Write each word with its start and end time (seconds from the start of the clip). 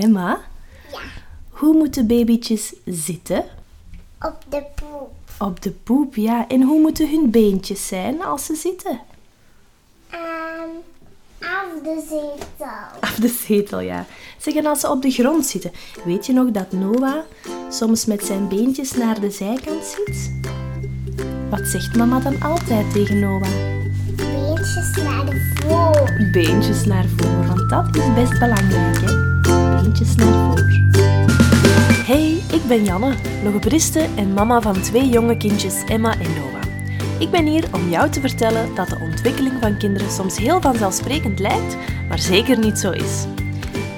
Emma, 0.00 0.40
Ja, 0.92 0.98
hoe 1.50 1.74
moeten 1.76 2.06
babytjes 2.06 2.72
zitten? 2.84 3.44
op 4.20 4.36
de 4.48 4.62
poep. 4.74 5.10
Op 5.38 5.62
de 5.62 5.70
poep, 5.70 6.14
ja. 6.16 6.48
En 6.48 6.62
hoe 6.62 6.80
moeten 6.80 7.10
hun 7.10 7.30
beentjes 7.30 7.86
zijn 7.86 8.22
als 8.22 8.44
ze 8.44 8.54
zitten? 8.54 9.00
Ehm, 10.10 10.70
af 11.40 11.82
de 11.82 12.04
zetel. 12.08 13.00
Af 13.00 13.14
de 13.14 13.28
zetel, 13.46 13.80
ja. 13.80 14.06
Zeg, 14.38 14.54
en 14.54 14.66
als 14.66 14.80
ze 14.80 14.90
op 14.90 15.02
de 15.02 15.10
grond 15.10 15.46
zitten. 15.46 15.72
Weet 16.04 16.26
je 16.26 16.32
nog 16.32 16.50
dat 16.50 16.72
Noah 16.72 17.16
soms 17.70 18.04
met 18.04 18.24
zijn 18.24 18.48
beentjes 18.48 18.92
naar 18.92 19.20
de 19.20 19.30
zijkant 19.30 19.84
zit? 19.84 20.30
Wat 21.50 21.66
zegt 21.66 21.96
mama 21.96 22.20
dan 22.20 22.42
altijd 22.42 22.92
tegen 22.92 23.18
Noah? 23.18 23.48
Beentjes 24.16 24.96
naar 24.96 25.52
voor. 25.54 26.28
Beentjes 26.32 26.84
naar 26.84 27.06
voren, 27.16 27.46
want 27.46 27.70
dat 27.70 27.96
is 27.96 28.14
best 28.14 28.38
belangrijk, 28.38 29.00
hè? 29.00 29.39
Hey, 32.06 32.42
ik 32.52 32.62
ben 32.68 32.84
Janne, 32.84 33.14
logopediste 33.44 34.06
en 34.16 34.32
mama 34.32 34.60
van 34.60 34.80
twee 34.80 35.08
jonge 35.08 35.36
kindjes, 35.36 35.84
Emma 35.88 36.12
en 36.12 36.34
Noah. 36.34 36.62
Ik 37.18 37.30
ben 37.30 37.46
hier 37.46 37.64
om 37.72 37.88
jou 37.88 38.10
te 38.10 38.20
vertellen 38.20 38.74
dat 38.74 38.88
de 38.88 38.98
ontwikkeling 39.00 39.54
van 39.60 39.78
kinderen 39.78 40.10
soms 40.10 40.38
heel 40.38 40.60
vanzelfsprekend 40.60 41.38
lijkt, 41.38 41.76
maar 42.08 42.18
zeker 42.18 42.58
niet 42.58 42.78
zo 42.78 42.90
is. 42.90 43.26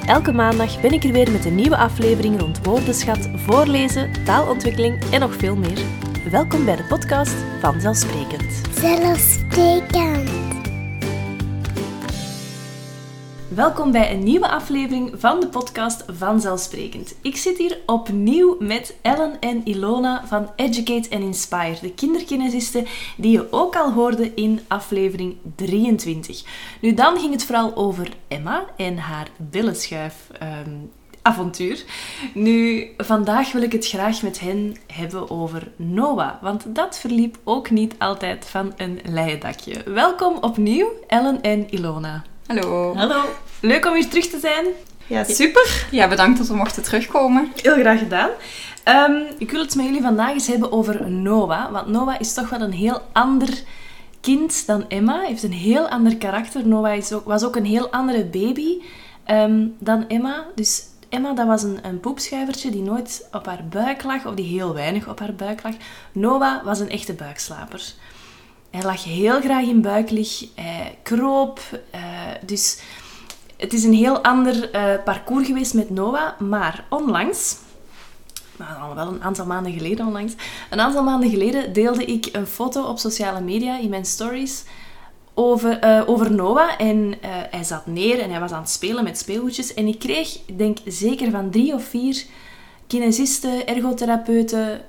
Elke 0.06 0.32
maandag 0.32 0.80
ben 0.80 0.92
ik 0.92 1.04
er 1.04 1.12
weer 1.12 1.30
met 1.30 1.44
een 1.44 1.54
nieuwe 1.54 1.76
aflevering 1.76 2.40
rond 2.40 2.64
woordenschat, 2.64 3.28
voorlezen, 3.36 4.10
taalontwikkeling 4.24 5.02
en 5.10 5.20
nog 5.20 5.34
veel 5.36 5.56
meer. 5.56 5.78
Welkom 6.30 6.64
bij 6.64 6.76
de 6.76 6.84
podcast 6.84 7.34
Vanzelfsprekend. 7.60 8.60
Zelfsprekend. 8.74 10.51
Welkom 13.54 13.92
bij 13.92 14.12
een 14.12 14.22
nieuwe 14.22 14.48
aflevering 14.48 15.10
van 15.14 15.40
de 15.40 15.48
podcast 15.48 16.04
Vanzelfsprekend. 16.06 17.14
Ik 17.22 17.36
zit 17.36 17.58
hier 17.58 17.78
opnieuw 17.86 18.56
met 18.58 18.96
Ellen 19.02 19.40
en 19.40 19.60
Ilona 19.64 20.26
van 20.26 20.50
Educate 20.56 21.10
and 21.10 21.22
Inspire, 21.22 21.76
de 21.80 21.94
kinderkinesisten 21.94 22.86
die 23.16 23.32
je 23.32 23.52
ook 23.52 23.76
al 23.76 23.92
hoorde 23.92 24.34
in 24.34 24.60
aflevering 24.68 25.36
23. 25.56 26.42
Nu, 26.80 26.94
dan 26.94 27.18
ging 27.18 27.32
het 27.32 27.44
vooral 27.44 27.76
over 27.76 28.08
Emma 28.28 28.64
en 28.76 28.98
haar 28.98 29.28
billenschuif. 29.36 30.30
ehm, 30.38 30.70
avontuur. 31.22 31.84
Nu, 32.34 32.88
vandaag 32.96 33.52
wil 33.52 33.62
ik 33.62 33.72
het 33.72 33.86
graag 33.88 34.22
met 34.22 34.40
hen 34.40 34.76
hebben 34.86 35.30
over 35.30 35.72
Noah, 35.76 36.42
want 36.42 36.64
dat 36.74 36.98
verliep 36.98 37.38
ook 37.44 37.70
niet 37.70 37.94
altijd 37.98 38.46
van 38.46 38.72
een 38.76 39.00
leien 39.04 39.40
dakje. 39.40 39.82
Welkom 39.84 40.36
opnieuw, 40.40 40.88
Ellen 41.06 41.40
en 41.42 41.70
Ilona. 41.70 42.24
Hallo. 42.52 42.94
Hallo. 42.96 43.24
Leuk 43.60 43.86
om 43.86 43.94
hier 43.94 44.08
terug 44.08 44.26
te 44.26 44.38
zijn. 44.38 44.66
Ja, 45.06 45.24
super. 45.24 45.86
Ja, 45.90 46.08
bedankt 46.08 46.38
dat 46.38 46.48
we 46.48 46.54
mochten 46.54 46.82
terugkomen. 46.82 47.52
Heel 47.62 47.74
graag 47.74 47.98
gedaan. 47.98 48.30
Ehm, 48.84 49.12
ik 49.38 49.50
wil 49.50 49.60
het 49.60 49.74
met 49.74 49.84
jullie 49.84 50.02
vandaag 50.02 50.32
eens 50.32 50.46
hebben 50.46 50.72
over 50.72 51.10
Noah. 51.10 51.72
Want 51.72 51.86
Noah 51.86 52.14
is 52.18 52.34
toch 52.34 52.48
wel 52.48 52.60
een 52.60 52.72
heel 52.72 53.02
ander 53.12 53.62
kind 54.20 54.66
dan 54.66 54.88
Emma. 54.88 55.18
Hij 55.18 55.26
heeft 55.26 55.42
een 55.42 55.52
heel 55.52 55.88
ander 55.88 56.16
karakter. 56.16 56.66
Noah 56.66 56.96
is 56.96 57.12
ook, 57.12 57.24
was 57.24 57.44
ook 57.44 57.56
een 57.56 57.64
heel 57.64 57.90
andere 57.90 58.24
baby 58.24 58.80
ehm, 59.24 59.66
dan 59.78 60.08
Emma. 60.08 60.46
Dus 60.54 60.82
Emma 61.08 61.32
dat 61.32 61.46
was 61.46 61.62
een, 61.62 61.78
een 61.82 62.00
poepschuivertje 62.00 62.70
die 62.70 62.82
nooit 62.82 63.28
op 63.32 63.46
haar 63.46 63.64
buik 63.70 64.02
lag, 64.02 64.26
of 64.26 64.34
die 64.34 64.58
heel 64.58 64.74
weinig 64.74 65.08
op 65.08 65.18
haar 65.18 65.34
buik 65.34 65.62
lag. 65.62 65.74
Noah 66.12 66.64
was 66.64 66.80
een 66.80 66.90
echte 66.90 67.12
buikslaper. 67.12 67.92
Hij 68.72 68.82
lag 68.82 69.04
heel 69.04 69.40
graag 69.40 69.64
in 69.64 69.80
buiklig, 69.80 70.44
hij 70.54 70.98
kroop. 71.02 71.60
eh, 71.90 72.00
dus 72.46 72.80
het 73.56 73.72
is 73.72 73.84
een 73.84 73.92
heel 73.92 74.22
ander 74.22 74.70
eh, 74.70 75.02
parcours 75.04 75.46
geweest 75.46 75.74
met 75.74 75.90
Noah. 75.90 76.40
Maar 76.40 76.84
onlangs, 76.90 77.56
maar 78.56 78.94
wel 78.94 79.06
een 79.06 79.22
aantal 79.22 79.46
maanden 79.46 79.72
geleden 79.72 80.06
onlangs, 80.06 80.32
een 80.70 80.80
aantal 80.80 81.02
maanden 81.02 81.30
geleden 81.30 81.72
deelde 81.72 82.04
ik 82.04 82.28
een 82.32 82.46
foto 82.46 82.82
op 82.82 82.98
sociale 82.98 83.40
media 83.40 83.78
in 83.78 83.90
mijn 83.90 84.04
stories 84.04 84.64
over, 85.34 85.78
eh, 85.78 86.02
over 86.06 86.32
Noah. 86.32 86.70
En 86.78 87.14
hij 87.50 87.64
zat 87.64 87.86
neer 87.86 88.20
en 88.20 88.30
hij 88.30 88.40
was 88.40 88.52
aan 88.52 88.60
het 88.60 88.70
spelen 88.70 89.04
met 89.04 89.18
speelgoedjes. 89.18 89.74
En 89.74 89.86
ik 89.86 89.98
kreeg, 89.98 90.38
denk 90.56 90.78
zeker 90.84 91.30
van 91.30 91.50
drie 91.50 91.74
of 91.74 91.84
vier 91.84 92.24
kinesisten, 92.86 93.66
ergotherapeuten, 93.66 94.80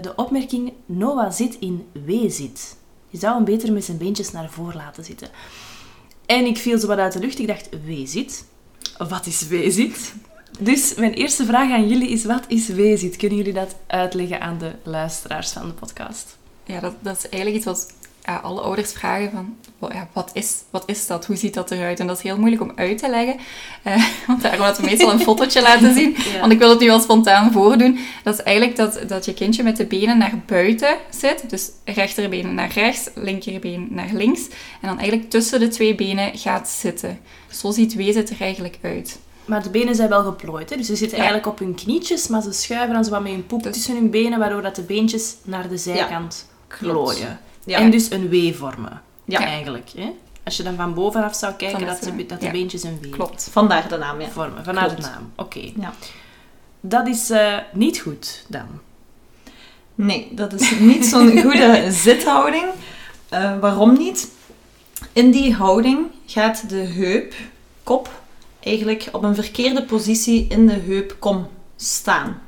de 0.00 0.12
opmerking: 0.16 0.72
Noah 0.86 1.30
zit 1.30 1.56
in 1.58 1.86
W-zit. 2.06 2.82
Je 3.14 3.20
zou 3.20 3.34
hem 3.34 3.44
beter 3.44 3.72
met 3.72 3.84
zijn 3.84 3.98
beentjes 3.98 4.30
naar 4.30 4.50
voren 4.50 4.76
laten 4.76 5.04
zitten. 5.04 5.28
En 6.26 6.44
ik 6.44 6.56
viel 6.56 6.78
zo 6.78 6.86
wat 6.86 6.98
uit 6.98 7.12
de 7.12 7.18
lucht. 7.18 7.38
Ik 7.38 7.46
dacht, 7.46 7.68
W-zit? 7.84 8.44
Wat 8.98 9.26
is 9.26 9.48
W-zit? 9.48 10.14
Dus 10.58 10.94
mijn 10.94 11.12
eerste 11.12 11.44
vraag 11.44 11.70
aan 11.72 11.88
jullie 11.88 12.08
is, 12.08 12.24
wat 12.24 12.44
is 12.48 12.68
W-zit? 12.68 13.16
Kunnen 13.16 13.38
jullie 13.38 13.52
dat 13.52 13.74
uitleggen 13.86 14.40
aan 14.40 14.58
de 14.58 14.72
luisteraars 14.82 15.50
van 15.50 15.66
de 15.66 15.72
podcast? 15.72 16.36
Ja, 16.64 16.80
dat, 16.80 16.94
dat 17.00 17.16
is 17.16 17.28
eigenlijk 17.28 17.56
iets 17.56 17.64
wat 17.64 17.92
ja, 18.26 18.36
alle 18.36 18.60
ouders 18.60 18.92
vragen 18.92 19.30
van, 19.78 19.90
ja, 19.92 20.08
wat, 20.12 20.30
is, 20.32 20.54
wat 20.70 20.82
is 20.86 21.06
dat? 21.06 21.26
Hoe 21.26 21.36
ziet 21.36 21.54
dat 21.54 21.70
eruit? 21.70 22.00
En 22.00 22.06
dat 22.06 22.16
is 22.16 22.22
heel 22.22 22.38
moeilijk 22.38 22.62
om 22.62 22.72
uit 22.74 22.98
te 22.98 23.08
leggen. 23.10 23.36
Eh, 23.82 24.04
want 24.26 24.42
daarom 24.42 24.60
laten 24.60 24.82
we 24.84 24.90
meestal 24.90 25.12
een 25.12 25.20
fotootje 25.20 25.62
laten 25.70 25.94
zien. 25.94 26.16
Ja. 26.32 26.40
Want 26.40 26.52
ik 26.52 26.58
wil 26.58 26.70
het 26.70 26.80
nu 26.80 26.86
wel 26.86 27.00
spontaan 27.00 27.52
voordoen. 27.52 27.98
Dat 28.22 28.34
is 28.34 28.42
eigenlijk 28.42 28.76
dat, 28.76 28.98
dat 29.08 29.24
je 29.24 29.34
kindje 29.34 29.62
met 29.62 29.76
de 29.76 29.84
benen 29.86 30.18
naar 30.18 30.42
buiten 30.46 30.96
zit. 31.10 31.50
Dus 31.50 31.70
rechterbeen 31.84 32.54
naar 32.54 32.70
rechts, 32.74 33.08
linkerbeen 33.14 33.88
naar 33.90 34.08
links. 34.12 34.40
En 34.80 34.88
dan 34.88 34.98
eigenlijk 34.98 35.30
tussen 35.30 35.60
de 35.60 35.68
twee 35.68 35.94
benen 35.94 36.38
gaat 36.38 36.68
zitten. 36.68 37.18
Zo 37.50 37.70
ziet 37.70 37.94
wezen 37.94 38.28
er 38.28 38.40
eigenlijk 38.40 38.78
uit. 38.82 39.18
Maar 39.44 39.62
de 39.62 39.70
benen 39.70 39.94
zijn 39.94 40.08
wel 40.08 40.22
geplooid, 40.24 40.70
hè? 40.70 40.76
dus 40.76 40.86
ze 40.86 40.96
zitten 40.96 41.18
Ja. 41.18 41.24
eigenlijk 41.24 41.52
op 41.52 41.58
hun 41.58 41.74
knietjes, 41.74 42.28
maar 42.28 42.42
ze 42.42 42.52
schuiven 42.52 42.94
dan 42.94 43.04
zo 43.04 43.10
wat 43.10 43.22
met 43.22 43.32
hun 43.32 43.46
poep 43.46 43.62
Dus- 43.62 43.72
tussen 43.72 43.94
hun 43.94 44.10
benen, 44.10 44.38
waardoor 44.38 44.62
dat 44.62 44.76
de 44.76 44.82
beentjes 44.82 45.34
naar 45.42 45.68
de 45.68 45.76
zijkant 45.78 46.46
plooien. 46.78 47.40
Ja. 47.66 47.78
En 47.78 47.90
dus 47.90 48.10
een 48.10 48.28
W 48.28 48.54
vormen, 48.54 49.02
Ja. 49.24 49.38
eigenlijk. 49.40 49.90
Hè? 49.96 50.10
Als 50.44 50.56
je 50.56 50.62
dan 50.62 50.76
van 50.76 50.94
bovenaf 50.94 51.34
zou 51.34 51.52
kijken, 51.54 51.86
dat, 51.86 52.02
de, 52.02 52.26
dat 52.26 52.40
de 52.40 52.50
beentjes 52.50 52.82
een 52.82 52.98
W 53.02 53.10
Klopt. 53.10 53.48
Vandaar 53.50 53.88
de 53.88 53.96
naam, 53.96 54.20
ja. 54.20 54.28
vormen, 54.28 54.62
Klopt. 54.62 54.96
de 54.96 55.02
naam. 55.02 55.32
Oké. 55.36 55.70
Ja. 55.80 55.92
Dat 56.80 57.06
is 57.06 57.30
eh, 57.30 57.56
niet 57.72 57.98
goed, 57.98 58.44
dan. 58.48 58.66
Nee, 59.94 60.28
dat 60.32 60.52
is 60.52 60.78
niet 60.78 61.06
zo'n 61.06 61.38
goede 61.42 61.86
zithouding. 61.92 62.64
Eh, 63.28 63.58
waarom 63.58 63.98
niet? 63.98 64.30
In 65.12 65.30
die 65.30 65.54
houding 65.54 66.06
gaat 66.26 66.68
de 66.68 66.76
heup, 66.76 67.34
kop, 67.82 68.22
eigenlijk 68.60 69.08
op 69.12 69.22
een 69.22 69.34
verkeerde 69.34 69.82
positie 69.84 70.46
in 70.48 70.66
de 70.66 70.72
heupkom 70.86 71.48
staan. 71.76 72.42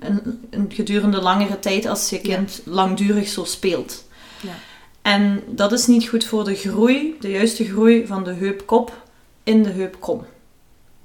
Een, 0.00 0.46
een 0.50 0.72
gedurende 0.72 1.20
langere 1.20 1.58
tijd 1.58 1.86
als 1.86 2.10
je 2.10 2.16
Ja. 2.22 2.36
kind 2.36 2.60
langdurig 2.64 3.28
zo 3.28 3.44
speelt. 3.44 4.04
Ja. 4.42 4.54
En 5.02 5.42
dat 5.48 5.72
is 5.72 5.86
niet 5.86 6.08
goed 6.08 6.24
voor 6.24 6.44
de 6.44 6.54
groei, 6.54 7.16
de 7.20 7.30
juiste 7.30 7.64
groei 7.64 8.06
van 8.06 8.24
de 8.24 8.32
heupkop 8.32 9.02
in 9.42 9.62
de 9.62 9.70
heupkom. 9.70 10.24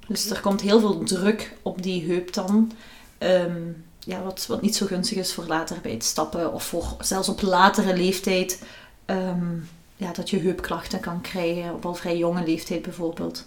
Dus 0.08 0.30
er 0.30 0.40
komt 0.40 0.60
heel 0.60 0.80
veel 0.80 0.98
druk 1.02 1.52
op 1.62 1.82
die 1.82 2.06
heup 2.06 2.32
dan. 2.32 2.72
Ehm, 3.18 3.60
ja, 3.98 4.22
wat, 4.22 4.46
wat 4.48 4.62
niet 4.62 4.76
zo 4.76 4.86
gunstig 4.86 5.18
is 5.18 5.32
voor 5.32 5.44
later 5.46 5.76
bij 5.82 5.92
het 5.92 6.04
stappen 6.04 6.52
of 6.52 6.64
voor 6.64 6.96
zelfs 7.00 7.28
op 7.28 7.42
latere 7.42 7.96
leeftijd. 7.96 8.62
ehm, 9.04 9.54
ja, 9.96 10.12
dat 10.12 10.30
je 10.30 10.38
heupklachten 10.40 11.00
kan 11.00 11.20
krijgen, 11.20 11.74
op 11.74 11.86
al 11.86 11.94
vrij 11.94 12.16
jonge 12.16 12.44
leeftijd 12.44 12.82
bijvoorbeeld. 12.82 13.44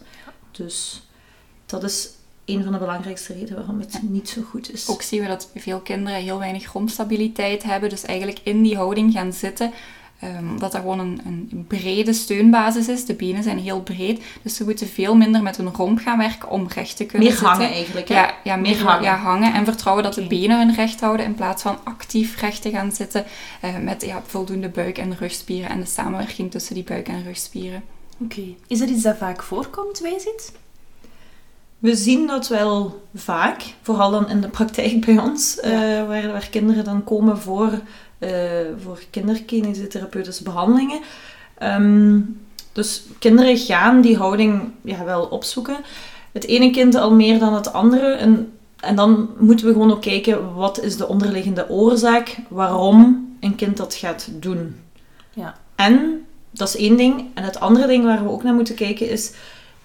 Dus 0.52 1.02
dat 1.66 1.84
is 1.84 2.10
een 2.50 2.64
van 2.64 2.72
de 2.72 2.78
belangrijkste 2.80 3.34
redenen 3.34 3.56
waarom 3.58 3.80
het 3.80 4.00
niet 4.02 4.30
zo 4.30 4.42
goed 4.42 4.74
is. 4.74 4.88
Ook 4.90 5.02
zien 5.02 5.22
we 5.22 5.28
dat 5.28 5.50
veel 5.56 5.80
kinderen 5.80 6.22
heel 6.22 6.40
weinig 6.40 6.64
grondstabiliteit 6.66 7.64
hebben. 7.64 7.90
Dus 7.90 8.06
eigenlijk 8.06 8.40
in 8.44 8.62
die 8.62 8.76
houding 8.76 9.14
gaan 9.14 9.34
zitten. 9.34 9.72
ehm, 10.20 10.58
dat 10.58 10.72
dat 10.72 10.82
gewoon 10.82 11.00
een, 11.00 11.22
een 11.26 11.66
brede 11.68 12.14
steunbasis 12.14 12.88
is. 12.88 13.06
De 13.06 13.14
benen 13.14 13.44
zijn 13.44 13.60
heel 13.60 13.82
breed. 13.82 14.22
Dus 14.42 14.56
ze 14.56 14.64
moeten 14.64 14.88
veel 14.88 15.16
minder 15.16 15.42
met 15.42 15.58
hun 15.58 15.74
romp 15.74 16.00
gaan 16.00 16.18
werken 16.18 16.50
om 16.50 16.68
recht 16.68 16.96
te 16.98 17.06
kunnen 17.06 17.28
Meer 17.28 17.38
zitten. 17.38 17.52
hangen 17.56 17.72
eigenlijk. 17.72 18.08
Hè? 18.08 18.14
Ja, 18.16 18.34
ja, 18.44 18.56
meer 18.56 18.76
Meer 18.76 18.84
hangen. 18.86 19.04
Ja, 19.04 19.16
hangen. 19.18 19.54
En 19.54 19.66
vertrouwen 19.66 20.04
dat 20.04 20.14
de 20.14 20.28
benen 20.28 20.58
hun 20.58 20.76
recht 20.76 21.00
houden 21.02 21.26
in 21.26 21.36
plaats 21.36 21.62
van 21.62 21.78
actief 21.84 22.42
recht 22.42 22.62
te 22.62 22.70
gaan 22.70 22.92
zitten. 22.92 23.26
eh, 23.62 23.78
met 23.78 24.06
ja, 24.06 24.22
voldoende 24.26 24.70
buik- 24.70 24.98
en 24.98 25.18
rugspieren 25.18 25.70
en 25.70 25.80
de 25.80 25.86
samenwerking 25.86 26.52
tussen 26.52 26.76
die 26.76 26.84
buik- 26.84 27.08
en 27.08 27.24
rugspieren. 27.24 27.84
Oké. 28.24 28.42
Is 28.68 28.80
dat 28.80 28.90
iets 28.90 29.04
dat 29.04 29.18
vaak 29.18 29.44
voorkomt, 29.44 30.00
W-zit? 30.00 30.52
We 31.80 31.96
zien 31.96 32.28
dat 32.28 32.48
wel 32.48 33.02
vaak, 33.16 33.74
vooral 33.82 34.12
dan 34.12 34.30
in 34.30 34.42
de 34.42 34.48
praktijk 34.48 35.06
bij 35.06 35.18
ons, 35.18 35.60
eh, 35.60 35.72
waar, 36.08 36.32
waar 36.32 36.48
kinderen 36.52 36.84
dan 36.84 37.04
komen 37.04 37.38
voor, 37.38 37.80
eh 38.18 38.30
voor 38.84 39.00
behandelingen. 40.44 41.00
Ehm, 41.58 42.20
dus 42.72 43.04
kinderen 43.20 43.58
gaan 43.58 44.02
die 44.02 44.18
houding 44.18 44.62
ja, 44.82 45.04
wel 45.04 45.26
opzoeken. 45.26 45.78
Het 46.32 46.46
ene 46.46 46.72
kind 46.72 46.96
al 46.96 47.14
meer 47.14 47.40
dan 47.40 47.54
het 47.54 47.74
andere. 47.74 48.12
En, 48.12 48.52
en 48.80 48.96
dan 48.96 49.30
moeten 49.38 49.66
we 49.66 49.72
gewoon 49.72 49.92
ook 49.92 50.02
kijken, 50.02 50.54
wat 50.54 50.82
is 50.82 50.98
de 50.98 51.08
onderliggende 51.08 51.70
oorzaak, 51.70 52.38
waarom 52.48 53.28
een 53.40 53.56
kind 53.56 53.78
dat 53.78 53.94
gaat 53.94 54.30
doen. 54.32 54.76
Ja. 55.34 55.56
En, 55.76 56.26
dat 56.52 56.68
is 56.68 56.76
één 56.76 56.98
ding. 56.98 57.26
En 57.34 57.44
het 57.44 57.60
andere 57.60 57.88
ding 57.88 58.04
waar 58.04 58.24
we 58.24 58.30
ook 58.30 58.44
naar 58.44 58.54
moeten 58.54 58.76
kijken 58.76 59.10
is, 59.10 59.32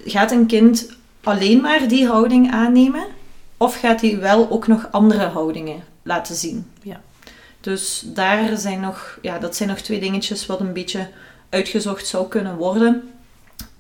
gaat 0.05 0.31
een 0.31 0.47
kind 0.47 0.89
alleen 1.25 1.61
maar 1.61 1.89
die 1.89 2.07
houding 2.07 2.53
aannemen? 2.53 3.07
Of 3.57 3.81
gaat 3.81 4.01
hij 4.01 4.19
wel 4.19 4.51
ook 4.51 4.67
nog 4.67 4.89
andere 4.91 5.27
houdingen 5.27 5.85
laten 6.03 6.35
zien? 6.35 6.71
Ja. 6.83 7.01
Dus 7.61 8.05
daar 8.07 8.57
zijn 8.57 8.81
nog, 8.81 9.19
ja, 9.23 9.39
dat 9.39 9.57
zijn 9.57 9.69
nog 9.69 9.79
twee 9.79 10.01
dingetjes 10.01 10.47
wat 10.47 10.61
een 10.61 10.73
beetje 10.73 11.09
uitgezocht 11.49 12.07
zou 12.07 12.29
kunnen 12.29 12.57
worden. 12.57 13.11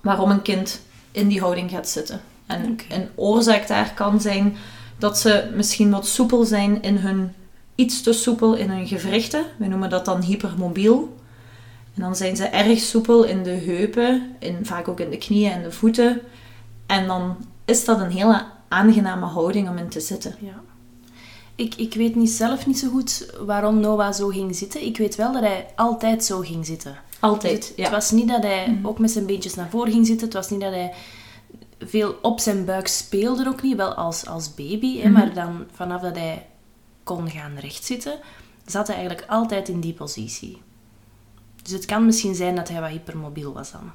Waarom 0.00 0.30
een 0.30 0.42
kind 0.42 0.80
in 1.12 1.28
die 1.28 1.40
houding 1.40 1.70
gaat 1.70 1.88
zitten. 1.88 2.20
En 2.46 2.78
een 2.88 3.08
oorzaak 3.14 3.66
daar 3.66 3.92
kan 3.94 4.20
zijn 4.20 4.56
dat 4.98 5.18
ze 5.18 5.50
misschien 5.54 5.90
wat 5.90 6.06
soepel 6.06 6.44
zijn 6.44 6.82
in 6.82 6.96
hun, 6.96 7.32
iets 7.74 8.02
te 8.02 8.12
soepel 8.12 8.54
in 8.54 8.70
hun 8.70 8.86
gewrichten. 8.86 9.44
We 9.56 9.66
noemen 9.66 9.90
dat 9.90 10.04
dan 10.04 10.22
hypermobiel. 10.22 11.16
En 11.94 12.02
dan 12.02 12.16
zijn 12.16 12.36
ze 12.36 12.44
erg 12.44 12.78
soepel 12.78 13.24
in 13.24 13.42
de 13.42 13.50
heupen, 13.50 14.36
in, 14.38 14.58
vaak 14.62 14.88
ook 14.88 15.00
in 15.00 15.10
de 15.10 15.18
knieën 15.18 15.52
en 15.52 15.62
de 15.62 15.72
voeten. 15.72 16.20
En 16.86 17.06
dan 17.06 17.36
is 17.64 17.84
dat 17.84 18.00
een 18.00 18.10
hele 18.10 18.44
aangename 18.68 19.26
houding 19.26 19.68
om 19.68 19.76
in 19.76 19.88
te 19.88 20.00
zitten. 20.00 20.34
Ja. 20.38 20.60
Ik, 21.54 21.74
ik 21.74 21.94
weet 21.94 22.14
niet 22.14 22.30
zelf 22.30 22.66
niet 22.66 22.78
zo 22.78 22.88
goed 22.88 23.32
waarom 23.38 23.80
Noah 23.80 24.12
zo 24.12 24.28
ging 24.28 24.56
zitten. 24.56 24.84
Ik 24.84 24.96
weet 24.96 25.14
wel 25.14 25.32
dat 25.32 25.42
hij 25.42 25.66
altijd 25.76 26.24
zo 26.24 26.40
ging 26.40 26.66
zitten. 26.66 26.96
Altijd, 27.20 27.56
Dus 27.58 27.68
het, 27.68 27.76
ja. 27.76 27.82
het 27.82 27.92
was 27.92 28.10
niet 28.10 28.28
dat 28.28 28.42
hij 28.42 28.78
ook 28.82 28.98
met 28.98 29.10
zijn 29.10 29.26
beentjes 29.26 29.54
naar 29.54 29.70
voren 29.70 29.92
ging 29.92 30.06
zitten. 30.06 30.26
Het 30.26 30.36
was 30.36 30.50
niet 30.50 30.60
dat 30.60 30.72
hij 30.72 30.94
veel 31.78 32.18
op 32.22 32.40
zijn 32.40 32.64
buik 32.64 32.86
speelde 32.86 33.48
ook 33.48 33.62
niet. 33.62 33.76
Wel 33.76 33.94
als, 33.94 34.26
als 34.26 34.54
baby, 34.54 35.00
hè, 35.00 35.08
maar 35.08 35.34
dan 35.34 35.64
vanaf 35.72 36.00
dat 36.00 36.16
hij 36.16 36.46
kon 37.04 37.30
gaan 37.30 37.56
rechtzitten, 37.58 38.18
zat 38.66 38.86
hij 38.86 38.96
eigenlijk 38.96 39.30
altijd 39.30 39.68
in 39.68 39.80
die 39.80 39.92
positie. 39.92 40.62
Dus 41.62 41.72
het 41.72 41.84
kan 41.84 42.06
misschien 42.06 42.34
zijn 42.34 42.56
dat 42.56 42.68
hij 42.68 42.80
wat 42.80 42.90
hypermobiel 42.90 43.52
was 43.52 43.72
dan. 43.72 43.92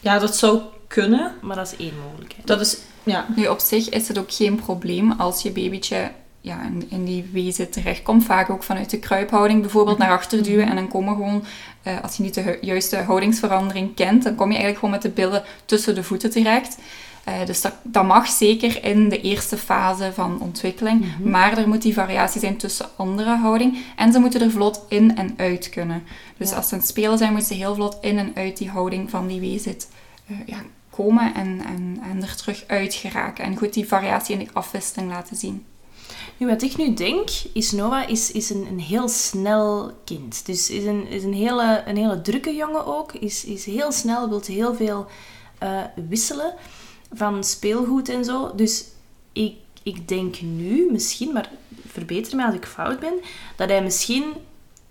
Ja, 0.00 0.18
dat 0.18 0.36
zou 0.36 0.60
kunnen. 0.88 1.32
Maar 1.42 1.56
dat 1.56 1.66
is 1.72 1.76
één 1.86 1.94
mogelijkheid. 2.08 2.46
Dat 2.46 2.60
is, 2.60 2.76
ja, 3.02 3.26
Nu, 3.36 3.46
op 3.46 3.58
zich 3.58 3.88
is 3.88 4.08
het 4.08 4.18
ook 4.18 4.32
geen 4.32 4.54
probleem 4.56 5.12
als 5.12 5.42
je 5.42 5.50
babytje 5.50 6.10
ja, 6.40 6.62
in, 6.62 6.86
in 6.88 7.04
die 7.04 7.28
wezen 7.32 7.70
terechtkomt. 7.70 8.24
Vaak 8.24 8.50
ook 8.50 8.62
vanuit 8.62 8.90
de 8.90 8.98
kruiphouding 8.98 9.60
bijvoorbeeld 9.60 9.98
naar 9.98 10.10
achter 10.10 10.42
duwen. 10.42 10.68
En 10.68 10.74
dan 10.76 10.88
komen 10.88 11.14
gewoon, 11.14 11.44
eh, 11.82 12.00
als 12.02 12.16
je 12.16 12.22
niet 12.22 12.34
de 12.34 12.40
hu- 12.40 12.58
juiste 12.60 12.96
houdingsverandering 12.96 13.94
kent, 13.94 14.22
dan 14.22 14.34
kom 14.34 14.46
je 14.46 14.56
eigenlijk 14.58 14.78
gewoon 14.78 14.94
met 14.94 15.02
de 15.02 15.22
billen 15.22 15.42
tussen 15.64 15.94
de 15.94 16.02
voeten 16.02 16.30
terecht. 16.30 16.78
Eh, 17.24 17.34
dus 17.46 17.60
dat, 17.60 17.72
dat 17.82 18.04
mag 18.04 18.26
zeker 18.26 18.84
in 18.84 19.08
de 19.08 19.20
eerste 19.20 19.56
fase 19.56 20.10
van 20.14 20.40
ontwikkeling. 20.40 21.04
Maar 21.22 21.58
er 21.58 21.68
moet 21.68 21.82
die 21.82 21.94
variatie 21.94 22.40
zijn 22.40 22.56
tussen 22.56 22.86
andere 22.96 23.36
houding. 23.36 23.78
En 23.96 24.12
ze 24.12 24.18
moeten 24.18 24.40
er 24.40 24.50
vlot 24.50 24.80
in 24.88 25.16
en 25.16 25.34
uit 25.36 25.68
kunnen. 25.68 26.02
Dus 26.36 26.50
Ja. 26.50 26.56
als 26.56 26.68
ze 26.68 26.74
aan 26.74 26.80
het 26.80 26.88
spelen 26.88 27.18
zijn, 27.18 27.30
moeten 27.32 27.48
ze 27.48 27.54
heel 27.62 27.74
vlot 27.74 27.98
in 28.00 28.18
en 28.18 28.32
uit 28.34 28.56
die 28.56 28.70
houding 28.70 29.10
van 29.10 29.26
die 29.26 29.40
weezit 29.40 29.88
eh, 30.28 30.36
ja, 30.46 30.56
komen 30.98 31.34
en, 31.34 31.60
en, 31.64 31.98
en 32.02 32.22
er 32.22 32.36
terug 32.36 32.64
uit 32.66 32.94
geraken. 32.94 33.44
En 33.44 33.56
goed 33.56 33.72
die 33.72 33.88
variatie 33.88 34.38
in 34.38 34.44
de 34.44 34.52
afwisseling 34.52 35.10
laten 35.10 35.36
zien. 35.36 35.64
Nu, 36.36 36.46
wat 36.46 36.62
ik 36.62 36.76
nu 36.76 36.94
denk, 36.94 37.28
is 37.52 37.72
Noah 37.72 38.08
is, 38.08 38.32
is 38.32 38.50
een, 38.50 38.66
een 38.70 38.80
heel 38.80 39.08
snel 39.08 39.92
kind. 40.04 40.46
Dus 40.46 40.70
is 40.70 40.84
een, 40.84 41.06
is 41.06 41.24
een, 41.24 41.34
hele, 41.34 41.82
een 41.86 41.96
hele 41.96 42.20
drukke 42.20 42.54
jongen 42.54 42.86
ook. 42.86 43.12
Is, 43.12 43.44
is 43.44 43.64
heel 43.64 43.92
snel, 43.92 44.28
wil 44.28 44.42
heel 44.46 44.74
veel 44.74 45.06
eh, 45.58 45.82
wisselen 46.08 46.54
van 47.12 47.44
speelgoed 47.44 48.08
en 48.08 48.24
zo. 48.24 48.54
Dus 48.54 48.84
ik, 49.32 49.54
ik 49.82 50.08
denk 50.08 50.40
nu, 50.40 50.88
misschien, 50.90 51.32
maar 51.32 51.50
verbeter 51.86 52.36
me 52.36 52.44
als 52.44 52.54
ik 52.54 52.66
fout 52.66 53.00
ben, 53.00 53.14
dat 53.56 53.68
hij 53.68 53.82
misschien 53.82 54.24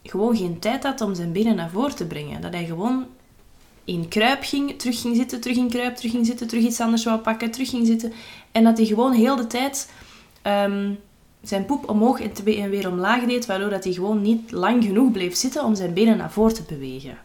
gewoon 0.04 0.38
geen 0.38 0.60
tijd 0.60 0.84
had 0.84 1.02
om 1.02 1.16
zijn 1.16 1.32
benen 1.32 1.56
naar 1.56 1.70
voren 1.70 1.96
te 1.96 2.08
brengen. 2.08 2.42
Dat 2.42 2.54
hij 2.54 2.66
gewoon 2.66 3.06
in 3.88 4.08
kruip 4.08 4.44
ging, 4.44 4.80
terug 4.80 5.02
ging 5.02 5.16
zitten, 5.16 5.42
terug 5.42 5.58
in 5.58 5.70
kruip, 5.70 5.96
terug 5.96 6.12
ging 6.12 6.26
zitten, 6.26 6.48
terug 6.48 6.64
iets 6.64 6.80
anders 6.80 7.04
wou 7.04 7.20
pakken, 7.20 7.52
terug 7.52 7.70
ging 7.70 7.88
zitten. 7.88 8.14
En 8.52 8.64
dat 8.64 8.78
hij 8.78 8.86
gewoon 8.86 9.14
heel 9.14 9.36
de 9.36 9.48
tijd 9.48 9.92
ehm, 10.42 10.92
zijn 11.42 11.66
poep 11.66 11.90
omhoog 11.90 12.20
en, 12.20 12.70
weer 12.70 12.90
omlaag 12.90 13.24
deed, 13.24 13.46
waardoor 13.46 13.70
dat 13.70 13.84
hij 13.84 13.94
gewoon 13.94 14.22
niet 14.22 14.52
lang 14.52 14.84
genoeg 14.84 15.12
bleef 15.12 15.36
zitten 15.36 15.64
om 15.64 15.76
zijn 15.76 15.94
benen 15.94 16.18
naar 16.18 16.32
voren 16.32 16.54
te 16.54 16.64
bewegen. 16.68 17.18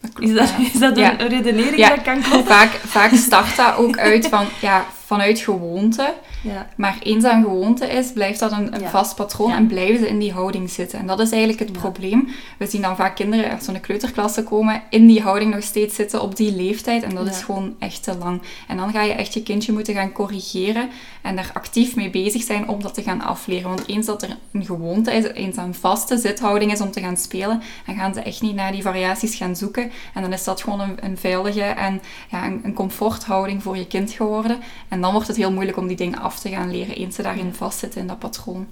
Klopt, 0.00 0.30
Is 0.30 0.34
dat, 0.36 0.48
ja. 0.48 0.58
is 0.72 0.78
dat 0.78 0.96
een 0.96 1.02
Ja. 1.02 1.10
redenering 1.10 1.76
Ja. 1.76 1.88
dat 1.88 2.02
kan 2.02 2.20
kloppen? 2.22 2.52
Vaak, 2.52 2.70
vaak 2.70 3.14
start 3.14 3.56
dat 3.56 3.76
ook 3.76 3.98
uit 3.98 4.28
van, 4.28 4.46
ja, 4.60 4.86
vanuit 5.14 5.38
gewoonte. 5.38 6.14
Ja. 6.42 6.66
Maar 6.76 6.96
eens 7.02 7.22
dat 7.22 7.32
een 7.32 7.42
gewoonte 7.42 7.86
is, 7.86 8.12
blijft 8.12 8.38
dat 8.38 8.52
een, 8.52 8.74
een 8.74 8.80
Ja. 8.80 8.88
vast 8.90 9.14
patroon 9.14 9.48
Ja. 9.50 9.56
en 9.56 9.66
blijven 9.66 9.98
ze 9.98 10.08
in 10.08 10.18
die 10.18 10.32
houding 10.32 10.70
zitten. 10.70 10.98
En 10.98 11.06
dat 11.06 11.20
is 11.20 11.30
eigenlijk 11.30 11.60
het 11.60 11.72
probleem. 11.72 12.28
We 12.58 12.66
zien 12.66 12.82
dan 12.82 12.96
vaak 12.96 13.16
kinderen 13.16 13.50
uit 13.50 13.64
zo'n 13.64 13.80
kleuterklasse 13.80 14.42
komen, 14.42 14.82
in 14.90 15.06
die 15.06 15.20
houding 15.22 15.54
nog 15.54 15.62
steeds 15.62 15.94
zitten 15.94 16.22
op 16.22 16.36
die 16.36 16.56
leeftijd. 16.56 17.02
En 17.02 17.14
dat 17.14 17.26
is 17.26 17.42
gewoon 17.42 17.74
echt 17.78 18.02
te 18.02 18.16
lang. 18.16 18.42
En 18.68 18.76
dan 18.76 18.90
ga 18.90 19.02
je 19.02 19.12
echt 19.12 19.34
je 19.34 19.42
kindje 19.42 19.72
moeten 19.72 19.94
gaan 19.94 20.12
corrigeren 20.12 20.88
en 21.22 21.36
daar 21.36 21.50
actief 21.54 21.96
mee 21.96 22.10
bezig 22.10 22.42
zijn 22.42 22.68
om 22.68 22.82
dat 22.82 22.94
te 22.94 23.02
gaan 23.02 23.20
afleren. 23.20 23.68
Want 23.68 23.88
eens 23.88 24.06
dat 24.06 24.22
er 24.22 24.36
een 24.52 24.64
gewoonte 24.64 25.12
is, 25.12 25.24
eens 25.32 25.56
dat 25.56 25.64
een 25.64 25.74
vaste 25.74 26.16
zithouding 26.18 26.72
is 26.72 26.80
om 26.80 26.90
te 26.90 27.00
gaan 27.00 27.16
spelen, 27.16 27.62
dan 27.86 27.94
gaan 27.96 28.14
ze 28.14 28.20
echt 28.20 28.42
niet 28.42 28.54
naar 28.54 28.72
die 28.72 28.82
variaties 28.82 29.34
gaan 29.34 29.56
zoeken. 29.56 29.90
En 30.14 30.22
dan 30.22 30.32
is 30.32 30.44
dat 30.44 30.62
gewoon 30.62 30.80
een, 30.80 30.96
een 31.00 31.18
veilige 31.18 31.62
en 31.62 32.00
ja, 32.30 32.46
een, 32.46 32.60
een 32.64 32.72
comforthouding 32.74 33.62
voor 33.62 33.76
je 33.76 33.86
kind 33.86 34.10
geworden. 34.10 34.58
En 34.88 35.00
dan 35.04 35.12
wordt 35.12 35.28
het 35.28 35.36
heel 35.36 35.52
moeilijk 35.52 35.76
om 35.76 35.86
die 35.86 35.96
dingen 35.96 36.18
af 36.18 36.40
te 36.40 36.48
gaan 36.48 36.70
leren, 36.70 36.94
eens 36.94 37.14
ze 37.14 37.22
daarin 37.22 37.54
vastzitten 37.54 38.00
in 38.00 38.06
dat 38.06 38.18
patroon. 38.18 38.66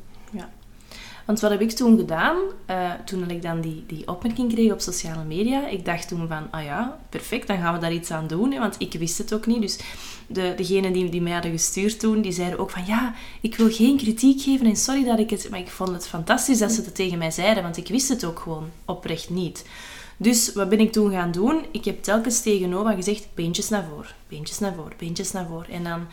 Want 1.24 1.40
wat 1.40 1.50
heb 1.50 1.60
ik 1.60 1.70
toen 1.70 1.98
gedaan? 1.98 2.36
Eh, 2.66 2.90
toen 3.04 3.30
ik 3.30 3.42
dan 3.42 3.60
die, 3.60 3.84
die 3.86 4.08
opmerking 4.08 4.52
kreeg 4.52 4.72
op 4.72 4.80
sociale 4.80 5.24
media, 5.24 5.68
ik 5.68 5.84
dacht 5.84 6.08
toen 6.08 6.28
van, 6.28 6.48
ah 6.50 6.64
ja, 6.64 6.98
perfect, 7.08 7.46
dan 7.46 7.58
gaan 7.58 7.74
we 7.74 7.80
daar 7.80 7.92
iets 7.92 8.10
aan 8.10 8.26
doen. 8.26 8.52
Hè, 8.52 8.58
want 8.58 8.74
ik 8.78 8.92
wist 8.92 9.18
het 9.18 9.34
ook 9.34 9.46
niet. 9.46 9.60
Dus 9.60 9.78
de, 10.26 10.52
degenen 10.56 10.92
die, 10.92 11.08
die 11.08 11.22
mij 11.22 11.32
hadden 11.32 11.50
gestuurd 11.50 12.00
toen, 12.00 12.20
die 12.20 12.32
zeiden 12.32 12.58
ook 12.58 12.70
van, 12.70 12.86
ja, 12.86 13.14
ik 13.40 13.56
wil 13.56 13.70
geen 13.70 13.96
kritiek 13.96 14.40
geven 14.40 14.66
en 14.66 14.76
sorry 14.76 15.04
dat 15.04 15.18
ik 15.18 15.30
het... 15.30 15.50
Maar 15.50 15.60
ik 15.60 15.70
vond 15.70 15.90
het 15.90 16.08
fantastisch 16.08 16.58
dat 16.58 16.72
ze 16.72 16.82
het 16.82 16.94
tegen 16.94 17.18
mij 17.18 17.30
zeiden, 17.30 17.62
want 17.62 17.76
ik 17.76 17.88
wist 17.88 18.08
het 18.08 18.24
ook 18.24 18.38
gewoon 18.38 18.70
oprecht 18.84 19.30
niet. 19.30 19.64
Dus 20.16 20.52
wat 20.52 20.68
ben 20.68 20.80
ik 20.80 20.92
toen 20.92 21.10
gaan 21.10 21.30
doen? 21.30 21.66
Ik 21.70 21.84
heb 21.84 22.02
telkens 22.02 22.42
tegen 22.42 22.68
Noah 22.68 22.94
gezegd, 22.94 23.28
beentjes 23.34 23.68
naar 23.68 23.84
voren, 23.90 24.14
beentjes 24.28 24.58
naar 24.58 24.74
voren, 24.74 24.92
beentjes 24.96 25.32
naar 25.32 25.46
voren. 25.46 25.70
En 25.70 25.84
dan 25.84 26.06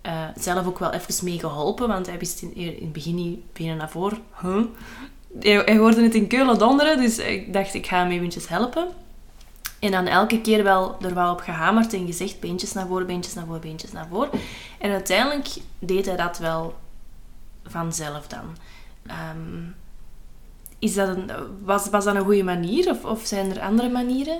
eh, 0.00 0.28
zelf 0.36 0.66
ook 0.66 0.78
wel 0.78 0.92
even 0.92 1.24
mee 1.24 1.38
geholpen, 1.38 1.88
want 1.88 2.06
hij 2.06 2.18
wist 2.18 2.42
in, 2.42 2.54
in 2.54 2.66
het 2.66 2.92
begin 2.92 3.14
niet 3.14 3.52
benen 3.52 3.76
naar 3.76 3.90
voren. 3.90 4.18
Huh? 4.40 4.64
Hij, 5.40 5.62
hij 5.64 5.76
hoorde 5.76 6.02
het 6.02 6.14
in 6.14 6.26
Keulen 6.26 6.58
donderen, 6.58 6.96
dus 6.96 7.18
ik 7.18 7.52
dacht, 7.52 7.74
ik 7.74 7.86
ga 7.86 7.98
hem 7.98 8.10
eventjes 8.10 8.48
helpen. 8.48 8.88
En 9.78 9.90
dan 9.90 10.06
elke 10.06 10.40
keer 10.40 10.62
wel 10.62 10.96
er 11.00 11.14
wel 11.14 11.32
op 11.32 11.40
gehamerd 11.40 11.92
en 11.92 12.06
gezegd, 12.06 12.40
beentjes 12.40 12.72
naar 12.72 12.86
voren, 12.86 13.06
beentjes 13.06 13.34
naar 13.34 13.44
voren, 13.46 13.60
beentjes 13.60 13.92
naar 13.92 14.06
voren. 14.10 14.30
En 14.78 14.90
uiteindelijk 14.90 15.48
deed 15.78 16.06
hij 16.06 16.16
dat 16.16 16.38
wel 16.38 16.74
vanzelf 17.64 18.26
dan. 18.26 18.56
Ehm, 19.06 19.70
is 20.82 20.94
dat 20.94 21.08
een, 21.08 21.30
was, 21.64 21.88
was 21.90 22.04
dat 22.04 22.14
een 22.14 22.24
goede 22.24 22.42
manier, 22.42 22.90
of, 22.90 23.04
of 23.04 23.20
zijn 23.24 23.50
er 23.50 23.60
andere 23.60 23.88
manieren? 23.88 24.38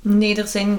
Nee, 0.00 0.36
er 0.36 0.46
zijn 0.46 0.78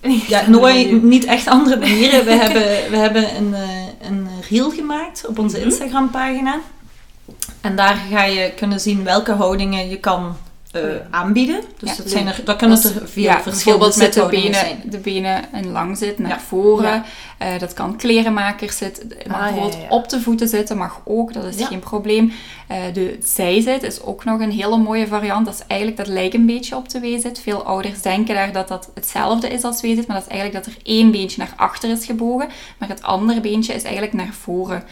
ja, 0.28 0.48
nooit, 0.48 1.02
niet 1.02 1.24
echt 1.24 1.46
andere 1.46 1.76
manieren. 1.78 2.24
We 2.24 2.30
hebben, 2.30 2.90
we 2.90 2.96
hebben 2.96 3.36
een, 3.36 3.54
eh, 3.54 4.08
een 4.08 4.28
reel 4.48 4.70
gemaakt 4.70 5.26
op 5.26 5.38
onze 5.38 5.56
Mhm. 5.56 5.66
Instagram-pagina. 5.66 6.60
En 7.60 7.76
daar 7.76 7.96
ga 8.10 8.24
je 8.24 8.52
kunnen 8.56 8.80
zien 8.80 9.04
welke 9.04 9.32
houdingen 9.32 9.88
je 9.88 9.96
kan 10.00 10.36
eh, 10.82 10.96
aanbieden. 11.10 11.60
Dus 11.78 11.90
Ja, 11.90 11.96
dat, 11.96 12.10
zijn 12.10 12.26
er, 12.26 12.40
dat 12.44 12.56
kunnen 12.56 12.76
Dat 12.82 12.90
is- 12.92 13.00
er 13.00 13.08
veel 13.08 13.22
ja, 13.22 13.40
verschillende 13.42 13.84
bijvoorbeeld 13.84 13.96
met 13.96 14.32
de 14.32 14.40
benen, 14.42 14.54
zijn. 14.60 14.82
de 14.84 14.98
benen 14.98 15.44
een 15.52 15.70
lang 15.70 15.98
zit 15.98 16.18
naar 16.18 16.30
Ja. 16.30 16.40
voren. 16.40 17.04
Eh, 17.38 17.58
dat 17.58 17.72
kan 17.72 17.96
klerenmakers 17.96 18.76
zitten. 18.76 19.08
Het 19.18 19.26
mag 19.28 19.36
Ah, 19.40 19.42
bijvoorbeeld 19.52 19.76
op 19.88 20.08
de 20.08 20.20
voeten 20.20 20.48
zitten, 20.48 20.76
mag 20.76 21.00
ook. 21.04 21.32
Dat 21.32 21.44
is 21.44 21.64
geen 21.66 21.78
probleem. 21.78 22.32
Eh, 22.66 22.76
de 22.92 23.18
zijzit 23.24 23.82
is 23.82 24.02
ook 24.02 24.24
nog 24.24 24.40
een 24.40 24.50
hele 24.52 24.76
mooie 24.76 25.06
variant. 25.06 25.44
Dat 25.46 25.54
is 25.54 25.62
eigenlijk, 25.66 25.98
dat 26.00 26.06
lijkt 26.08 26.34
een 26.34 26.46
beetje 26.46 26.76
op 26.76 26.88
de 26.88 27.00
W-zit. 27.00 27.40
Veel 27.40 27.62
ouders 27.64 28.02
denken 28.02 28.34
daar 28.34 28.52
dat 28.52 28.68
dat 28.68 28.90
hetzelfde 28.94 29.48
is 29.48 29.62
als 29.62 29.80
W-zit. 29.80 30.06
Maar 30.06 30.16
dat 30.16 30.26
is 30.26 30.32
eigenlijk 30.32 30.64
dat 30.64 30.74
er 30.74 30.80
één 30.82 31.10
beentje 31.10 31.38
naar 31.38 31.52
achter 31.56 31.90
is 31.90 32.04
gebogen. 32.04 32.48
Maar 32.78 32.88
het 32.88 33.02
andere 33.02 33.40
beentje 33.40 33.74
is 33.74 33.82
eigenlijk 33.82 34.12
naar 34.12 34.32
voren. 34.40 34.84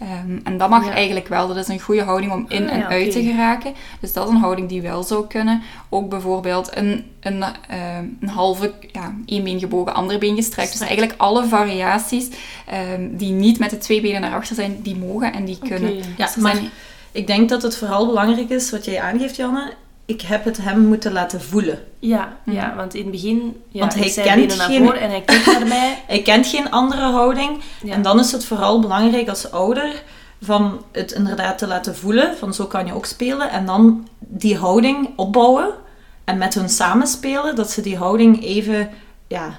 Ehm, 0.00 0.38
en 0.44 0.58
dat 0.58 0.68
mag 0.70 0.84
Ja. 0.86 0.92
eigenlijk 0.92 1.28
wel. 1.28 1.46
Dat 1.48 1.56
is 1.56 1.68
een 1.68 1.80
goede 1.80 2.02
houding 2.02 2.32
om 2.32 2.44
in 2.48 2.66
Ah, 2.66 2.72
en 2.72 2.78
ja, 2.78 2.86
uit 2.88 3.12
te 3.12 3.22
geraken. 3.22 3.74
Dus 4.00 4.12
dat 4.12 4.28
is 4.28 4.34
een 4.34 4.40
houding 4.40 4.68
die 4.68 4.82
wel 4.82 5.02
zou 5.02 5.26
kunnen. 5.26 5.62
Ook 5.88 6.08
bijvoorbeeld 6.08 6.76
een, 6.76 7.04
een, 7.20 7.42
ehm, 7.68 8.04
een 8.20 8.28
halve, 8.28 8.72
ja, 8.92 9.14
één 9.26 9.44
been 9.44 9.58
gebogen, 9.58 9.94
ander 9.94 10.18
been 10.18 10.36
gestrekt. 10.36 10.72
Dus 10.72 10.80
eigenlijk 10.80 11.14
alle 11.16 11.44
variaties 11.44 12.28
ehm, 12.66 13.08
die 13.10 13.32
niet 13.32 13.58
met 13.58 13.70
de 13.70 13.78
twee 13.78 14.00
benen 14.00 14.20
naar 14.20 14.34
achter 14.34 14.54
zijn, 14.54 14.76
die 14.82 14.96
mogen 14.96 15.32
en 15.32 15.44
die 15.44 15.58
kunnen. 15.58 15.94
Ja, 16.16 16.26
Dus 16.26 16.36
maar 16.36 16.54
zijn- 16.54 16.70
ik 17.12 17.26
denk 17.26 17.48
dat 17.48 17.62
het 17.62 17.76
vooral 17.76 18.06
belangrijk 18.06 18.48
is, 18.50 18.70
wat 18.70 18.84
jij 18.84 19.00
aangeeft, 19.00 19.36
Janne. 19.36 19.72
Ik 20.08 20.20
heb 20.20 20.44
het 20.44 20.56
hem 20.58 20.80
moeten 20.86 21.12
laten 21.12 21.40
voelen. 21.42 21.78
Ja, 21.98 22.36
ja, 22.44 22.66
Mhm. 22.66 22.76
want 22.76 22.94
in 22.94 23.02
het 23.02 23.10
begin... 23.10 23.62
Ja, 23.68 23.80
Want 23.80 23.94
hij 23.94 24.10
kent 24.24 24.56
naar 24.56 24.66
geen- 24.66 24.84
voren 24.84 25.00
en 25.00 25.10
hij 25.10 25.22
naar 25.46 25.66
mij. 25.78 26.02
Hij 26.06 26.22
kent 26.22 26.46
geen 26.46 26.70
andere 26.70 27.02
houding. 27.02 27.60
Ja. 27.82 27.92
En 27.94 28.02
dan 28.02 28.18
is 28.18 28.32
het 28.32 28.44
vooral 28.44 28.80
belangrijk 28.80 29.28
als 29.28 29.50
ouder 29.50 30.02
van 30.42 30.82
het 30.92 31.12
inderdaad 31.12 31.58
te 31.58 31.66
laten 31.66 31.96
voelen. 31.96 32.36
Van 32.36 32.54
zo 32.54 32.64
kan 32.66 32.86
je 32.86 32.94
ook 32.94 33.06
spelen. 33.06 33.50
En 33.50 33.66
dan 33.66 34.08
die 34.18 34.56
houding 34.56 35.08
opbouwen. 35.16 35.68
En 36.24 36.38
met 36.38 36.54
hun 36.54 36.68
samenspelen, 36.68 37.54
dat 37.56 37.70
ze 37.70 37.80
die 37.80 37.96
houding 37.96 38.42
even 38.44 38.90
ja, 39.26 39.58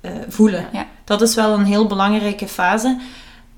eh, 0.00 0.10
voelen. 0.28 0.66
Ja. 0.72 0.86
dat 1.04 1.22
is 1.22 1.34
wel 1.34 1.52
een 1.54 1.64
heel 1.64 1.86
belangrijke 1.86 2.48
fase. 2.48 2.98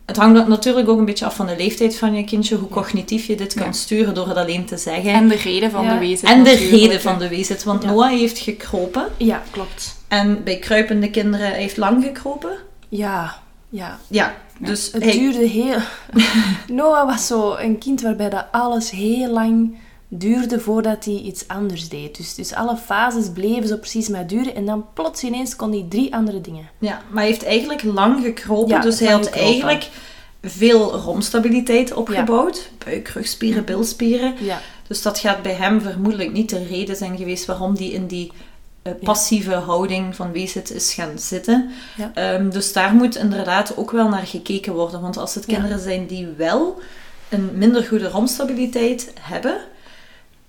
Het 0.07 0.17
hangt 0.17 0.49
natuurlijk 0.49 0.89
ook 0.89 0.99
een 0.99 1.05
beetje 1.05 1.25
af 1.25 1.37
van 1.37 1.47
de 1.47 1.57
leeftijd 1.57 1.97
van 1.97 2.15
je 2.15 2.25
kindje, 2.25 2.57
hoe 2.57 2.69
cognitief 2.69 3.27
je 3.27 3.37
dit 3.37 3.55
kan 3.55 3.67
Ja. 3.67 3.73
sturen 3.73 4.15
door 4.15 4.29
het 4.29 4.37
alleen 4.37 4.65
te 4.65 4.77
zeggen. 4.77 5.13
En 5.13 5.29
de 5.29 5.37
reden 5.37 5.71
van 5.71 5.85
Ja. 5.85 5.93
de 5.93 5.99
wezen. 5.99 6.29
En 6.29 6.45
de 6.45 6.55
reden 6.55 7.01
van 7.01 7.19
de 7.19 7.29
wezen. 7.29 7.57
Want 7.65 7.83
Ja. 7.83 7.91
Noah 7.91 8.11
heeft 8.11 8.39
gekropen. 8.39 9.07
Ja, 9.17 9.43
klopt. 9.51 9.97
En 10.09 10.45
bij 10.45 10.57
kruipende 10.59 11.11
kinderen 11.11 11.47
hij 11.49 11.61
heeft 11.61 11.77
lang 11.77 12.05
gekropen. 12.05 12.51
Ja, 12.89 13.35
ja. 13.69 13.99
Ja, 14.09 14.35
Ja. 14.59 14.67
dus 14.67 14.93
Het 14.93 15.03
hij- 15.03 15.13
duurde 15.13 15.47
heel... 15.47 15.77
Noah 16.77 17.07
was 17.07 17.27
zo 17.27 17.55
een 17.57 17.79
kind 17.79 18.01
waarbij 18.01 18.31
dat 18.31 18.45
alles 18.51 18.91
heel 18.91 19.29
lang 19.31 19.75
duurde 20.19 20.61
voordat 20.61 21.05
hij 21.05 21.15
iets 21.15 21.49
anders 21.49 21.89
deed. 21.89 22.17
Dus, 22.17 22.35
dus 22.35 22.55
alle 22.55 22.77
fases 22.77 23.29
bleven 23.35 23.69
zo 23.69 23.77
precies 23.77 24.09
maar 24.09 24.27
duren. 24.27 24.55
En 24.55 24.67
dan 24.67 24.87
plots 24.95 25.23
ineens 25.23 25.57
kon 25.57 25.71
hij 25.71 25.87
drie 25.89 26.15
andere 26.15 26.41
dingen. 26.41 26.69
Ja, 26.79 27.03
maar 27.09 27.23
hij 27.23 27.27
heeft 27.33 27.45
eigenlijk 27.45 27.83
lang 27.83 28.23
gekropen. 28.25 28.69
Ja, 28.75 28.81
dus 28.81 28.99
hij 29.01 29.09
had 29.13 29.25
gekropen. 29.27 29.47
eigenlijk 29.47 29.89
veel 30.43 30.93
romstabiliteit 30.97 31.93
opgebouwd. 31.95 32.71
Buik, 32.85 33.09
rugspieren, 33.09 33.65
bilspieren. 33.65 34.35
Ja, 34.41 34.61
Dus 34.89 35.03
dat 35.03 35.19
gaat 35.19 35.43
bij 35.43 35.53
hem 35.55 35.81
vermoedelijk 35.81 36.33
niet 36.33 36.49
de 36.51 36.65
reden 36.67 36.97
zijn 36.97 37.17
geweest 37.17 37.45
waarom 37.47 37.77
hij 37.77 37.87
in 37.87 38.07
die 38.07 38.33
eh, 38.83 38.93
passieve 39.03 39.55
houding 39.55 40.17
van 40.17 40.33
weeszit 40.33 40.71
is 40.71 40.95
gaan 40.95 41.19
zitten. 41.19 41.71
Ja. 41.97 42.11
Ehm, 42.15 42.51
dus 42.51 42.73
daar 42.73 42.95
moet 42.95 43.17
inderdaad 43.17 43.77
ook 43.77 43.91
wel 43.91 44.09
naar 44.09 44.27
gekeken 44.27 44.73
worden. 44.73 45.01
Want 45.01 45.17
als 45.17 45.35
het 45.35 45.45
Ja. 45.47 45.53
kinderen 45.55 45.81
zijn 45.81 46.07
die 46.07 46.27
wel 46.37 46.81
een 47.29 47.51
minder 47.55 47.85
goede 47.85 48.09
romstabiliteit 48.09 49.13
hebben, 49.21 49.57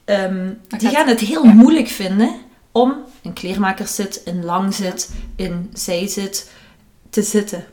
ehm, 0.07 0.53
die 0.77 0.89
gaan 0.89 1.07
het 1.07 1.19
heel 1.19 1.45
ja. 1.45 1.53
moeilijk 1.53 1.87
vinden 1.87 2.35
om 2.71 2.95
in 3.21 3.33
kleermakerszit, 3.33 4.21
in 4.25 4.45
langzit, 4.45 5.13
in 5.35 5.69
zijzit 5.73 6.51
te 7.09 7.21
zitten. 7.21 7.65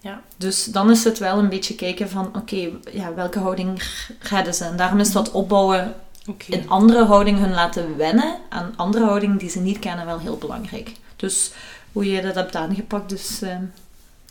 Ja. 0.00 0.20
Dus 0.36 0.64
dan 0.64 0.90
is 0.90 1.04
het 1.04 1.18
wel 1.18 1.38
een 1.38 1.48
beetje 1.48 1.74
kijken 1.74 2.10
van, 2.10 2.36
oké, 2.36 2.70
ja, 2.90 3.14
welke 3.14 3.38
houding 3.38 3.82
redden 4.20 4.54
ze? 4.54 4.64
En 4.64 4.76
daarom 4.76 5.00
is 5.00 5.12
dat 5.12 5.30
opbouwen 5.30 5.94
oké. 6.26 6.52
in 6.52 6.68
andere 6.68 7.04
houding 7.04 7.38
hun 7.38 7.52
laten 7.54 7.96
wennen 7.96 8.36
aan 8.48 8.72
andere 8.76 9.04
houdingen 9.04 9.38
die 9.38 9.50
ze 9.50 9.60
niet 9.60 9.78
kennen 9.78 10.06
wel 10.06 10.18
heel 10.18 10.38
belangrijk. 10.38 10.92
Dus 11.16 11.52
hoe 11.92 12.10
je 12.10 12.22
dat 12.22 12.34
hebt 12.34 12.56
aangepakt, 12.56 13.12
is, 13.12 13.42
eh, 13.42 13.56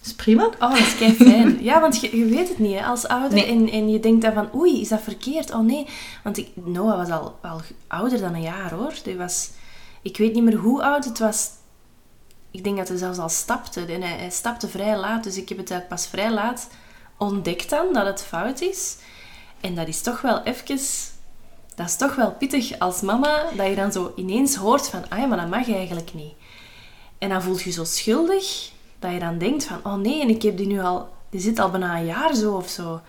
is 0.06 0.14
prima. 0.14 0.46
Oh, 0.46 0.70
dat 0.72 0.80
is 0.80 0.96
kei 0.96 1.14
fijn. 1.14 1.60
Ja, 1.64 1.82
want 1.82 2.02
je, 2.02 2.18
je 2.18 2.26
weet 2.26 2.50
het 2.50 2.60
niet 2.60 2.80
hè, 2.80 2.86
als 2.86 3.08
ouder. 3.08 3.34
Nee. 3.34 3.46
En, 3.46 3.70
en 3.70 3.90
je 3.90 4.00
denkt 4.00 4.22
dan 4.22 4.34
van, 4.34 4.50
oei, 4.56 4.82
is 4.82 4.88
dat 4.88 5.02
verkeerd? 5.02 5.54
Oh 5.54 5.66
nee. 5.66 5.88
Want 6.24 6.38
ik, 6.38 6.50
Noah 6.54 6.98
was 6.98 7.10
al, 7.10 7.40
al 7.42 7.62
ouder 7.88 8.20
dan 8.20 8.34
een 8.34 8.42
jaar 8.42 8.74
hoor. 8.74 8.94
Die 9.04 9.18
was, 9.18 9.50
ik 10.02 10.18
weet 10.18 10.34
niet 10.34 10.44
meer 10.44 10.56
hoe 10.56 10.84
oud 10.84 11.06
het 11.06 11.20
was. 11.20 11.50
Ik 12.52 12.64
denk 12.64 12.78
dat 12.78 12.88
hij 12.88 12.98
zelfs 12.98 13.18
al 13.18 13.30
stapte. 13.30 13.86
En 13.86 14.02
hij, 14.02 14.18
hij 14.18 14.30
stapte 14.30 14.68
vrij 14.68 14.98
laat. 14.98 15.24
Dus 15.24 15.38
ik 15.38 15.50
heb 15.50 15.58
het 15.68 15.88
pas 15.88 16.08
vrij 16.08 16.32
laat 16.32 16.68
ontdekt 17.18 17.70
dan 17.70 17.94
dat 17.94 18.06
het 18.06 18.24
fout 18.24 18.62
is. 18.62 18.98
En 19.60 19.76
dat 19.76 19.88
is 19.88 20.02
toch 20.02 20.22
wel 20.22 20.44
even... 20.44 20.80
Dat 21.76 21.86
is 21.90 21.96
toch 21.96 22.16
wel 22.16 22.32
pittig 22.32 22.80
als 22.80 23.02
mama, 23.02 23.44
dat 23.56 23.68
je 23.68 23.76
dan 23.76 23.92
zo 23.92 24.14
ineens 24.16 24.56
hoort 24.56 24.90
van, 24.90 25.10
ah 25.10 25.20
ja, 25.20 25.26
maar 25.26 25.38
dat 25.38 25.50
mag 25.50 25.70
eigenlijk 25.70 26.14
niet. 26.14 26.34
En 27.18 27.30
dan 27.30 27.42
voel 27.42 27.58
je 27.58 27.64
je 27.64 27.72
zo 27.72 27.84
schuldig, 27.84 28.72
dat 29.02 29.12
je 29.12 29.20
dan 29.20 29.38
denkt 29.38 29.64
van, 29.64 29.80
oh 29.84 29.96
nee, 29.96 30.22
en 30.22 30.30
ik 30.30 30.42
heb 30.42 30.58
die 30.58 30.68
nu 30.68 30.80
al, 30.80 31.10
die 31.30 31.42
zit 31.42 31.60
al 31.60 31.70
bijna 31.70 31.98
een 31.98 32.06
jaar 32.06 32.36
zo 32.36 32.56
of 32.56 32.70
zo. 32.70 33.02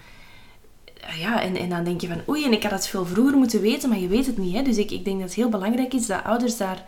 Ja, 1.19 1.43
en, 1.43 1.57
en 1.57 1.69
dan 1.69 1.85
denk 1.85 2.01
je 2.01 2.09
van, 2.09 2.21
oei, 2.29 2.45
en 2.45 2.53
ik 2.53 2.63
had 2.63 2.73
het 2.73 2.87
veel 2.87 3.07
vroeger 3.07 3.37
moeten 3.37 3.61
weten, 3.61 3.89
maar 3.89 3.99
je 3.99 4.09
weet 4.09 4.27
het 4.27 4.39
niet. 4.39 4.55
Hè? 4.55 4.63
Dus 4.63 4.77
ik, 4.77 4.91
ik 4.91 5.05
denk 5.05 5.19
dat 5.19 5.27
het 5.27 5.37
heel 5.37 5.49
belangrijk 5.49 5.95
is 5.95 6.07
dat 6.07 6.25
ouders 6.25 6.57
daar 6.57 6.85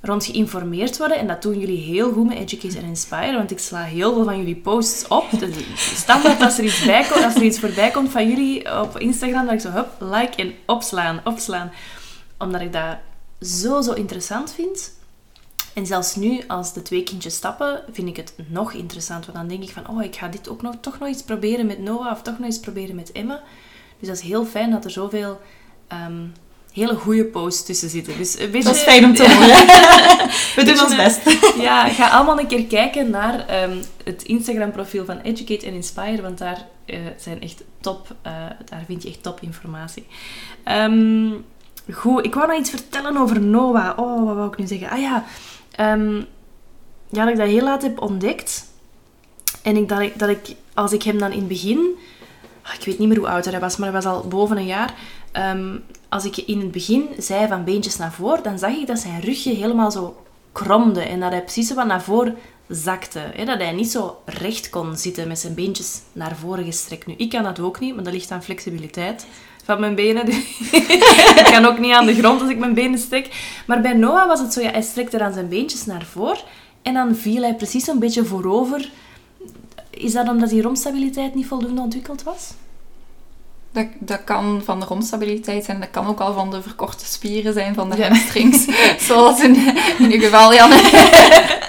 rond 0.00 0.24
geïnformeerd 0.24 0.98
worden. 0.98 1.18
En 1.18 1.26
dat 1.26 1.42
doen 1.42 1.58
jullie 1.58 1.78
heel 1.78 2.12
goed 2.12 2.26
met 2.26 2.36
Educate 2.36 2.76
and 2.76 2.86
Inspire, 2.86 3.32
want 3.32 3.50
ik 3.50 3.58
sla 3.58 3.82
heel 3.82 4.14
veel 4.14 4.24
van 4.24 4.36
jullie 4.36 4.56
posts 4.56 5.08
op. 5.08 5.24
Dus 5.38 5.96
standaard 5.96 6.40
als 6.40 6.58
er 6.58 6.64
iets, 6.64 6.84
bij 6.84 7.06
komt, 7.10 7.24
als 7.24 7.34
er 7.34 7.42
iets 7.42 7.58
voorbij 7.58 7.90
komt 7.90 8.10
van 8.10 8.28
jullie 8.28 8.80
op 8.80 8.98
Instagram, 8.98 9.44
dat 9.44 9.54
ik 9.54 9.60
zo, 9.60 9.70
hup, 9.70 9.88
like 9.98 10.42
en 10.42 10.54
opslaan, 10.66 11.20
opslaan. 11.24 11.72
Omdat 12.38 12.60
ik 12.60 12.72
dat 12.72 12.96
zo, 13.40 13.80
zo 13.80 13.92
interessant 13.92 14.52
vind. 14.52 14.92
En 15.74 15.86
zelfs 15.86 16.16
nu, 16.16 16.42
als 16.46 16.72
de 16.72 16.82
twee 16.82 17.02
kindjes 17.02 17.34
stappen, 17.34 17.82
vind 17.92 18.08
ik 18.08 18.16
het 18.16 18.34
nog 18.46 18.72
interessant. 18.72 19.24
Want 19.26 19.38
dan 19.38 19.48
denk 19.48 19.62
ik 19.62 19.70
van, 19.70 19.88
oh, 19.88 20.02
ik 20.02 20.16
ga 20.16 20.28
dit 20.28 20.48
ook 20.48 20.62
nog, 20.62 20.74
toch 20.80 20.98
nog 20.98 21.08
eens 21.08 21.22
proberen 21.22 21.66
met 21.66 21.78
Noah 21.78 22.12
of 22.12 22.22
toch 22.22 22.38
nog 22.38 22.46
eens 22.46 22.60
proberen 22.60 22.94
met 22.94 23.12
Emma. 23.12 23.42
Dus 23.98 24.08
dat 24.08 24.16
is 24.16 24.22
heel 24.22 24.44
fijn 24.44 24.70
dat 24.70 24.84
er 24.84 24.90
zoveel 24.90 25.40
ehm, 25.88 26.26
hele 26.72 26.94
goede 26.94 27.24
posts 27.24 27.64
tussen 27.64 27.88
zitten. 27.88 28.16
Dus 28.16 28.38
een 28.38 28.50
beetje, 28.50 28.68
Dat 28.68 28.76
is 28.76 28.82
fijn 28.82 29.04
om 29.04 29.14
te 29.14 29.22
horen. 29.32 29.66
We 30.56 30.62
doen 30.64 30.80
ons 30.84 30.96
best. 30.96 31.38
Ja, 31.60 31.88
ga 31.88 32.08
allemaal 32.08 32.38
een 32.38 32.46
keer 32.46 32.64
kijken 32.64 33.10
naar 33.10 33.48
ehm, 33.48 33.76
het 34.04 34.22
Instagram-profiel 34.22 35.04
van 35.04 35.18
Educate 35.18 35.66
and 35.66 35.74
Inspire, 35.74 36.22
want 36.22 36.38
daar 36.38 36.66
eh, 36.84 36.98
zijn 37.16 37.40
echt 37.40 37.62
top, 37.80 38.14
eh, 38.22 38.32
daar 38.64 38.82
vind 38.86 39.02
je 39.02 39.08
echt 39.08 39.22
top 39.22 39.40
informatie. 39.40 40.06
Ehm, 40.64 41.30
goed, 41.92 42.24
ik 42.24 42.34
wou 42.34 42.46
nog 42.46 42.58
iets 42.58 42.70
vertellen 42.70 43.16
over 43.16 43.40
Noah. 43.40 43.98
Oh, 43.98 44.24
wat 44.24 44.36
wou 44.36 44.48
ik 44.48 44.58
nu 44.58 44.66
zeggen? 44.66 44.90
Ah 44.90 45.00
ja, 45.00 45.24
ehm, 45.76 46.16
ja, 47.08 47.24
dat 47.24 47.28
ik 47.28 47.36
dat 47.36 47.48
heel 47.48 47.64
laat 47.64 47.82
heb 47.82 48.00
ontdekt. 48.00 48.66
En 49.62 49.76
ik, 49.76 49.88
dat, 49.88 50.00
ik, 50.00 50.18
dat 50.18 50.28
ik, 50.28 50.54
als 50.74 50.92
ik 50.92 51.02
hem 51.02 51.18
dan 51.18 51.32
in 51.32 51.38
het 51.38 51.48
begin, 51.48 51.96
ah, 52.62 52.74
ik 52.74 52.84
weet 52.84 52.98
niet 52.98 53.08
meer 53.08 53.18
hoe 53.18 53.28
oud 53.28 53.44
hij 53.44 53.60
was, 53.60 53.76
maar 53.76 53.92
hij 53.92 54.02
was 54.02 54.12
al 54.12 54.28
boven 54.28 54.56
een 54.56 54.66
jaar. 54.66 54.94
Ehm, 55.32 55.76
als 56.08 56.24
ik 56.24 56.36
in 56.36 56.60
het 56.60 56.72
begin 56.72 57.08
zei 57.18 57.48
van 57.48 57.64
beentjes 57.64 57.96
naar 57.96 58.12
voren, 58.12 58.42
dan 58.42 58.58
zag 58.58 58.70
ik 58.70 58.86
dat 58.86 58.98
zijn 58.98 59.20
rugje 59.20 59.54
helemaal 59.54 59.90
zo 59.90 60.22
kromde 60.52 61.00
en 61.00 61.20
dat 61.20 61.30
hij 61.30 61.42
precies 61.42 61.74
wat 61.74 61.86
naar 61.86 62.02
voren 62.02 62.36
zakte. 62.68 63.32
Dat 63.44 63.58
hij 63.58 63.72
niet 63.72 63.90
zo 63.90 64.22
recht 64.24 64.70
kon 64.70 64.96
zitten 64.96 65.28
met 65.28 65.38
zijn 65.38 65.54
beentjes 65.54 66.00
naar 66.12 66.36
voren 66.36 66.64
gestrekt. 66.64 67.06
Nu, 67.06 67.14
ik 67.16 67.30
kan 67.30 67.42
dat 67.42 67.60
ook 67.60 67.80
niet, 67.80 67.94
maar 67.94 68.04
dat 68.04 68.12
ligt 68.12 68.30
aan 68.30 68.42
flexibiliteit 68.42 69.26
van 69.64 69.80
mijn 69.80 69.94
benen. 69.94 70.28
ik 71.40 71.48
kan 71.52 71.64
ook 71.64 71.78
niet 71.78 71.92
aan 71.92 72.06
de 72.06 72.14
grond 72.14 72.40
als 72.40 72.50
ik 72.50 72.58
mijn 72.58 72.74
benen 72.74 72.98
strek. 72.98 73.28
Maar 73.66 73.80
bij 73.80 73.92
Noah 73.92 74.26
was 74.26 74.40
het 74.40 74.52
zo, 74.52 74.60
ja, 74.60 74.70
hij 74.70 74.82
strekte 74.82 75.18
dan 75.18 75.32
zijn 75.32 75.48
beentjes 75.48 75.84
naar 75.86 76.04
voren 76.04 76.44
en 76.82 76.94
dan 76.94 77.16
viel 77.16 77.42
hij 77.42 77.54
precies 77.54 77.86
een 77.86 77.98
beetje 77.98 78.24
voorover. 78.24 78.90
Is 79.90 80.12
dat 80.12 80.28
omdat 80.28 80.48
die 80.48 80.62
romstabiliteit 80.62 81.34
niet 81.34 81.46
voldoende 81.46 81.80
ontwikkeld 81.80 82.22
was? 82.22 82.50
Dat, 83.74 83.86
dat 83.98 84.24
kan 84.24 84.62
van 84.64 84.80
de 84.80 84.86
romstabiliteit 84.86 85.64
zijn. 85.64 85.80
Dat 85.80 85.90
kan 85.90 86.06
ook 86.06 86.20
al 86.20 86.34
van 86.34 86.50
de 86.50 86.62
verkorte 86.62 87.06
spieren 87.06 87.52
zijn 87.52 87.74
van 87.74 87.90
de 87.90 87.96
Ja. 87.96 88.08
hamstrings. 88.08 88.64
Zoals 89.08 89.40
in, 89.40 89.54
in 89.98 90.12
uw 90.12 90.20
geval, 90.20 90.54
Janne. 90.54 90.80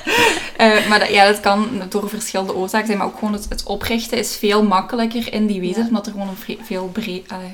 Eh, 0.57 0.87
maar 0.87 0.99
dat, 0.99 1.09
ja, 1.09 1.25
dat 1.25 1.39
kan 1.39 1.67
door 1.89 2.09
verschillende 2.09 2.55
oorzaken 2.55 2.85
zijn. 2.87 2.97
Maar 2.97 3.07
ook 3.07 3.17
gewoon 3.17 3.33
het, 3.33 3.45
het 3.49 3.63
oprichten 3.63 4.17
is 4.17 4.35
veel 4.35 4.63
makkelijker 4.63 5.33
in 5.33 5.45
die 5.45 5.59
wezen. 5.59 5.81
Ja. 5.81 5.87
Omdat 5.87 6.05
er 6.05 6.11
gewoon 6.11 6.27
een 6.27 6.57
veel, 6.65 6.91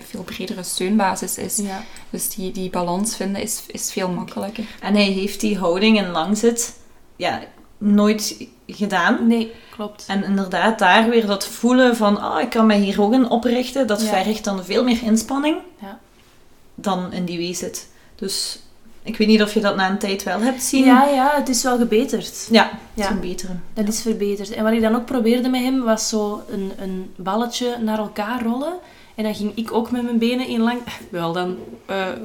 veel 0.10 0.24
bredere 0.24 0.64
steunbasis 0.64 1.38
is. 1.38 1.58
Ja. 1.58 1.84
Dus 2.10 2.30
die, 2.30 2.52
die 2.52 2.70
balans 2.70 3.16
vinden 3.16 3.42
is, 3.42 3.64
is 3.68 3.92
veel 3.92 4.10
makkelijker. 4.10 4.64
En 4.80 4.94
hij 4.94 5.06
heeft 5.06 5.40
die 5.40 5.58
houding 5.58 5.98
in 5.98 6.10
langzit 6.10 6.74
ja, 7.16 7.42
nooit 7.84 8.48
gedaan. 8.68 9.28
Nee, 9.28 9.52
klopt. 9.76 10.06
En 10.08 10.24
inderdaad, 10.24 10.80
daar 10.80 11.10
weer 11.10 11.26
dat 11.26 11.46
voelen 11.48 11.96
van, 11.96 12.22
ah, 12.22 12.42
ik 12.42 12.50
kan 12.50 12.66
mij 12.66 12.80
hier 12.80 13.02
ook 13.02 13.14
in 13.14 13.30
oprichten, 13.30 13.88
dat 13.88 14.02
Ja. 14.02 14.08
vergt 14.08 14.44
dan 14.44 14.64
veel 14.66 14.84
meer 14.84 15.04
inspanning 15.04 15.58
Ja. 15.82 16.00
dan 16.76 17.14
in 17.14 17.26
die 17.26 17.38
weezit. 17.38 17.88
Dus 18.16 18.60
ik 19.04 19.18
weet 19.18 19.28
niet 19.28 19.42
of 19.42 19.54
je 19.54 19.60
dat 19.60 19.76
na 19.76 19.90
een 19.90 19.98
tijd 19.98 20.24
wel 20.24 20.40
hebt 20.40 20.64
zien. 20.64 20.86
Ja, 20.86 21.06
ja, 21.08 21.32
het 21.36 21.50
is 21.50 21.64
wel 21.64 21.78
gebeterd. 21.78 22.48
Ja, 22.52 22.64
het 22.94 23.04
is 23.04 23.06
Ja. 23.06 23.14
betere. 23.14 23.54
Dat 23.74 23.88
is 23.88 24.02
verbeterd. 24.02 24.52
En 24.52 24.64
wat 24.64 24.74
ik 24.74 24.82
dan 24.82 24.96
ook 24.96 25.06
probeerde 25.06 25.50
met 25.50 25.62
hem, 25.62 25.82
was 25.84 26.10
zo 26.10 26.44
een, 26.50 26.72
een 26.78 27.14
balletje 27.16 27.78
naar 27.80 27.98
elkaar 27.98 28.44
rollen. 28.44 28.74
En 29.16 29.24
dan 29.24 29.36
ging 29.36 29.52
ik 29.56 29.74
ook 29.74 29.92
met 29.92 30.04
mijn 30.04 30.18
benen 30.18 30.48
in 30.48 30.62
lang... 30.62 30.80
Wel 31.10 31.34
dan 31.34 31.58
eh, 31.86 32.10
eh, 32.12 32.16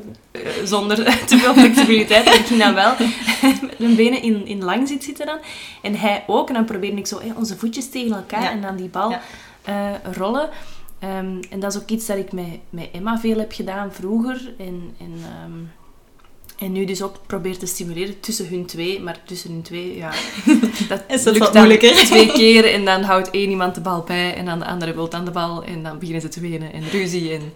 zonder 0.64 0.97
te 1.26 1.38
veel 1.38 1.55
flexibiliteit, 1.55 2.25
maar 2.25 2.35
ik 2.35 2.47
ging 2.47 2.61
dan 2.61 2.75
wel 2.75 2.95
met 3.62 3.78
mijn 3.78 3.97
benen 3.97 4.23
in, 4.23 4.47
in 4.47 4.64
lang 4.64 4.88
zit 4.88 5.05
zitten 5.05 5.26
dan. 5.26 5.38
En 5.83 5.95
hij 5.95 6.25
ook. 6.26 6.49
En 6.49 6.55
dan 6.55 6.64
probeerde 6.64 6.97
ik 6.97 7.07
zo 7.07 7.21
onze 7.37 7.57
voetjes 7.57 7.90
tegen 7.90 8.16
elkaar 8.16 8.43
Ja. 8.43 8.50
en 8.50 8.61
dan 8.61 8.76
die 8.76 8.88
bal 8.88 9.11
Ja. 9.11 9.21
eh, 9.62 10.12
rollen. 10.12 10.49
Ehm, 10.99 11.40
en 11.50 11.61
dat 11.61 11.75
is 11.75 11.81
ook 11.83 11.88
iets 11.90 12.07
dat 12.07 12.16
ik 12.16 12.33
met, 12.33 12.59
met 12.71 12.88
Emma 12.93 13.19
veel 13.19 13.38
heb 13.38 13.52
gedaan 13.52 13.93
vroeger. 13.93 14.55
En, 14.59 14.95
en, 14.99 15.12
ehm, 15.14 15.61
en 16.59 16.73
nu 16.73 16.85
dus 16.85 17.03
ook 17.03 17.17
probeer 17.27 17.59
te 17.59 17.67
stimuleren 17.67 18.21
tussen 18.21 18.49
hun 18.49 18.67
twee. 18.67 19.01
Maar 19.01 19.19
tussen 19.25 19.51
hun 19.51 19.63
twee, 19.63 19.97
ja... 19.97 20.11
Dat 20.89 21.03
Is 21.09 21.25
lukt 21.25 21.39
wat 21.39 21.55
moeilijker? 21.55 21.95
twee 22.07 22.33
keer 22.33 22.73
en 22.73 22.85
dan 22.85 23.03
houdt 23.03 23.31
één 23.31 23.51
iemand 23.51 23.75
de 23.75 23.81
bal 23.81 24.03
bij 24.03 24.35
en 24.35 24.45
dan 24.45 24.59
de 24.59 24.65
andere 24.65 24.95
wil 24.95 25.09
dan 25.09 25.25
de 25.25 25.31
bal 25.31 25.65
en 25.65 25.83
dan 25.83 25.99
beginnen 25.99 26.23
ze 26.23 26.29
te 26.29 26.41
wenen 26.41 26.73
en 26.73 26.89
ruzie 26.91 27.33
en 27.33 27.53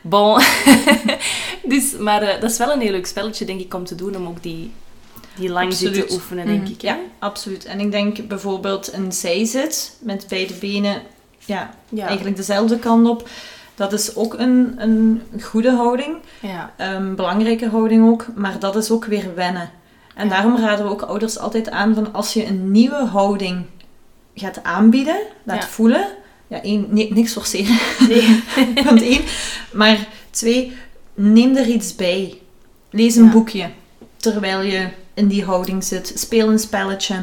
bon. 0.00 0.40
dus, 1.72 1.96
maar 1.98 2.22
eh, 2.22 2.40
dat 2.40 2.50
is 2.50 2.58
wel 2.58 2.72
een 2.72 2.80
heel 2.80 2.90
leuk 2.90 3.06
spelletje 3.06 3.44
denk 3.44 3.60
ik 3.60 3.74
om 3.74 3.84
te 3.84 3.94
doen 3.94 4.16
om 4.16 4.26
ook 4.26 4.42
die, 4.42 4.70
die 5.36 5.48
lang 5.48 5.74
zitten 5.74 6.12
oefenen 6.12 6.46
denk 6.46 6.62
Mhm. 6.62 6.70
ik. 6.72 6.80
hè? 6.80 6.88
Ja, 6.88 6.98
absoluut. 7.18 7.64
En 7.64 7.80
ik 7.80 7.90
denk 7.90 8.28
bijvoorbeeld 8.28 8.92
een 8.92 9.12
zijzit 9.12 9.96
met 10.00 10.26
beide 10.28 10.54
benen 10.54 11.02
ja, 11.44 11.74
ja. 11.88 12.06
eigenlijk 12.06 12.36
dezelfde 12.36 12.78
kant 12.78 13.08
op. 13.08 13.28
Dat 13.78 13.92
is 13.92 14.16
ook 14.16 14.34
een, 14.34 14.74
een 14.76 15.22
goede 15.42 15.70
houding. 15.70 16.16
Ja. 16.40 16.72
Een 16.76 17.14
belangrijke 17.14 17.68
houding 17.68 18.08
ook. 18.10 18.26
Maar 18.34 18.58
dat 18.58 18.76
is 18.76 18.90
ook 18.90 19.04
weer 19.04 19.34
wennen. 19.34 19.70
En 20.14 20.28
Ja. 20.28 20.34
daarom 20.34 20.56
raden 20.56 20.84
we 20.84 20.90
ook 20.90 21.02
ouders 21.02 21.38
altijd 21.38 21.70
aan 21.70 21.94
van 21.94 22.12
als 22.12 22.32
je 22.32 22.46
een 22.46 22.70
nieuwe 22.70 23.04
houding 23.04 23.64
gaat 24.34 24.62
aanbieden, 24.62 25.16
laat 25.42 25.62
Ja. 25.62 25.68
voelen. 25.68 26.06
Ja, 26.46 26.62
één, 26.62 26.86
nee, 26.90 27.12
niks 27.12 27.32
forceren. 27.32 27.78
Nee. 28.08 28.42
Punt 28.84 29.02
één. 29.02 29.20
Maar 29.72 30.06
twee, 30.30 30.76
neem 31.14 31.56
er 31.56 31.66
iets 31.66 31.94
bij. 31.94 32.38
Lees 32.90 33.16
een 33.16 33.30
boekje 33.30 33.70
terwijl 34.16 34.60
je 34.60 34.88
in 35.14 35.26
die 35.28 35.44
houding 35.44 35.84
zit. 35.84 36.12
Speel 36.16 36.48
een 36.48 36.58
spelletje. 36.58 37.14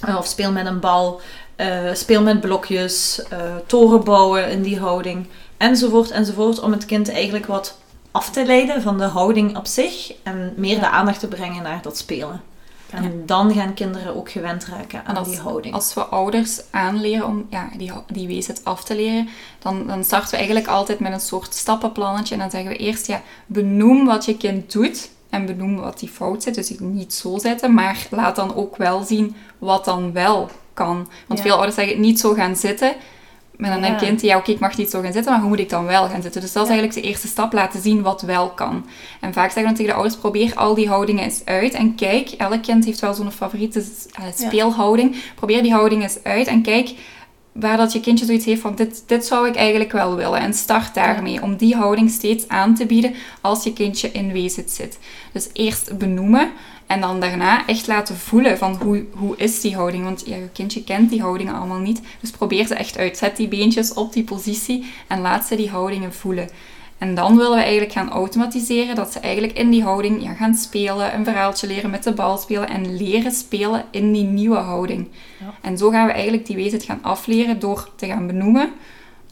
Eh, 0.00 0.16
Of 0.16 0.26
speel 0.26 0.52
met 0.52 0.66
een 0.66 0.80
bal. 0.80 1.20
Eh, 1.56 1.92
speel 1.92 2.22
met 2.22 2.40
blokjes. 2.40 3.22
eh, 3.30 3.38
toren 3.66 4.04
bouwen 4.04 4.50
in 4.50 4.62
die 4.62 4.78
houding. 4.78 5.26
Enzovoort, 5.60 6.10
enzovoort. 6.10 6.60
Om 6.60 6.72
het 6.72 6.86
kind 6.86 7.10
eigenlijk 7.10 7.46
wat 7.46 7.78
af 8.10 8.30
te 8.30 8.44
leiden 8.44 8.82
van 8.82 8.98
de 8.98 9.04
houding 9.04 9.56
op 9.56 9.66
zich. 9.66 10.12
En 10.22 10.52
meer 10.56 10.80
de 10.80 10.88
aandacht 10.88 11.20
te 11.20 11.28
brengen 11.28 11.62
naar 11.62 11.82
dat 11.82 11.96
spelen. 11.96 12.42
En 12.90 13.22
dan 13.26 13.52
gaan 13.52 13.74
kinderen 13.74 14.16
ook 14.16 14.30
gewend 14.30 14.64
raken 14.64 15.04
aan 15.04 15.16
als, 15.16 15.28
die 15.28 15.38
houding. 15.38 15.74
als 15.74 15.94
we 15.94 16.00
ouders 16.04 16.60
aanleren 16.70 17.26
om 17.26 17.46
ja, 17.50 17.68
die, 17.76 17.92
die 18.06 18.26
weesheid 18.26 18.64
af 18.64 18.84
te 18.84 18.94
leren, 18.94 19.28
dan, 19.58 19.86
dan 19.86 20.04
starten 20.04 20.30
we 20.30 20.36
eigenlijk 20.36 20.66
altijd 20.66 20.98
met 20.98 21.12
een 21.12 21.20
soort 21.20 21.54
stappenplannetje. 21.54 22.34
En 22.34 22.40
dan 22.40 22.50
zeggen 22.50 22.70
we 22.70 22.76
eerst, 22.76 23.06
ja, 23.06 23.22
benoem 23.46 24.06
wat 24.06 24.24
je 24.24 24.36
kind 24.36 24.72
doet 24.72 25.10
en 25.30 25.46
benoem 25.46 25.76
wat 25.76 25.98
die 25.98 26.08
fout 26.08 26.42
zit. 26.42 26.54
Dus 26.54 26.72
niet 26.78 27.14
zo 27.14 27.38
zetten, 27.38 27.74
maar 27.74 28.06
laat 28.10 28.36
dan 28.36 28.54
ook 28.54 28.76
wel 28.76 29.02
zien 29.02 29.36
wat 29.58 29.84
dan 29.84 30.12
wel 30.12 30.50
kan. 30.74 31.08
Want 31.26 31.38
Ja. 31.40 31.44
veel 31.46 31.54
ouders 31.54 31.74
zeggen, 31.74 32.00
niet 32.00 32.20
zo 32.20 32.34
gaan 32.34 32.56
zitten. 32.56 32.94
Maar 33.60 33.70
dan 33.70 33.80
Ja. 33.80 33.88
een 33.90 33.96
kind, 33.96 34.20
ja 34.20 34.36
oké, 34.36 34.50
ik 34.50 34.58
mag 34.58 34.76
niet 34.76 34.90
zo 34.90 35.00
gaan 35.00 35.12
zitten, 35.12 35.32
maar 35.32 35.40
hoe 35.40 35.48
moet 35.50 35.58
ik 35.58 35.68
dan 35.68 35.84
wel 35.84 36.08
gaan 36.08 36.22
zitten? 36.22 36.40
Dus 36.40 36.52
dat 36.52 36.62
is 36.62 36.68
Ja. 36.68 36.74
eigenlijk 36.74 37.02
de 37.02 37.08
eerste 37.12 37.28
stap, 37.28 37.52
laten 37.52 37.80
zien 37.82 38.02
wat 38.02 38.22
wel 38.22 38.48
kan. 38.50 38.86
En 39.20 39.32
vaak 39.32 39.50
zeggen 39.50 39.62
we 39.62 39.66
dan 39.68 39.74
tegen 39.74 39.90
de 39.90 39.96
ouders, 39.96 40.16
probeer 40.16 40.54
al 40.54 40.74
die 40.74 40.88
houdingen 40.88 41.24
eens 41.24 41.42
uit 41.44 41.72
en 41.74 41.94
kijk, 41.94 42.28
elk 42.30 42.62
kind 42.62 42.84
heeft 42.84 43.00
wel 43.00 43.14
zo'n 43.14 43.30
favoriete 43.32 43.84
eh, 44.12 44.24
speelhouding. 44.34 45.16
Probeer 45.34 45.62
die 45.62 45.72
houding 45.72 46.02
eens 46.02 46.18
uit 46.22 46.46
en 46.46 46.62
kijk 46.62 46.90
waar 47.52 47.76
dat 47.76 47.92
je 47.92 48.00
kindje 48.00 48.24
zoiets 48.24 48.44
heeft 48.44 48.60
van, 48.60 48.74
dit, 48.74 49.02
dit 49.06 49.26
zou 49.26 49.48
ik 49.48 49.56
eigenlijk 49.56 49.92
wel 49.92 50.16
willen. 50.16 50.40
En 50.40 50.54
start 50.54 50.94
daarmee, 50.94 51.42
om 51.42 51.56
die 51.56 51.76
houding 51.76 52.10
steeds 52.10 52.48
aan 52.48 52.74
te 52.74 52.86
bieden 52.86 53.14
als 53.40 53.64
je 53.64 53.72
kindje 53.72 54.10
in 54.12 54.32
wezen 54.32 54.64
zit. 54.68 54.98
Dus 55.32 55.48
eerst 55.52 55.98
benoemen 55.98 56.50
en 56.90 57.00
dan 57.00 57.20
daarna 57.20 57.66
echt 57.66 57.86
laten 57.86 58.16
voelen 58.16 58.58
van 58.58 58.78
hoe, 58.82 59.04
hoe 59.12 59.36
is 59.36 59.60
die 59.60 59.74
houding. 59.74 60.04
Want 60.04 60.22
ja, 60.26 60.36
je 60.36 60.48
kindje 60.52 60.84
kent 60.84 61.10
die 61.10 61.20
houdingen 61.20 61.54
allemaal 61.54 61.78
niet. 61.78 62.00
Dus 62.20 62.30
probeer 62.30 62.66
ze 62.66 62.74
echt 62.74 62.98
uit. 62.98 63.16
Zet 63.16 63.36
die 63.36 63.48
beentjes 63.48 63.92
op 63.92 64.12
die 64.12 64.24
positie 64.24 64.84
en 65.06 65.20
laat 65.20 65.46
ze 65.46 65.56
die 65.56 65.70
houdingen 65.70 66.12
voelen. 66.12 66.48
En 66.98 67.14
dan 67.14 67.36
willen 67.36 67.56
we 67.56 67.62
eigenlijk 67.62 67.92
gaan 67.92 68.10
automatiseren 68.10 68.94
dat 68.94 69.12
ze 69.12 69.18
eigenlijk 69.18 69.58
in 69.58 69.70
die 69.70 69.82
houding 69.82 70.22
ja, 70.22 70.34
gaan 70.34 70.54
spelen, 70.54 71.14
een 71.14 71.24
verhaaltje 71.24 71.66
leren 71.66 71.90
met 71.90 72.02
de 72.02 72.12
bal 72.12 72.38
spelen 72.38 72.68
en 72.68 72.96
leren 72.96 73.32
spelen 73.32 73.84
in 73.90 74.12
die 74.12 74.24
nieuwe 74.24 74.56
houding. 74.56 75.08
Ja. 75.40 75.54
En 75.60 75.78
zo 75.78 75.90
gaan 75.90 76.06
we 76.06 76.12
eigenlijk 76.12 76.46
die 76.46 76.56
wezen 76.56 76.80
gaan 76.80 77.02
afleren 77.02 77.58
door 77.58 77.90
te 77.96 78.06
gaan 78.06 78.26
benoemen, 78.26 78.72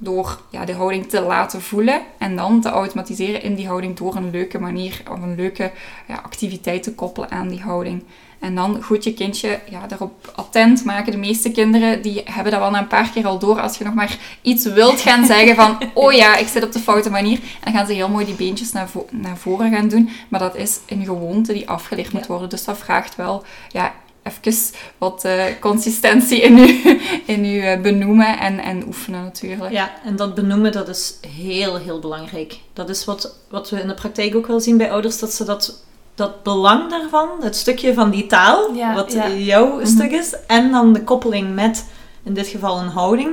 door 0.00 0.40
ja, 0.50 0.64
de 0.64 0.74
houding 0.74 1.08
te 1.08 1.20
laten 1.20 1.62
voelen 1.62 2.00
en 2.18 2.36
dan 2.36 2.60
te 2.60 2.68
automatiseren 2.68 3.42
in 3.42 3.54
die 3.54 3.66
houding 3.66 3.96
door 3.96 4.16
een 4.16 4.30
leuke 4.30 4.58
manier 4.58 5.02
of 5.10 5.22
een 5.22 5.34
leuke 5.34 5.70
ja, 6.08 6.14
activiteit 6.14 6.82
te 6.82 6.94
koppelen 6.94 7.30
aan 7.30 7.48
die 7.48 7.60
houding. 7.60 8.02
En 8.38 8.54
dan 8.54 8.82
goed 8.82 9.04
je 9.04 9.14
kindje 9.14 9.60
ja, 9.70 9.86
erop 9.90 10.32
attent 10.34 10.84
maken. 10.84 11.12
De 11.12 11.18
meeste 11.18 11.50
kinderen 11.50 12.02
die 12.02 12.22
hebben 12.24 12.52
dat 12.52 12.60
wel 12.60 12.70
na 12.70 12.78
een 12.78 12.86
paar 12.86 13.10
keer 13.10 13.26
al 13.26 13.38
door. 13.38 13.60
Als 13.60 13.78
je 13.78 13.84
nog 13.84 13.94
maar 13.94 14.18
iets 14.42 14.64
wilt 14.64 15.00
gaan 15.00 15.26
zeggen 15.26 15.54
van... 15.54 15.78
Oh 15.94 16.12
ja, 16.12 16.36
ik 16.36 16.48
zit 16.48 16.64
op 16.64 16.72
de 16.72 16.78
foute 16.78 17.10
manier. 17.10 17.38
En 17.38 17.60
dan 17.60 17.72
gaan 17.72 17.86
ze 17.86 17.92
heel 17.92 18.08
mooi 18.08 18.24
die 18.24 18.34
beentjes 18.34 18.72
naar, 18.72 18.88
vo- 18.88 19.06
naar 19.10 19.36
voren 19.36 19.72
gaan 19.72 19.88
doen. 19.88 20.10
Maar 20.28 20.40
dat 20.40 20.56
is 20.56 20.78
een 20.86 21.04
gewoonte 21.04 21.52
die 21.52 21.68
afgeleerd 21.68 22.12
moet 22.12 22.26
worden. 22.26 22.48
Dus 22.48 22.64
dat 22.64 22.78
vraagt 22.78 23.16
wel 23.16 23.44
ja, 23.68 23.94
even 24.42 24.54
wat 24.98 25.24
eh, 25.24 25.44
consistentie 25.60 26.40
in 26.40 26.56
je, 26.56 27.20
in 27.26 27.44
eh, 27.44 27.80
benoemen 27.80 28.38
en, 28.38 28.58
en 28.58 28.86
oefenen 28.86 29.22
natuurlijk. 29.22 29.70
Ja, 29.72 29.92
en 30.04 30.16
dat 30.16 30.34
benoemen, 30.34 30.72
dat 30.72 30.88
is 30.88 31.14
heel, 31.36 31.76
heel 31.76 31.98
belangrijk. 31.98 32.58
Dat 32.72 32.88
is 32.88 33.04
wat, 33.04 33.34
wat 33.50 33.70
we 33.70 33.80
in 33.80 33.88
de 33.88 33.94
praktijk 33.94 34.34
ook 34.34 34.46
wel 34.46 34.60
zien 34.60 34.76
bij 34.76 34.90
ouders, 34.90 35.18
dat 35.18 35.32
ze 35.32 35.44
dat, 35.44 35.82
dat 36.14 36.42
belang 36.42 36.90
daarvan, 36.90 37.28
het 37.40 37.56
stukje 37.56 37.94
van 37.94 38.10
die 38.10 38.26
taal, 38.26 38.74
Ja, 38.74 38.94
wat 38.94 39.12
ja. 39.12 39.28
jouw 39.30 39.84
stuk 39.84 40.10
is, 40.10 40.34
en 40.46 40.70
dan 40.70 40.92
de 40.92 41.04
koppeling 41.04 41.54
met, 41.54 41.84
in 42.24 42.34
dit 42.34 42.46
geval 42.46 42.78
een 42.78 42.88
houding, 42.88 43.30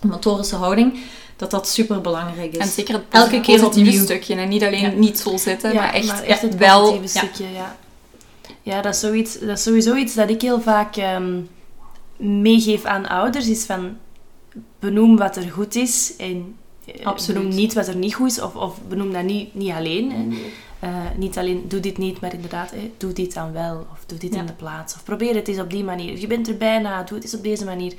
een 0.00 0.08
motorische 0.08 0.56
houding, 0.56 0.98
dat 1.36 1.50
dat 1.50 1.68
super 1.68 2.00
belangrijk 2.00 2.52
is. 2.52 2.58
En 2.58 2.68
zeker 2.68 2.94
het 2.94 3.02
Elke 3.10 3.40
keer 3.40 3.64
opnieuw. 3.64 4.02
stukje. 4.02 4.34
En 4.34 4.48
niet 4.48 4.62
alleen 4.62 4.80
Ja. 4.80 4.88
niet 4.88 5.18
zo 5.18 5.36
zitten, 5.36 5.74
maar 5.74 5.92
echt, 5.94 6.06
maar 6.06 6.22
echt 6.22 6.42
het 6.42 6.56
wel... 6.56 6.94
Ja, 6.94 7.06
stukje, 7.06 7.44
ja. 7.54 7.76
Ja, 8.66 8.82
dat 8.82 8.94
is, 8.94 9.00
zoiets, 9.00 9.38
dat 9.38 9.56
is 9.58 9.62
sowieso 9.62 9.94
iets 9.94 10.14
dat 10.14 10.28
ik 10.30 10.42
heel 10.42 10.60
vaak 10.60 10.96
ehm, 10.96 11.40
meegeef 12.16 12.84
aan 12.84 13.06
ouders, 13.08 13.48
is 13.48 13.64
van 13.64 13.96
benoem 14.78 15.16
wat 15.16 15.36
er 15.36 15.50
goed 15.50 15.74
is 15.74 16.14
en 16.16 16.56
Absoluut. 17.02 17.40
benoem 17.42 17.56
niet 17.56 17.74
wat 17.74 17.88
er 17.88 17.96
niet 17.96 18.14
goed 18.14 18.30
is, 18.30 18.40
of, 18.40 18.54
of 18.56 18.78
benoem 18.88 19.12
dat 19.12 19.22
niet, 19.22 19.54
niet 19.54 19.72
alleen. 19.72 20.10
Hè. 20.12 20.26
Eh, 20.78 20.94
niet 21.16 21.38
alleen 21.38 21.64
doe 21.68 21.80
dit 21.80 21.98
niet, 21.98 22.20
maar 22.20 22.34
inderdaad, 22.34 22.70
hè, 22.70 22.90
doe 22.96 23.12
dit 23.12 23.34
dan 23.34 23.52
wel, 23.52 23.86
of 23.92 24.04
doe 24.06 24.18
dit 24.18 24.34
Ja. 24.34 24.40
in 24.40 24.46
de 24.46 24.52
plaats, 24.52 24.94
of 24.94 25.04
probeer 25.04 25.34
het 25.34 25.48
eens 25.48 25.58
op 25.60 25.70
die 25.70 25.84
manier. 25.84 26.18
Je 26.18 26.26
bent 26.26 26.48
er 26.48 26.56
bijna, 26.56 27.02
doe 27.02 27.14
het 27.14 27.24
eens 27.24 27.34
op 27.34 27.42
deze 27.42 27.64
manier. 27.64 27.92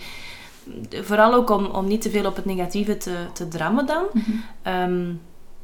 Vooral 0.90 1.34
ook 1.34 1.50
om, 1.50 1.66
om 1.66 1.88
niet 1.88 2.02
te 2.02 2.10
veel 2.10 2.26
op 2.26 2.36
het 2.36 2.46
negatieve 2.46 2.98
te, 2.98 3.16
te 3.34 3.48
drammen 3.48 3.86
dan, 3.86 4.04
Mhm. 4.14 4.32
Ehm, 4.62 5.06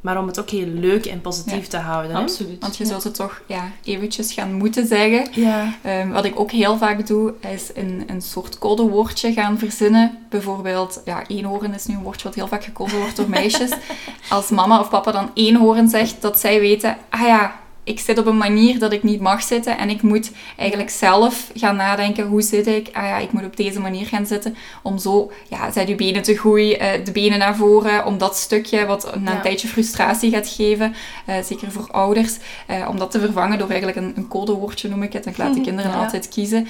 maar 0.04 0.20
om 0.20 0.28
het 0.28 0.40
ook 0.40 0.50
heel 0.50 0.68
leuk 0.68 1.06
en 1.06 1.22
positief 1.22 1.64
Ja, 1.64 1.70
te 1.70 1.78
houden. 1.78 2.12
Hè. 2.12 2.22
Absoluut. 2.22 2.62
Want 2.62 2.78
je 2.78 2.86
zult 2.86 3.04
het 3.04 3.16
toch 3.16 3.42
ja, 3.46 3.72
eventjes 3.84 4.34
gaan 4.34 4.54
moeten 4.54 4.88
zeggen. 4.88 5.28
Ja. 5.32 5.74
Ehm, 5.82 6.10
wat 6.10 6.26
ik 6.26 6.40
ook 6.40 6.52
heel 6.52 6.78
vaak 6.78 7.08
doe, 7.08 7.34
is 7.54 7.72
een, 7.74 8.04
een 8.08 8.22
soort 8.22 8.58
codewoordje 8.58 9.34
gaan 9.34 9.58
verzinnen. 9.58 10.18
Bijvoorbeeld, 10.30 11.02
ja, 11.06 11.28
eenhoorn 11.28 11.74
is 11.74 11.86
nu 11.86 11.96
een 11.96 12.04
woordje 12.04 12.28
wat 12.28 12.36
heel 12.36 12.48
vaak 12.48 12.64
gekozen 12.64 12.98
wordt 12.98 13.16
door 13.16 13.30
meisjes. 13.30 13.72
Als 14.30 14.50
mama 14.50 14.80
of 14.80 14.90
papa 14.90 15.12
dan 15.12 15.32
eenhoorn 15.34 15.90
zegt, 15.90 16.22
dat 16.22 16.40
zij 16.40 16.60
weten, 16.60 16.98
ah 17.10 17.22
ja, 17.22 17.62
ik 17.84 18.00
zit 18.00 18.18
op 18.18 18.26
een 18.26 18.38
manier 18.38 18.80
dat 18.80 18.92
ik 18.92 19.04
niet 19.04 19.20
mag 19.22 19.44
zitten. 19.44 19.78
En 19.78 19.90
ik 19.90 20.02
moet 20.02 20.32
eigenlijk 20.58 20.90
zelf 20.90 21.52
gaan 21.56 21.76
nadenken, 21.76 22.26
hoe 22.28 22.42
zit 22.42 22.68
ik? 22.68 22.90
Ah 22.94 23.04
ja, 23.04 23.18
ik 23.18 23.32
moet 23.32 23.46
op 23.46 23.58
deze 23.58 23.80
manier 23.80 24.06
gaan 24.06 24.26
zitten. 24.26 24.56
Om 24.82 24.98
zo, 24.98 25.32
ja, 25.50 25.84
je 25.86 25.96
benen 25.96 26.22
te 26.22 26.38
groeien, 26.38 26.80
eh, 26.80 27.06
de 27.06 27.12
benen 27.12 27.40
naar 27.40 27.56
voren. 27.56 28.06
Om 28.06 28.18
dat 28.18 28.38
stukje, 28.38 28.86
wat 28.86 29.16
na 29.20 29.30
een 29.32 29.36
Ja. 29.38 29.42
tijdje 29.42 29.68
frustratie 29.68 30.32
gaat 30.32 30.48
geven, 30.48 30.96
eh, 31.26 31.36
zeker 31.44 31.72
voor 31.72 31.88
ouders, 31.92 32.38
eh, 32.68 32.88
om 32.90 33.00
dat 33.00 33.12
te 33.12 33.20
vervangen 33.20 33.58
door 33.58 33.70
eigenlijk 33.70 33.98
een, 33.98 34.14
een 34.16 34.28
codewoordje, 34.28 34.90
noem 34.90 35.04
ik 35.04 35.14
het. 35.14 35.26
Ik 35.26 35.38
laat 35.38 35.54
de 35.54 35.62
kinderen 35.68 35.92
Ja. 35.92 35.98
altijd 35.98 36.30
kiezen. 36.30 36.68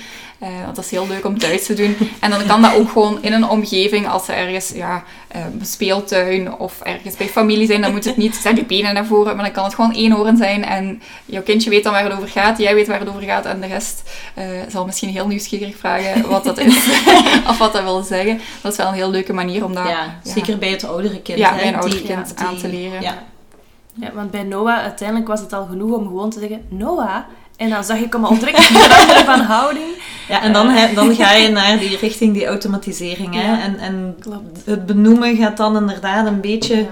Want 0.64 0.76
dat 0.76 0.86
is 0.86 0.92
heel 0.92 1.08
leuk 1.08 1.26
om 1.26 1.38
thuis 1.40 1.66
te 1.66 1.74
doen. 1.74 1.96
En 2.20 2.30
dan 2.30 2.46
kan 2.46 2.62
dat 2.62 2.76
ook 2.76 2.90
gewoon 2.90 3.18
in 3.24 3.34
een 3.34 3.50
omgeving, 3.50 4.08
als 4.08 4.26
ze 4.26 4.32
ergens, 4.34 4.70
ja, 4.76 5.04
een 5.32 5.66
speeltuin 5.66 6.54
of 6.58 6.80
ergens 6.82 7.16
bij 7.18 7.28
familie 7.28 7.68
zijn, 7.68 7.82
dan 7.82 7.92
moet 7.92 8.06
het 8.06 8.18
niet, 8.18 8.36
zet 8.36 8.58
je 8.58 8.66
benen 8.66 8.94
naar 8.94 9.06
voren, 9.06 9.36
maar 9.36 9.46
dan 9.46 9.54
kan 9.54 9.64
het 9.64 9.76
gewoon 9.76 9.92
eenhoorn 9.92 10.38
zijn. 10.38 10.66
En 10.66 11.02
jouw 11.26 11.42
kindje 11.42 11.70
weet 11.70 11.84
dan 11.84 11.94
waar 11.94 12.04
het 12.04 12.14
over 12.14 12.28
gaat, 12.28 12.58
jij 12.58 12.76
weet 12.76 12.88
waar 12.88 13.00
het 13.00 13.10
over 13.10 13.22
gaat 13.22 13.46
en 13.46 13.62
de 13.62 13.68
rest 13.68 14.02
eh, 14.34 14.46
zal 14.68 14.86
misschien 14.86 15.10
heel 15.10 15.28
nieuwsgierig 15.28 15.76
vragen 15.78 16.30
wat 16.30 16.44
dat 16.44 16.58
is 16.58 16.88
of 17.50 17.58
wat 17.58 17.74
dat 17.74 17.84
wil 17.84 18.02
zeggen. 18.04 18.40
Dat 18.62 18.72
is 18.72 18.78
wel 18.78 18.88
een 18.88 18.94
heel 18.94 19.10
leuke 19.12 19.34
manier 19.34 19.66
om 19.66 19.74
dat 19.74 19.88
ja, 19.88 20.20
zeker 20.24 20.58
bij 20.58 20.70
het 20.70 20.84
oudere 20.84 21.22
kind. 21.22 21.38
Ja, 21.40 21.50
hè, 21.50 21.56
bij 21.56 21.68
een 21.68 21.76
ouder 21.76 22.02
kind 22.02 22.38
die- 22.38 22.46
aan 22.46 22.58
te 22.58 22.68
leren. 22.70 23.02
Ja, 23.02 24.12
want 24.14 24.32
bij 24.32 24.44
Noah, 24.44 24.78
uiteindelijk 24.80 25.28
was 25.28 25.40
het 25.40 25.54
al 25.54 25.66
genoeg 25.66 25.92
om 25.98 26.04
gewoon 26.08 26.30
te 26.30 26.40
zeggen, 26.40 26.62
Noah. 26.70 27.16
En 27.58 27.70
dan 27.70 27.84
zag 27.84 27.98
ik 27.98 28.14
hem 28.14 28.26
al 28.26 28.38
direct 28.40 28.62
veranderen 28.66 29.26
van 29.26 29.40
houding. 29.40 29.86
Ja, 30.28 30.42
en 30.42 30.54
dan, 30.54 30.70
hè, 30.70 30.94
dan 30.94 31.16
ga 31.16 31.34
je 31.34 31.50
naar 31.50 31.78
die 31.80 31.98
richting 31.98 32.34
die 32.34 32.46
automatisering. 32.46 33.34
Hè? 33.36 33.42
Ja. 33.52 33.62
En, 33.62 33.78
en 33.80 34.16
Klopt. 34.20 34.66
het 34.66 34.86
benoemen 34.86 35.36
gaat 35.36 35.58
dan 35.58 35.76
inderdaad 35.78 36.28
een 36.28 36.42
beetje 36.42 36.76
Ja. 36.76 36.88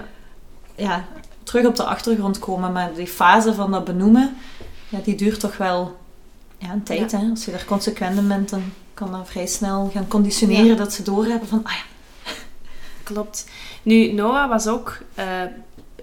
ja, 0.75 1.05
terug 1.51 1.65
op 1.65 1.75
de 1.75 1.83
achtergrond 1.83 2.39
komen. 2.39 2.71
Maar 2.71 2.93
die 2.93 3.07
fase 3.07 3.53
van 3.53 3.71
dat 3.71 3.83
benoemen, 3.83 4.37
ja, 4.89 4.99
die 5.03 5.15
duurt 5.15 5.39
toch 5.39 5.57
wel 5.57 5.97
ja, 6.57 6.71
een 6.71 6.83
tijd. 6.83 7.11
Ja. 7.11 7.19
Hè? 7.19 7.29
Als 7.29 7.45
je 7.45 7.51
daar 7.51 7.65
consequent 7.65 8.17
in 8.17 8.27
bent, 8.27 8.49
dan 8.49 8.63
kan 8.93 9.11
dat 9.11 9.29
vrij 9.29 9.47
snel 9.47 9.89
gaan 9.93 10.07
conditioneren 10.07 10.65
Ja. 10.65 10.75
dat 10.75 10.93
ze 10.93 11.03
doorhebben 11.03 11.47
van, 11.47 11.63
ah 11.63 11.71
ja, 11.71 11.83
Klopt. 13.03 13.49
Nu, 13.83 14.11
Noah 14.11 14.49
was 14.49 14.67
ook... 14.67 14.97
eh, 15.15 15.25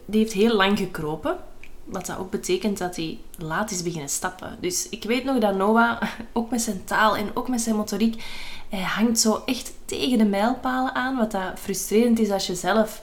die 0.06 0.20
heeft 0.20 0.32
heel 0.32 0.54
lang 0.54 0.78
gekropen. 0.78 1.36
Wat 1.84 2.06
dat 2.06 2.18
ook 2.18 2.30
betekent 2.30 2.78
dat 2.78 2.96
hij 2.96 3.18
laat 3.36 3.70
is 3.70 3.82
beginnen 3.82 4.08
stappen. 4.08 4.56
Dus 4.60 4.88
ik 4.88 5.04
weet 5.04 5.24
nog 5.24 5.38
dat 5.38 5.56
Noah, 5.56 6.02
ook 6.32 6.50
met 6.50 6.62
zijn 6.62 6.84
taal 6.84 7.16
en 7.16 7.30
ook 7.34 7.48
met 7.48 7.60
zijn 7.60 7.76
motoriek, 7.76 8.22
hij 8.68 8.82
hangt 8.82 9.20
zo 9.20 9.42
echt 9.46 9.72
tegen 9.84 10.18
de 10.18 10.24
mijlpalen 10.24 10.94
aan. 10.94 11.16
Wat 11.16 11.30
dat 11.30 11.52
frustrerend 11.54 12.18
is 12.18 12.30
als 12.30 12.46
je 12.46 12.54
zelf 12.54 13.00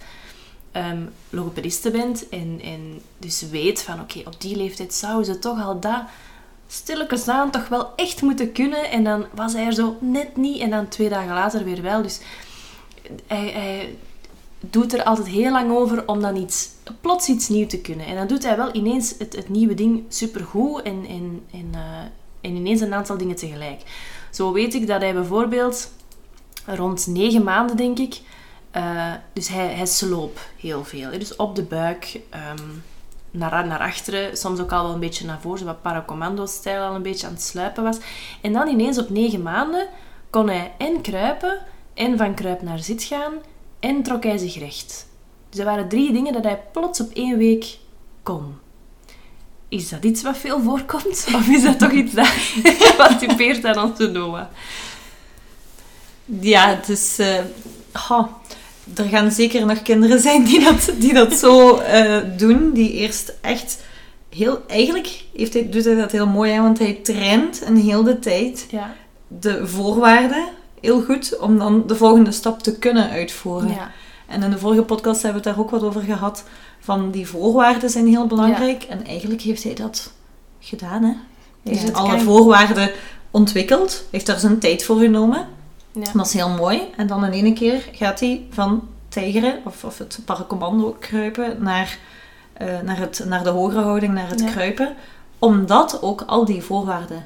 ehm 0.76 1.06
logopediste 1.30 1.92
bent 1.92 2.30
en, 2.30 2.60
en 2.64 3.02
dus 3.18 3.42
weet 3.50 3.82
van 3.82 4.00
oké, 4.00 4.22
op 4.26 4.42
die 4.42 4.56
leeftijd 4.56 4.94
zou 4.94 5.24
ze 5.24 5.40
toch 5.40 5.64
al 5.64 5.80
dat 5.80 6.02
stilletjes 6.68 7.28
aan 7.28 7.52
toch 7.52 7.68
wel 7.68 7.96
echt 7.96 8.22
moeten 8.22 8.52
kunnen. 8.52 8.92
En 8.92 9.04
dan 9.04 9.26
was 9.34 9.54
hij 9.54 9.66
er 9.66 9.74
zo 9.74 9.98
net 10.00 10.38
niet 10.38 10.62
en 10.62 10.70
dan 10.70 10.88
twee 10.88 11.10
dagen 11.10 11.34
later 11.34 11.64
weer 11.64 11.82
wel. 11.82 12.02
Dus 12.02 12.20
hij, 13.28 13.48
hij 13.48 13.96
doet 14.60 14.94
er 14.94 15.04
altijd 15.04 15.28
heel 15.28 15.52
lang 15.52 15.72
over 15.72 16.08
om 16.08 16.22
dan 16.22 16.36
iets, 16.36 16.70
plots 17.02 17.28
iets 17.28 17.48
nieuws 17.48 17.70
te 17.70 17.82
kunnen. 17.82 18.06
En 18.06 18.16
dan 18.16 18.28
doet 18.28 18.44
hij 18.44 18.58
wel 18.58 18.76
ineens 18.76 19.16
het, 19.18 19.36
het 19.36 19.50
nieuwe 19.50 19.74
ding 19.74 20.04
supergoed 20.10 20.82
en, 20.82 21.06
en, 21.08 21.42
en, 21.52 21.70
eh, 21.72 22.00
en 22.42 22.56
ineens 22.56 22.82
een 22.82 22.94
aantal 22.94 23.18
dingen 23.18 23.36
tegelijk. 23.36 23.82
Zo 24.32 24.52
weet 24.52 24.74
ik 24.74 24.88
dat 24.88 25.02
hij 25.02 25.14
bijvoorbeeld 25.14 25.92
rond 26.66 27.08
negen 27.08 27.44
maanden, 27.44 27.78
denk 27.78 28.00
ik. 28.00 28.22
Eh, 28.76 29.14
dus 29.34 29.48
hij, 29.48 29.68
hij 29.68 29.86
sloop 29.86 30.40
heel 30.60 30.84
veel. 30.86 31.10
Dus 31.12 31.36
op 31.36 31.56
de 31.56 31.64
buik, 31.64 32.20
ehm, 32.30 32.64
naar, 33.32 33.68
naar 33.68 33.80
achteren, 33.80 34.38
soms 34.38 34.60
ook 34.60 34.72
al 34.72 34.84
wel 34.84 34.94
een 34.94 35.00
beetje 35.00 35.26
naar 35.26 35.42
voren, 35.42 35.60
zo 35.60 35.66
wat 35.66 35.82
paracommando-stijl 35.82 36.84
al 36.84 36.96
een 36.96 37.02
beetje 37.02 37.28
aan 37.28 37.34
het 37.34 37.42
sluipen 37.42 37.84
was. 37.84 37.98
En 38.42 38.54
dan 38.54 38.68
ineens 38.68 38.98
op 38.98 39.10
negen 39.10 39.42
maanden 39.42 39.88
kon 40.30 40.48
hij 40.48 40.72
en 40.78 41.02
kruipen, 41.02 41.60
en 41.94 42.18
van 42.18 42.34
kruip 42.34 42.62
naar 42.62 42.80
zit 42.80 43.04
gaan, 43.04 43.34
en 43.80 44.04
trok 44.04 44.24
hij 44.24 44.38
zich 44.38 44.60
recht. 44.60 45.08
Dus 45.50 45.58
dat 45.58 45.66
waren 45.66 45.90
drie 45.90 46.14
dingen 46.14 46.34
dat 46.34 46.44
hij 46.44 46.62
plots 46.72 47.00
op 47.02 47.12
één 47.14 47.38
week 47.38 47.78
kon. 48.24 48.58
Is 49.68 49.90
dat 49.90 50.04
iets 50.04 50.24
wat 50.24 50.38
veel 50.38 50.62
voorkomt? 50.62 51.28
Of 51.36 51.48
is 51.48 51.64
dat 51.64 51.80
toch 51.80 51.92
iets 51.92 52.14
dat 52.14 52.34
wat 52.98 53.20
typeert 53.20 53.66
aan 53.66 53.90
onze 53.90 54.08
Noah? 54.08 54.46
Ja, 56.26 56.68
het 56.68 56.90
is... 56.90 57.20
eh, 57.20 57.40
er 58.96 59.04
gaan 59.06 59.32
zeker 59.32 59.66
nog 59.66 59.82
kinderen 59.82 60.20
zijn 60.20 60.44
die 60.44 60.64
dat, 60.64 60.92
die 61.00 61.14
dat 61.14 61.34
zo 61.34 61.78
eh, 61.78 62.18
doen. 62.38 62.72
Die 62.74 62.92
eerst 62.92 63.34
echt 63.42 63.84
heel... 64.30 64.62
Eigenlijk 64.68 65.24
heeft 65.36 65.54
hij, 65.54 65.70
doet 65.70 65.86
hij 65.86 65.96
dat 65.96 66.12
heel 66.12 66.28
mooi, 66.28 66.52
hè, 66.52 66.62
want 66.62 66.80
hij 66.80 66.94
traint 67.04 67.62
een 67.66 67.78
heel 67.78 68.04
de 68.04 68.20
tijd 68.20 68.66
Ja. 68.70 68.96
de 69.28 69.68
voorwaarden 69.68 70.46
heel 70.82 71.02
goed 71.02 71.38
om 71.40 71.58
dan 71.58 71.84
de 71.88 71.96
volgende 71.96 72.32
stap 72.32 72.64
te 72.64 72.78
kunnen 72.78 73.10
uitvoeren. 73.10 73.70
ja. 73.70 73.92
En 74.28 74.44
in 74.44 74.50
de 74.50 74.58
vorige 74.58 74.82
podcast 74.82 75.22
hebben 75.22 75.42
we 75.42 75.48
het 75.48 75.56
daar 75.58 75.66
ook 75.66 75.72
wat 75.72 75.84
over 75.84 76.02
gehad. 76.02 76.44
Van 76.80 77.12
die 77.12 77.28
voorwaarden 77.28 77.90
zijn 77.90 78.08
heel 78.08 78.28
belangrijk. 78.28 78.84
En 78.84 79.06
eigenlijk 79.06 79.42
heeft 79.42 79.64
hij 79.64 79.74
dat 79.74 80.12
gedaan. 80.60 81.04
Hè? 81.04 81.14
Hij 81.64 81.78
heeft 81.78 81.94
alle 81.94 82.20
voorwaarden 82.20 82.92
ontwikkeld. 83.32 84.04
Heeft 84.12 84.26
daar 84.26 84.40
zijn 84.40 84.60
tijd 84.60 84.84
voor 84.84 84.98
genomen. 85.00 85.48
Ja. 85.96 86.12
Dat 86.14 86.26
is 86.26 86.34
heel 86.34 86.50
mooi. 86.50 86.82
En 86.98 87.08
dan 87.08 87.26
in 87.26 87.46
één 87.46 87.54
keer 87.54 87.90
gaat 87.92 88.20
hij 88.20 88.46
van 88.50 88.88
tijgeren 89.10 89.62
of, 89.66 89.84
of 89.84 89.98
het 89.98 90.20
paracommando 90.26 90.96
kruipen 91.00 91.64
naar, 91.64 91.98
eh, 92.54 92.80
naar, 92.84 92.98
het, 92.98 93.26
naar 93.28 93.44
de 93.44 93.50
hogere 93.50 93.82
houding, 93.82 94.14
naar 94.14 94.30
het 94.30 94.40
Ja. 94.40 94.52
kruipen. 94.52 94.96
Omdat 95.40 96.02
ook 96.02 96.22
al 96.22 96.46
die 96.46 96.62
voorwaarden 96.62 97.26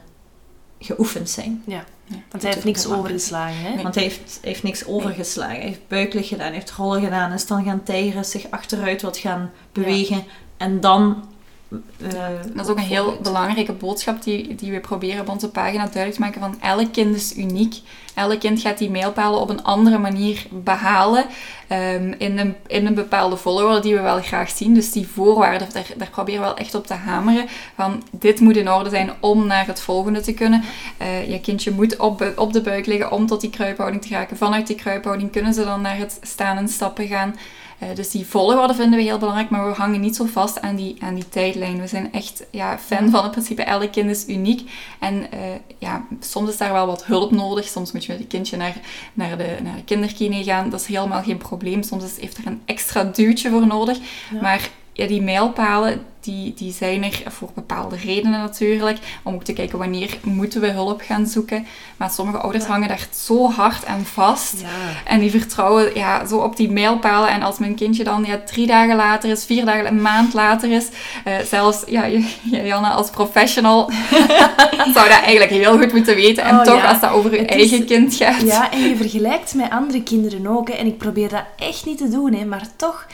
geoefend 0.80 1.30
zijn. 1.30 1.64
Ja. 1.66 1.84
Want 2.32 2.44
hij 2.44 2.52
heeft 2.52 2.66
niks 2.66 2.88
overgeslagen, 2.88 3.62
hè? 3.62 3.82
Want 3.82 3.96
hij 3.96 4.04
heeft, 4.04 4.40
heeft 4.42 4.64
niks 4.64 4.86
overgeslagen. 4.86 5.56
Hij 5.56 5.66
heeft 5.66 5.88
buiklig 5.88 6.28
gedaan, 6.28 6.48
hij 6.48 6.56
heeft 6.56 6.72
rollen 6.72 7.02
gedaan, 7.02 7.32
is 7.34 7.48
dan 7.48 7.64
gaan 7.64 7.84
tijgeren, 7.84 8.26
zich 8.26 8.46
achteruit 8.50 9.02
wat 9.02 9.18
gaan 9.18 9.52
bewegen. 9.72 10.24
En 10.58 10.80
dan... 10.80 11.24
eh, 11.70 12.28
Dat 12.54 12.66
is 12.66 12.72
ook 12.72 12.78
een 12.78 12.84
heel 12.84 13.18
belangrijke 13.22 13.74
boodschap 13.74 14.24
die, 14.24 14.56
die 14.56 14.72
we 14.72 14.80
proberen 14.80 15.22
op 15.22 15.30
onze 15.30 15.50
pagina 15.50 15.84
duidelijk 15.84 16.14
te 16.14 16.20
maken. 16.20 16.42
Van 16.42 16.62
elk 16.62 16.94
kind 16.94 17.16
is 17.16 17.38
uniek. 17.38 17.76
Elk 18.14 18.40
kind 18.40 18.62
gaat 18.62 18.78
die 18.78 18.90
mijlpalen 18.90 19.40
op 19.40 19.50
een 19.50 19.64
andere 19.64 19.98
manier 19.98 20.46
behalen. 20.50 21.26
ehm, 21.68 22.14
in, 22.18 22.38
een, 22.38 22.56
in 22.68 22.86
een 22.86 22.94
bepaalde 22.94 23.38
volgorde 23.38 23.80
die 23.80 23.96
we 23.96 24.02
wel 24.02 24.22
graag 24.22 24.50
zien. 24.50 24.74
Dus 24.74 24.92
die 24.92 25.08
voorwaarden, 25.08 25.68
daar, 25.74 25.86
daar 25.98 26.10
proberen 26.10 26.42
we 26.42 26.48
wel 26.48 26.58
echt 26.58 26.76
op 26.76 26.88
te 26.88 26.94
hameren. 26.94 27.46
Van 27.76 28.04
dit 28.12 28.40
moet 28.40 28.58
in 28.58 28.72
orde 28.72 28.90
zijn 28.90 29.12
om 29.20 29.48
naar 29.48 29.68
het 29.68 29.82
volgende 29.82 30.22
te 30.22 30.34
kunnen. 30.34 30.64
Eh, 30.98 31.30
je 31.30 31.42
kindje 31.42 31.72
moet 31.72 31.98
op, 31.98 32.34
op 32.36 32.54
de 32.54 32.62
buik 32.62 32.86
liggen 32.86 33.12
om 33.12 33.26
tot 33.28 33.42
die 33.42 33.50
kruiphouding 33.50 34.02
te 34.02 34.10
raken. 34.10 34.38
Vanuit 34.38 34.68
die 34.68 34.76
kruiphouding 34.76 35.32
kunnen 35.32 35.54
ze 35.54 35.64
dan 35.64 35.82
naar 35.82 35.98
het 35.98 36.20
staan 36.22 36.58
en 36.58 36.68
stappen 36.68 37.08
gaan. 37.08 37.36
Eh, 37.80 37.88
dus 37.96 38.12
die 38.12 38.26
volgorde 38.26 38.74
vinden 38.74 39.00
we 39.00 39.06
heel 39.06 39.18
belangrijk, 39.18 39.50
maar 39.50 39.70
we 39.70 39.76
hangen 39.76 40.00
niet 40.00 40.16
zo 40.16 40.26
vast 40.26 40.62
aan 40.62 40.76
die, 40.76 40.96
aan 41.00 41.16
die 41.16 41.30
tijdlijn. 41.30 41.82
We 41.82 41.88
zijn 41.88 42.14
echt 42.14 42.44
ja, 42.52 42.78
fan 42.80 43.10
van 43.10 43.24
het 43.24 43.32
principe, 43.32 43.64
elk 43.64 43.92
kind 43.92 44.10
is 44.10 44.28
uniek. 44.28 44.72
En 45.00 45.32
eh, 45.32 45.40
ja, 45.78 46.06
soms 46.20 46.50
is 46.50 46.58
daar 46.58 46.74
wel 46.74 46.86
wat 46.86 47.06
hulp 47.06 47.32
nodig. 47.32 47.68
Soms 47.68 47.92
moet 47.92 48.06
je 48.06 48.12
met 48.12 48.22
je 48.22 48.28
kindje 48.28 48.58
naar, 48.58 48.76
naar, 49.14 49.38
de, 49.38 49.58
naar 49.64 49.76
de 49.76 49.84
kinderkine 49.84 50.44
gaan. 50.44 50.70
Dat 50.70 50.80
is 50.80 50.86
helemaal 50.86 51.24
geen 51.24 51.38
probleem. 51.38 51.84
Soms 51.84 52.04
is, 52.04 52.20
heeft 52.20 52.38
er 52.38 52.48
een 52.48 52.62
extra 52.66 53.04
duwtje 53.04 53.50
voor 53.50 53.68
nodig. 53.68 53.98
Ja. 54.34 54.42
Maar 54.42 54.70
ja, 55.00 55.08
die 55.08 55.22
mijlpalen, 55.22 56.02
die, 56.22 56.54
die 56.54 56.72
zijn 56.74 57.04
er 57.04 57.22
voor 57.28 57.50
bepaalde 57.56 57.96
redenen 57.96 58.40
natuurlijk. 58.40 58.98
Om 59.24 59.34
ook 59.34 59.44
te 59.44 59.54
kijken 59.54 59.78
wanneer 59.78 60.18
moeten 60.24 60.62
we 60.62 60.68
hulp 60.68 61.02
gaan 61.06 61.26
zoeken. 61.26 61.66
Maar 61.98 62.10
sommige 62.10 62.38
ouders 62.38 62.66
hangen 62.66 62.88
daar 62.88 63.08
zo 63.14 63.50
hard 63.52 63.86
aan 63.86 64.06
vast. 64.06 64.62
Ja. 64.62 64.68
En 65.06 65.20
die 65.20 65.32
vertrouwen 65.32 65.92
ja, 65.96 66.26
zo 66.26 66.38
op 66.38 66.56
die 66.56 66.72
mijlpalen. 66.72 67.30
En 67.30 67.42
als 67.42 67.58
mijn 67.60 67.76
kindje 67.76 68.04
dan 68.04 68.24
ja, 68.26 68.40
drie 68.46 68.68
dagen 68.68 68.96
later 68.96 69.30
is, 69.30 69.46
vier 69.46 69.66
dagen, 69.66 69.88
een 69.88 70.02
maand 70.02 70.34
later 70.34 70.72
is. 70.72 70.88
eh, 71.24 71.34
zelfs 71.40 71.84
ja, 71.88 72.08
Janne 72.70 72.90
als 72.90 73.10
professional 73.10 73.90
zou 74.96 75.10
dat 75.10 75.22
eigenlijk 75.22 75.52
heel 75.52 75.78
goed 75.78 75.94
moeten 75.94 76.16
weten. 76.16 76.44
En 76.44 76.56
Oh, 76.58 76.64
toch, 76.64 76.82
ja. 76.82 76.90
als 76.90 77.00
dat 77.02 77.12
over 77.12 77.32
je 77.32 77.38
Het 77.40 77.56
is- 77.56 77.70
eigen 77.72 77.86
kind 77.88 78.16
gaat. 78.16 78.42
Ja, 78.42 78.72
en 78.72 78.80
je 78.90 78.96
vergelijkt 78.96 79.54
met 79.54 79.70
andere 79.70 80.04
kinderen 80.04 80.48
ook. 80.48 80.68
Hè. 80.68 80.74
En 80.74 80.86
ik 80.86 80.98
probeer 80.98 81.30
dat 81.30 81.44
echt 81.58 81.86
niet 81.86 81.98
te 81.98 82.10
doen, 82.10 82.34
hè. 82.34 82.46
maar 82.46 82.68
toch... 82.76 83.06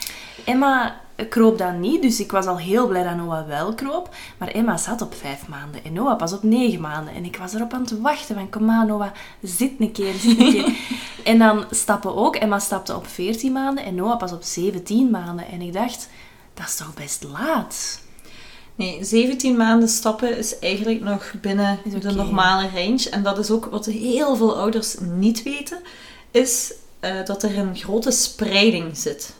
Emma 0.43 0.95
kroop 1.29 1.57
dan 1.57 1.79
niet, 1.79 2.01
dus 2.01 2.19
ik 2.19 2.31
was 2.31 2.45
al 2.45 2.57
heel 2.57 2.87
blij 2.87 3.03
dat 3.03 3.15
Noah 3.15 3.47
wel 3.47 3.73
kroop. 3.73 4.09
Maar 4.37 4.47
Emma 4.47 4.77
zat 4.77 5.01
op 5.01 5.13
vijf 5.13 5.47
maanden 5.47 5.83
en 5.83 5.93
Noah 5.93 6.17
pas 6.17 6.33
op 6.33 6.43
negen 6.43 6.81
maanden. 6.81 7.13
En 7.13 7.25
ik 7.25 7.37
was 7.37 7.53
erop 7.53 7.73
aan 7.73 7.81
het 7.81 7.99
wachten 7.99 8.35
van, 8.35 8.49
kom 8.49 8.69
aan 8.69 8.87
Noah, 8.87 9.11
zit 9.41 9.71
een 9.79 9.91
keer, 9.91 10.13
zit 10.13 10.39
een 10.39 10.51
keer. 10.51 10.75
en 11.23 11.39
dan 11.39 11.65
stappen 11.69 12.15
ook. 12.15 12.35
Emma 12.35 12.59
stapte 12.59 12.95
op 12.95 13.07
14 13.07 13.51
maanden 13.51 13.85
en 13.85 13.95
Noah 13.95 14.17
pas 14.17 14.31
op 14.31 14.43
17 14.43 15.09
maanden. 15.09 15.47
En 15.47 15.61
ik 15.61 15.73
dacht, 15.73 16.09
dat 16.53 16.65
is 16.65 16.75
toch 16.75 16.93
best 16.93 17.23
laat? 17.23 17.99
Nee, 18.75 19.03
17 19.03 19.57
maanden 19.57 19.89
stappen 19.89 20.37
is 20.37 20.59
eigenlijk 20.59 21.01
nog 21.01 21.33
binnen 21.41 21.79
de 21.99 22.11
normale 22.11 22.69
range. 22.73 23.09
En 23.09 23.23
dat 23.23 23.37
is 23.37 23.51
ook 23.51 23.65
wat 23.65 23.85
heel 23.85 24.35
veel 24.35 24.57
ouders 24.57 24.95
niet 24.99 25.43
weten, 25.43 25.79
is 26.31 26.73
eh, 26.99 27.25
dat 27.25 27.43
er 27.43 27.57
een 27.57 27.75
grote 27.75 28.11
spreiding 28.11 28.97
zit 28.97 29.33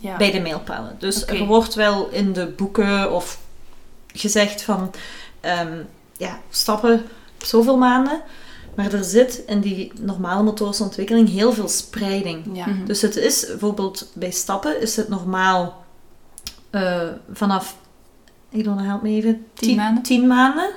Ja. 0.00 0.16
bij 0.16 0.30
de 0.30 0.40
mijlpalen. 0.40 0.96
Dus 0.98 1.26
er 1.26 1.46
wordt 1.46 1.74
wel 1.74 2.08
in 2.08 2.32
de 2.32 2.46
boeken 2.46 3.12
of 3.12 3.40
gezegd 4.06 4.62
van 4.62 4.90
ehm, 5.40 5.82
ja, 6.16 6.40
stappen 6.50 6.94
op 7.34 7.44
zoveel 7.44 7.76
maanden. 7.76 8.22
Maar 8.76 8.92
er 8.92 9.04
zit 9.04 9.42
in 9.46 9.60
die 9.60 9.92
normale 10.00 10.42
motorische 10.42 10.82
ontwikkeling 10.82 11.28
heel 11.28 11.52
veel 11.52 11.68
spreiding. 11.68 12.44
Ja. 12.52 12.66
Mhm. 12.66 12.84
Dus 12.84 13.02
het 13.02 13.16
is 13.16 13.46
bijvoorbeeld 13.46 14.10
bij 14.14 14.30
stappen 14.30 14.80
is 14.80 14.96
het 14.96 15.08
normaal 15.08 15.84
eh, 16.70 17.08
vanaf, 17.32 17.76
ik 18.48 18.64
doe 18.64 18.80
help 18.80 19.02
me 19.02 19.08
even, 19.08 19.46
Tien 19.54 19.76
maanden? 19.76 20.02
10 20.02 20.26
maanden. 20.26 20.70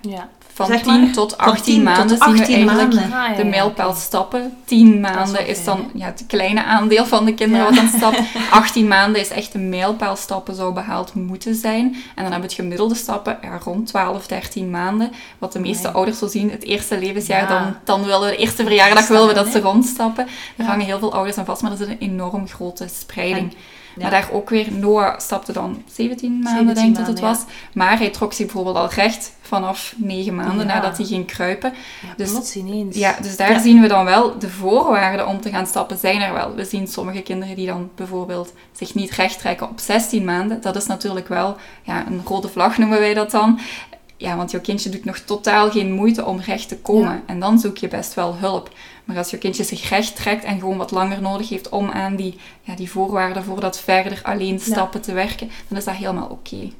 ja. 0.00 0.28
Van 0.66 0.72
Zeg 0.76 0.82
10 0.82 1.00
maar, 1.02 1.12
tot 1.12 1.34
van 1.38 1.46
18 1.46 1.64
10 1.64 1.74
tot 1.74 1.84
maanden 1.84 2.08
zien 2.18 2.26
18 2.26 2.46
we 2.46 2.52
eigenlijk 2.52 2.94
maanden. 2.94 3.18
Ah, 3.18 3.30
ja, 3.30 3.34
de 3.36 3.44
mijlpaal 3.44 3.94
stappen. 3.94 4.56
10 4.64 5.02
Dat 5.02 5.12
maanden 5.12 5.46
is 5.46 5.58
is, 5.58 5.64
dan 5.64 5.90
ja, 5.94 6.06
het 6.06 6.24
kleine 6.26 6.64
aandeel 6.64 7.06
van 7.06 7.24
de 7.24 7.34
kinderen 7.34 7.64
Ja. 7.66 7.70
wat 7.72 7.80
dan 7.90 8.00
stapt. 8.00 8.20
18 8.50 8.88
maanden 8.88 9.20
is 9.20 9.28
echt 9.28 9.52
de 9.52 9.58
mijlpaal 9.58 10.16
stappen 10.16 10.54
zou 10.54 10.74
behaald 10.74 11.14
moeten 11.14 11.54
zijn. 11.54 11.82
En 11.84 11.92
dan 12.14 12.22
hebben 12.24 12.40
we 12.40 12.46
het 12.46 12.54
gemiddelde 12.54 12.94
stappen 12.94 13.38
ja, 13.42 13.58
rond 13.64 13.86
12, 13.86 14.26
13 14.26 14.70
maanden. 14.70 15.10
Wat 15.38 15.52
de 15.52 15.58
meeste 15.60 15.90
ouders 15.90 16.18
zo 16.18 16.26
zien, 16.26 16.50
het 16.50 16.64
eerste 16.64 16.98
levensjaar, 16.98 17.40
Ja. 17.42 17.48
dan, 17.48 17.76
dan 17.84 18.04
willen 18.04 18.20
we 18.20 18.26
de 18.26 18.36
eerste 18.36 18.62
verjaardag 18.62 19.08
willen 19.08 19.26
we 19.28 19.34
dat 19.34 19.48
ze 19.48 19.60
rondstappen. 19.60 20.24
Daar 20.56 20.66
Ja. 20.66 20.72
hangen 20.72 20.86
heel 20.86 20.98
veel 20.98 21.12
ouders 21.12 21.36
aan 21.36 21.44
vast, 21.44 21.62
maar 21.62 21.70
er 21.70 21.76
zit 21.76 21.88
een 21.88 21.98
enorm 21.98 22.48
grote 22.48 22.86
spreiding. 23.00 23.50
En- 23.52 23.58
Maar 23.96 24.10
daar 24.10 24.28
ook 24.32 24.50
weer, 24.50 24.72
Noah 24.72 25.18
stapte 25.18 25.52
dan 25.52 25.82
17 25.92 26.30
maanden, 26.32 26.52
17 26.52 26.74
denk 26.74 26.88
ik 26.88 26.96
dat 26.96 27.06
het 27.06 27.20
was. 27.20 27.44
Maar 27.72 27.98
hij 27.98 28.10
trok 28.10 28.32
zich 28.32 28.46
bijvoorbeeld 28.46 28.76
al 28.76 28.88
recht 28.88 29.32
vanaf 29.40 29.94
9 29.96 30.34
maanden 30.34 30.66
nadat 30.66 30.96
hij 30.96 31.06
ging 31.06 31.26
kruipen. 31.26 31.72
Ja, 32.02 32.14
Dus- 32.16 32.30
plots 32.30 32.56
ineens. 32.56 32.96
Ja, 32.96 33.16
dus 33.22 33.36
daar 33.36 33.60
zien 33.60 33.80
we 33.80 33.88
dan 33.88 34.04
wel, 34.04 34.38
de 34.38 34.48
voorwaarden 34.48 35.26
om 35.26 35.40
te 35.40 35.50
gaan 35.50 35.66
stappen 35.66 35.98
zijn 35.98 36.20
er 36.20 36.32
wel. 36.32 36.54
We 36.54 36.64
zien 36.64 36.86
sommige 36.86 37.22
kinderen 37.22 37.56
die 37.56 37.66
dan 37.66 37.90
bijvoorbeeld 37.94 38.52
zich 38.72 38.94
niet 38.94 39.10
recht 39.10 39.38
trekken 39.38 39.68
op 39.68 39.78
16 39.80 40.24
maanden. 40.24 40.60
Dat 40.60 40.76
is 40.76 40.86
natuurlijk 40.86 41.28
wel 41.28 41.56
ja, 41.82 42.06
een 42.06 42.22
rode 42.24 42.48
vlag, 42.48 42.78
noemen 42.78 42.98
wij 42.98 43.14
dat 43.14 43.30
dan. 43.30 43.58
Ja, 44.20 44.36
want 44.36 44.50
jouw 44.50 44.60
kindje 44.60 44.90
doet 44.90 45.04
nog 45.04 45.18
totaal 45.18 45.70
geen 45.70 45.92
moeite 45.92 46.24
om 46.24 46.40
recht 46.40 46.68
te 46.68 46.76
komen. 46.78 47.12
Ja. 47.12 47.22
En 47.26 47.40
dan 47.40 47.58
zoek 47.58 47.76
je 47.76 47.88
best 47.88 48.14
wel 48.14 48.34
hulp. 48.36 48.70
Maar 49.04 49.16
als 49.16 49.30
je 49.30 49.38
kindje 49.38 49.64
zich 49.64 49.88
recht 49.88 50.16
trekt 50.16 50.44
en 50.44 50.58
gewoon 50.58 50.76
wat 50.76 50.90
langer 50.90 51.22
nodig 51.22 51.48
heeft 51.48 51.68
om 51.68 51.90
aan 51.90 52.16
die, 52.16 52.38
ja, 52.62 52.74
die 52.74 52.90
voorwaarden 52.90 53.44
voor 53.44 53.60
dat 53.60 53.80
verder 53.80 54.20
alleen 54.22 54.60
stappen 54.60 55.00
te 55.00 55.12
werken, 55.12 55.50
dan 55.68 55.78
is 55.78 55.84
dat 55.84 55.94
helemaal 55.94 56.28
oké. 56.28 56.70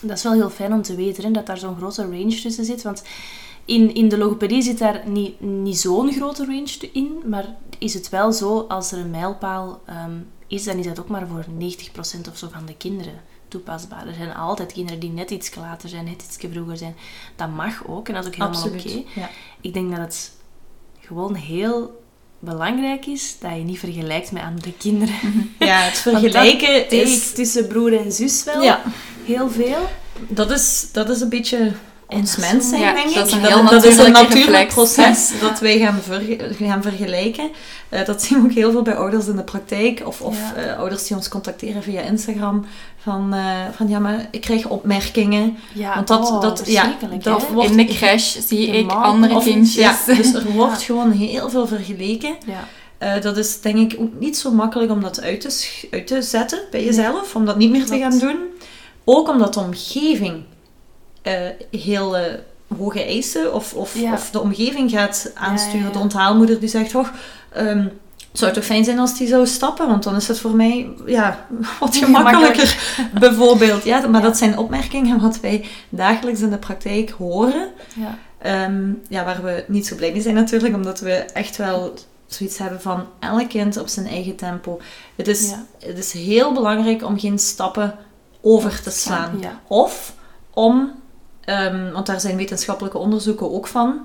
Dat 0.00 0.16
is 0.16 0.22
wel 0.22 0.32
heel 0.32 0.50
fijn 0.50 0.72
om 0.72 0.82
te 0.82 0.94
weten, 0.94 1.24
hè, 1.24 1.30
dat 1.30 1.46
daar 1.46 1.58
zo'n 1.58 1.76
grote 1.76 2.02
range 2.02 2.40
tussen 2.40 2.64
zit. 2.64 2.82
Want 2.82 3.02
in, 3.64 3.94
in 3.94 4.08
de 4.08 4.18
logopedie 4.18 4.62
zit 4.62 4.78
daar 4.78 5.02
niet, 5.06 5.40
niet 5.40 5.78
zo'n 5.78 6.12
grote 6.12 6.44
range 6.44 6.76
te- 6.78 6.92
in. 6.92 7.22
Maar 7.26 7.54
is 7.78 7.94
het 7.94 8.08
wel 8.08 8.32
zo, 8.32 8.64
als 8.68 8.92
er 8.92 8.98
een 8.98 9.10
mijlpaal 9.10 9.80
ehm, 9.86 10.16
is, 10.46 10.64
dan 10.64 10.76
is 10.76 10.86
dat 10.86 11.00
ook 11.00 11.08
maar 11.08 11.26
voor 11.26 11.44
90% 11.44 12.28
of 12.30 12.36
zo 12.36 12.48
van 12.52 12.66
de 12.66 12.76
kinderen 12.76 13.14
toepasbaar. 13.48 14.06
Er 14.06 14.14
zijn 14.14 14.34
altijd 14.34 14.72
kinderen 14.72 15.00
die 15.00 15.10
net 15.10 15.30
iets 15.30 15.54
later 15.54 15.88
zijn, 15.88 16.04
net 16.04 16.22
iets 16.22 16.36
vroeger 16.50 16.76
zijn. 16.76 16.96
Dat 17.36 17.48
mag 17.48 17.86
ook 17.86 18.08
en 18.08 18.14
dat 18.14 18.22
is 18.22 18.28
ook 18.28 18.36
helemaal 18.36 18.78
oké. 18.78 19.20
Ja. 19.20 19.30
Ik 19.60 19.74
denk 19.74 19.90
dat 19.90 20.00
het 20.00 20.32
gewoon 21.00 21.34
heel 21.34 22.04
belangrijk 22.38 23.06
is 23.06 23.36
dat 23.38 23.50
je 23.50 23.62
niet 23.62 23.78
vergelijkt 23.78 24.32
met 24.32 24.42
andere 24.42 24.72
kinderen. 24.72 25.54
ja, 25.58 25.80
het 25.80 25.98
vergelijken 26.08 26.90
is... 26.90 27.32
tussen 27.32 27.66
broer 27.66 27.98
en 28.00 28.12
zus 28.12 28.44
wel 28.44 28.62
Ja, 28.62 28.82
heel 29.24 29.50
veel. 29.50 29.88
dat 30.28 30.50
is, 30.50 30.88
dat 30.92 31.08
is 31.08 31.20
een 31.20 31.28
beetje 31.28 31.72
ons 32.08 32.36
mens 32.36 32.68
zijn, 32.68 32.80
Ja, 32.80 32.92
denk 32.94 33.08
ik. 33.08 33.14
dat 33.14 33.26
is 33.26 33.32
een 33.32 33.40
dat, 33.42 33.50
heel 33.52 33.64
dat 33.64 33.84
is 33.84 33.96
een 33.98 34.12
natuurlijke 34.12 34.22
natuurlijk 34.34 34.70
reflex. 34.70 34.74
proces 34.74 35.32
dat 35.40 35.58
wij 35.60 35.78
gaan, 35.78 36.00
gaan 36.58 36.82
vergelijken. 36.82 37.50
Eh, 37.88 38.04
dat 38.04 38.22
zien 38.22 38.38
we 38.42 38.44
ook 38.48 38.52
heel 38.54 38.70
veel 38.70 38.82
bij 38.82 38.94
ouders 38.94 39.26
in 39.26 39.36
de 39.36 39.42
praktijk. 39.42 40.02
Of, 40.06 40.20
of 40.20 40.36
Ja. 40.56 40.62
eh, 40.62 40.78
ouders 40.78 41.06
die 41.06 41.16
ons 41.16 41.28
contacteren 41.28 41.82
via 41.82 42.00
Instagram. 42.00 42.66
Van, 43.02 43.34
eh, 43.34 43.40
van 43.76 43.88
ja, 43.88 43.98
maar 43.98 44.28
ik 44.30 44.40
krijg 44.40 44.66
opmerkingen. 44.66 45.56
Ja, 45.72 45.94
Want 45.94 46.08
dat- 46.08 46.30
oh, 46.30 46.40
dat- 46.40 46.62
ja, 46.66 46.80
verschrikkelijk, 46.80 47.22
dat 47.24 47.46
wordt- 47.48 47.70
In 47.70 47.76
de 47.76 47.84
crash 47.84 48.36
zie 48.46 48.70
De 48.70 48.78
ik 48.78 48.86
man- 48.86 49.02
andere 49.02 49.34
Of- 49.34 49.44
kindjes. 49.44 49.74
Ja, 50.06 50.14
dus 50.14 50.34
er 50.34 50.50
wordt 50.60 50.80
Ja. 50.80 50.84
gewoon 50.86 51.10
heel 51.10 51.50
veel 51.50 51.66
vergeleken. 51.66 52.36
Ja. 52.46 52.64
Eh, 52.98 53.22
dat 53.22 53.36
is 53.36 53.60
denk 53.60 53.92
ik 53.92 54.00
ook 54.00 54.12
niet 54.18 54.38
zo 54.38 54.50
makkelijk 54.50 54.90
om 54.90 55.00
dat 55.02 55.20
uit 55.22 55.40
te, 55.40 55.68
uit 55.90 56.06
te 56.06 56.22
zetten 56.22 56.58
bij 56.70 56.84
jezelf. 56.84 57.34
Om 57.34 57.44
dat 57.44 57.56
niet 57.58 57.70
meer 57.70 57.84
te 57.86 57.98
gaan 57.98 58.18
doen. 58.18 58.36
Ook 59.04 59.28
omdat 59.28 59.54
de 59.54 59.60
omgeving 59.60 60.42
eh, 61.26 61.80
heel 61.80 62.16
eh, 62.16 62.34
hoge 62.78 63.04
eisen 63.04 63.54
of, 63.54 63.74
of, 63.74 63.98
Ja. 63.98 64.12
of 64.12 64.30
de 64.30 64.40
omgeving 64.40 64.90
gaat 64.90 65.30
aansturen. 65.34 65.78
Ja, 65.78 65.82
ja, 65.84 65.88
ja. 65.88 65.92
De 65.92 65.98
onthaalmoeder 66.02 66.60
die 66.60 66.68
zegt, 66.68 66.94
oh, 66.94 67.06
ehm, 67.52 67.78
het 68.30 68.38
zou 68.44 68.52
toch 68.52 68.64
fijn 68.64 68.84
zijn 68.84 68.98
als 68.98 69.18
die 69.18 69.28
zou 69.28 69.46
stappen, 69.46 69.86
want 69.88 70.02
dan 70.02 70.16
is 70.16 70.28
het 70.28 70.38
voor 70.38 70.54
mij 70.56 70.88
ja, 71.06 71.46
wat 71.80 71.96
gemakkelijker. 71.96 72.96
bijvoorbeeld. 73.20 73.84
Ja, 73.84 74.06
maar 74.06 74.22
dat 74.22 74.36
zijn 74.36 74.58
opmerkingen 74.58 75.20
wat 75.20 75.40
wij 75.40 75.64
dagelijks 75.88 76.40
in 76.40 76.50
de 76.50 76.58
praktijk 76.58 77.10
horen. 77.10 77.68
Ja. 77.94 78.18
Ehm, 78.38 78.92
ja, 79.08 79.24
waar 79.24 79.42
we 79.42 79.64
niet 79.68 79.86
zo 79.86 79.96
blij 79.96 80.12
mee 80.12 80.20
zijn 80.20 80.34
natuurlijk, 80.34 80.74
omdat 80.74 81.00
we 81.00 81.12
echt 81.12 81.56
wel 81.56 81.94
zoiets 82.26 82.58
hebben 82.58 82.80
van 82.80 83.06
elk 83.18 83.48
kind 83.48 83.76
op 83.76 83.88
zijn 83.88 84.06
eigen 84.06 84.36
tempo. 84.36 84.80
Het 85.16 85.28
is, 85.28 85.48
Ja. 85.50 85.64
het 85.88 85.98
is 85.98 86.12
heel 86.12 86.52
belangrijk 86.52 87.04
om 87.04 87.18
geen 87.18 87.38
stappen 87.38 87.94
over 88.40 88.82
te 88.82 88.90
slaan. 88.90 89.38
Ja. 89.40 89.60
Of 89.66 90.14
om, 90.54 90.92
ehm, 91.46 91.92
want 91.92 92.06
daar 92.06 92.20
zijn 92.20 92.36
wetenschappelijke 92.36 92.98
onderzoeken 92.98 93.52
ook 93.52 93.66
van, 93.66 94.04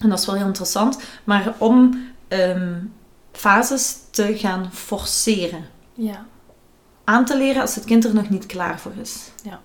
en 0.00 0.08
dat 0.08 0.18
is 0.18 0.26
wel 0.26 0.34
heel 0.34 0.46
interessant, 0.46 0.98
maar 1.24 1.54
om 1.58 2.02
ehm, 2.28 2.72
fases 3.32 3.96
te 4.10 4.36
gaan 4.38 4.70
forceren. 4.72 5.64
Ja. 5.94 6.26
Aan 7.04 7.24
te 7.24 7.36
leren 7.36 7.60
als 7.60 7.74
het 7.74 7.84
kind 7.84 8.04
er 8.04 8.14
nog 8.14 8.28
niet 8.30 8.46
klaar 8.46 8.80
voor 8.80 8.92
is. 9.00 9.16
Ja. 9.42 9.60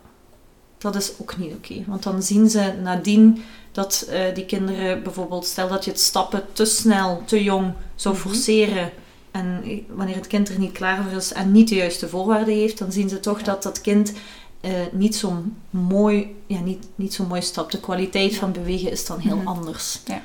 Dat 0.77 0.95
is 0.95 1.11
ook 1.21 1.37
niet 1.37 1.53
oké. 1.53 1.83
Want 1.87 2.03
dan 2.03 2.23
zien 2.23 2.49
ze 2.49 2.73
nadien 2.83 3.43
dat 3.71 4.05
eh, 4.09 4.21
die 4.35 4.45
kinderen 4.45 5.03
bijvoorbeeld, 5.03 5.45
stel 5.45 5.67
dat 5.67 5.85
je 5.85 5.91
het 5.91 5.99
stappen 5.99 6.43
te 6.53 6.65
snel, 6.65 7.21
te 7.25 7.43
jong 7.43 7.73
zou 7.95 8.15
Mhm. 8.15 8.23
forceren. 8.27 8.91
En 9.31 9.63
wanneer 9.89 10.15
het 10.15 10.27
kind 10.27 10.49
er 10.49 10.59
niet 10.59 10.71
klaar 10.71 11.03
voor 11.03 11.17
is 11.17 11.33
en 11.33 11.51
niet 11.51 11.69
de 11.69 11.75
juiste 11.75 12.09
voorwaarden 12.09 12.53
heeft, 12.53 12.77
dan 12.77 12.91
zien 12.91 13.09
ze 13.09 13.19
toch 13.19 13.39
Ja. 13.39 13.45
dat 13.45 13.63
dat 13.63 13.81
kind 13.81 14.13
eh, 14.61 14.71
niet 14.91 15.15
zo 15.15 15.43
mooi, 15.69 16.35
ja, 16.47 16.59
niet, 16.59 16.87
niet 16.95 17.13
zo 17.13 17.25
mooi 17.25 17.41
stapt. 17.41 17.71
De 17.71 17.79
kwaliteit 17.79 18.35
van 18.35 18.51
bewegen 18.51 18.91
is 18.91 19.05
dan 19.05 19.19
heel 19.19 19.35
Mhm. 19.35 19.47
anders. 19.47 19.99
Ja. 20.05 20.21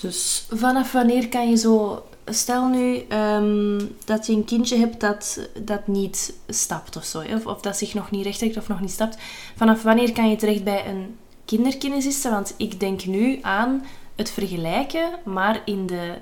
Dus 0.00 0.46
Vanaf 0.50 0.92
wanneer 0.92 1.28
kan 1.28 1.50
je 1.50 1.56
zo... 1.56 2.04
Stel 2.26 2.68
nu 2.68 2.96
ehm, 3.08 3.80
dat 4.04 4.26
je 4.26 4.32
een 4.32 4.44
kindje 4.44 4.76
hebt 4.76 5.00
dat, 5.00 5.48
dat 5.64 5.86
niet 5.86 6.34
stapt 6.48 6.96
of 6.96 7.04
zo. 7.04 7.22
Of, 7.34 7.46
of 7.46 7.60
dat 7.60 7.76
zich 7.76 7.94
nog 7.94 8.10
niet 8.10 8.24
rechttrekt 8.24 8.56
of 8.56 8.68
nog 8.68 8.80
niet 8.80 8.90
stapt. 8.90 9.16
Vanaf 9.56 9.82
wanneer 9.82 10.12
kan 10.12 10.30
je 10.30 10.36
terecht 10.36 10.64
bij 10.64 10.86
een 10.88 11.16
kinderkinesiste? 11.44 12.30
Want 12.30 12.54
ik 12.56 12.80
denk 12.80 13.04
nu 13.06 13.38
aan 13.42 13.84
het 14.16 14.30
vergelijken, 14.30 15.10
maar 15.24 15.62
in 15.64 15.86
de, 15.86 16.14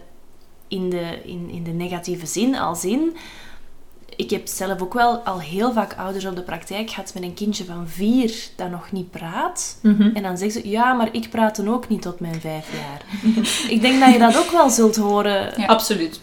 in 0.68 0.90
de, 0.90 1.18
in, 1.24 1.50
in 1.50 1.64
de 1.64 1.70
negatieve 1.70 2.26
zin. 2.26 2.56
Als 2.56 2.84
in... 2.84 3.16
Ik 4.20 4.30
heb 4.30 4.46
zelf 4.46 4.80
ook 4.82 4.94
wel 4.94 5.16
al 5.18 5.40
heel 5.40 5.72
vaak 5.72 5.94
ouders 5.98 6.24
op 6.24 6.36
de 6.36 6.42
praktijk 6.42 6.90
gehad 6.90 7.14
met 7.14 7.22
een 7.22 7.34
kindje 7.34 7.64
van 7.64 7.88
vier 7.88 8.34
dat 8.56 8.70
nog 8.70 8.92
niet 8.92 9.10
praat. 9.10 9.78
En 10.14 10.22
dan 10.22 10.38
zeggen 10.38 10.62
ze, 10.62 10.68
ja, 10.68 10.92
maar 10.92 11.08
ik 11.12 11.30
praat 11.30 11.56
dan 11.56 11.68
ook 11.68 11.88
niet 11.88 12.02
tot 12.02 12.20
mijn 12.20 12.40
vijf 12.40 12.66
jaar. 12.72 13.02
ik 13.74 13.80
denk 13.80 14.00
dat 14.00 14.12
je 14.12 14.18
dat 14.18 14.36
ook 14.38 14.50
wel 14.50 14.70
zult 14.70 14.96
horen 14.96 15.52
Ja. 15.56 15.66
absoluut. 15.66 16.20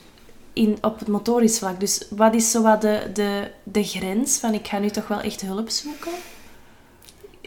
in, 0.53 0.77
op 0.81 0.99
het 0.99 1.07
motorisch 1.07 1.57
vlak. 1.59 1.79
Dus 1.79 2.05
wat 2.09 2.33
is 2.33 2.51
zo 2.51 2.61
wat 2.61 2.81
de, 2.81 2.99
de, 3.13 3.51
de 3.63 3.83
grens 3.83 4.37
van 4.37 4.53
ik 4.53 4.67
ga 4.67 4.79
nu 4.79 4.89
toch 4.89 5.07
wel 5.07 5.19
echt 5.21 5.41
hulp 5.41 5.69
zoeken? 5.69 6.11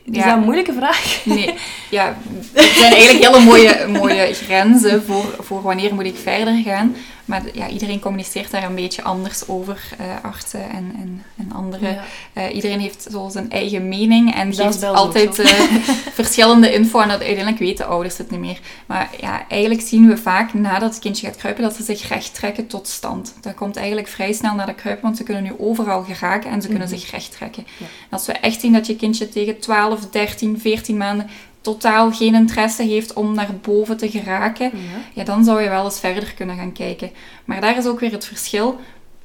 Is 0.04 0.16
Ja. 0.16 0.24
dat 0.26 0.36
een 0.36 0.42
moeilijke 0.42 0.72
vraag? 0.72 1.20
Nee, 1.24 1.54
ja, 1.90 2.16
het 2.52 2.68
zijn 2.76 2.92
eigenlijk 2.92 3.24
hele 3.24 3.44
mooie, 3.44 3.86
mooie 3.86 4.34
grenzen 4.34 5.02
voor, 5.04 5.34
voor 5.38 5.62
wanneer 5.62 5.94
moet 5.94 6.04
ik 6.04 6.16
verder 6.16 6.62
gaan. 6.62 6.94
Maar 7.30 7.42
ja, 7.52 7.68
iedereen 7.68 8.00
communiceert 8.00 8.50
daar 8.50 8.62
een 8.62 8.74
beetje 8.74 9.02
anders 9.02 9.48
over, 9.48 9.88
eh, 9.98 10.06
artsen 10.22 10.70
en, 10.70 10.92
en, 10.96 11.22
en 11.36 11.52
anderen. 11.52 11.92
Ja. 11.92 12.04
Eh, 12.32 12.54
iedereen 12.54 12.80
heeft 12.80 13.06
zo 13.10 13.28
zijn 13.28 13.50
eigen 13.50 13.88
mening 13.88 14.34
en 14.34 14.50
Dat 14.50 14.58
is 14.58 14.80
geeft 14.80 14.84
altijd 14.84 15.38
eh, 15.38 15.60
verschillende 16.20 16.72
info 16.72 17.00
en 17.00 17.08
dat 17.08 17.18
uiteindelijk 17.20 17.58
weten 17.58 17.86
ouders 17.86 18.18
het 18.18 18.30
niet 18.30 18.40
meer. 18.40 18.58
Maar 18.86 19.10
ja, 19.20 19.48
eigenlijk 19.48 19.80
zien 19.80 20.08
we 20.08 20.16
vaak 20.16 20.54
nadat 20.54 20.90
het 20.90 20.98
kindje 21.00 21.26
gaat 21.26 21.36
kruipen 21.36 21.62
dat 21.62 21.74
ze 21.74 21.82
zich 21.82 22.08
recht 22.08 22.34
trekken 22.34 22.66
tot 22.66 22.88
stand. 22.88 23.34
Dat 23.40 23.54
komt 23.54 23.76
eigenlijk 23.76 24.08
vrij 24.08 24.32
snel 24.32 24.54
na 24.54 24.64
de 24.64 24.74
kruipen, 24.74 25.04
want 25.04 25.16
ze 25.16 25.22
kunnen 25.22 25.42
nu 25.42 25.52
overal 25.58 26.02
geraken 26.02 26.50
en 26.50 26.62
ze 26.62 26.68
kunnen 26.68 26.88
Mhm. 26.88 26.96
zich 26.98 27.10
recht 27.10 27.32
trekken. 27.32 27.66
Ja. 27.78 27.86
Als 28.10 28.26
we 28.26 28.32
echt 28.32 28.60
zien 28.60 28.72
dat 28.72 28.86
je 28.86 28.96
kindje 28.96 29.28
tegen 29.28 29.58
12, 29.60 30.08
13, 30.10 30.60
14 30.60 30.96
maanden 30.96 31.30
totaal 31.60 32.12
geen 32.12 32.34
interesse 32.34 32.82
heeft 32.82 33.12
om 33.12 33.34
naar 33.34 33.48
boven 33.62 33.96
te 33.96 34.10
geraken, 34.10 34.64
Ja. 34.74 34.98
ja, 35.14 35.24
dan 35.24 35.44
zou 35.44 35.62
je 35.62 35.68
wel 35.68 35.84
eens 35.84 36.00
verder 36.00 36.32
kunnen 36.34 36.56
gaan 36.56 36.72
kijken. 36.72 37.10
Maar 37.44 37.60
daar 37.60 37.76
is 37.78 37.86
ook 37.86 38.00
weer 38.00 38.12
het 38.12 38.24
verschil. 38.24 38.78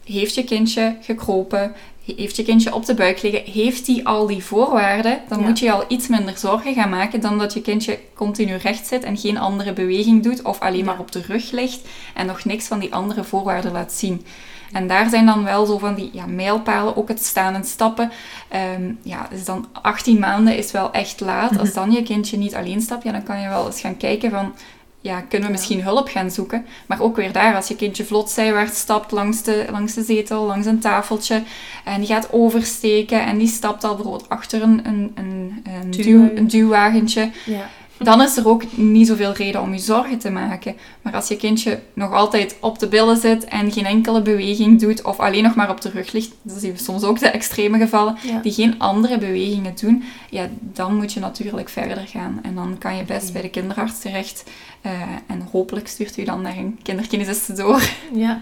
Heeft 0.03 0.35
je 0.35 0.43
kindje 0.43 0.97
gekropen? 1.01 1.73
Heeft 2.15 2.35
je 2.35 2.43
kindje 2.43 2.73
op 2.73 2.85
de 2.85 2.93
buik 2.93 3.21
liggen? 3.21 3.51
Heeft 3.51 3.85
die 3.85 4.07
al 4.07 4.27
die 4.27 4.43
voorwaarden? 4.43 5.19
Dan 5.29 5.39
Ja. 5.39 5.45
moet 5.45 5.59
je 5.59 5.65
je 5.65 5.71
al 5.71 5.83
iets 5.87 6.07
minder 6.07 6.37
zorgen 6.37 6.73
gaan 6.73 6.89
maken 6.89 7.21
dan 7.21 7.37
dat 7.37 7.53
je 7.53 7.61
kindje 7.61 7.99
continu 8.13 8.55
recht 8.55 8.87
zit 8.87 9.03
en 9.03 9.17
geen 9.17 9.37
andere 9.37 9.73
beweging 9.73 10.23
doet 10.23 10.41
of 10.41 10.59
alleen 10.59 10.77
Ja. 10.77 10.83
maar 10.85 10.99
op 10.99 11.11
de 11.11 11.21
rug 11.27 11.51
ligt 11.51 11.79
en 12.13 12.25
nog 12.25 12.45
niks 12.45 12.65
van 12.67 12.79
die 12.79 12.93
andere 12.93 13.23
voorwaarden 13.23 13.71
laat 13.71 13.93
zien. 13.93 14.25
En 14.71 14.87
daar 14.87 15.09
zijn 15.09 15.25
dan 15.25 15.43
wel 15.43 15.65
zo 15.65 15.77
van 15.77 15.95
die 15.95 16.09
ja, 16.13 16.25
mijlpalen, 16.25 16.95
ook 16.97 17.07
het 17.07 17.23
staan 17.23 17.53
en 17.53 17.63
stappen. 17.63 18.11
Ehm, 18.49 18.91
ja, 19.01 19.27
dus 19.31 19.45
dan 19.45 19.67
18 19.81 20.19
maanden 20.19 20.57
is 20.57 20.71
wel 20.71 20.91
echt 20.91 21.19
laat. 21.19 21.59
Als 21.59 21.73
dan 21.73 21.91
je 21.91 22.03
kindje 22.03 22.37
niet 22.37 22.55
alleen 22.55 22.81
stapt, 22.81 23.03
ja, 23.03 23.11
dan 23.11 23.23
kan 23.23 23.41
je 23.41 23.49
wel 23.49 23.65
eens 23.65 23.81
gaan 23.81 23.97
kijken 23.97 24.31
van... 24.31 24.53
Ja, 25.01 25.21
kunnen 25.21 25.47
we 25.47 25.53
misschien 25.53 25.83
hulp 25.83 26.07
gaan 26.07 26.31
zoeken? 26.31 26.65
Maar 26.85 27.01
ook 27.01 27.15
weer 27.15 27.31
daar, 27.31 27.55
als 27.55 27.67
je 27.67 27.75
kindje 27.75 28.05
vlot 28.05 28.29
zijwaarts 28.29 28.79
stapt 28.79 29.11
langs 29.11 29.41
de, 29.43 29.65
langs 29.71 29.93
de 29.93 30.03
zetel, 30.03 30.45
langs 30.45 30.65
een 30.65 30.79
tafeltje, 30.79 31.43
en 31.83 31.99
die 31.99 32.07
gaat 32.07 32.27
oversteken 32.31 33.25
en 33.25 33.37
die 33.37 33.47
stapt 33.47 33.83
al 33.83 33.95
bijvoorbeeld 33.95 34.29
achter 34.29 34.61
een, 34.61 34.81
een, 34.87 35.11
een, 35.15 35.63
een, 35.81 35.91
duw, 35.91 36.03
Duwwagen. 36.03 36.37
een 36.37 36.47
duwwagentje, 36.47 37.31
Ja. 37.45 37.69
Dan 37.99 38.21
is 38.21 38.37
er 38.37 38.47
ook 38.47 38.63
niet 38.77 39.07
zoveel 39.07 39.33
reden 39.33 39.61
om 39.61 39.73
je 39.73 39.79
zorgen 39.79 40.17
te 40.19 40.29
maken. 40.29 40.75
Maar 41.01 41.13
als 41.13 41.27
je 41.27 41.37
kindje 41.37 41.79
nog 41.93 42.11
altijd 42.11 42.55
op 42.59 42.79
de 42.79 42.87
billen 42.87 43.17
zit 43.17 43.43
en 43.45 43.71
geen 43.71 43.85
enkele 43.85 44.21
beweging 44.21 44.79
doet, 44.79 45.01
of 45.03 45.19
alleen 45.19 45.43
nog 45.43 45.55
maar 45.55 45.69
op 45.69 45.81
de 45.81 45.89
rug 45.89 46.11
ligt, 46.11 46.31
dat 46.41 46.59
zien 46.59 46.71
we 46.71 46.77
soms 46.83 47.03
ook 47.03 47.19
de 47.19 47.27
extreme 47.29 47.77
gevallen, 47.77 48.17
Ja. 48.21 48.39
die 48.41 48.51
geen 48.53 48.79
andere 48.79 49.17
bewegingen 49.17 49.73
doen, 49.81 50.03
ja, 50.29 50.49
dan 50.59 50.95
moet 50.95 51.13
je 51.13 51.19
natuurlijk 51.19 51.69
verder 51.69 52.07
gaan. 52.07 52.39
En 52.43 52.55
dan 52.55 52.75
kan 52.79 52.95
je 52.97 53.03
best 53.03 53.33
bij 53.33 53.41
de 53.41 53.49
kinderarts 53.49 53.99
terecht. 53.99 54.43
eh, 54.81 54.91
en 55.27 55.47
hopelijk 55.51 55.87
stuurt 55.87 56.17
u 56.17 56.23
dan 56.23 56.41
naar 56.41 56.57
een 56.57 56.79
kinderkinesiste 56.83 57.53
door. 57.53 57.81
Ja, 58.13 58.41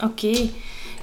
oké. 0.00 0.48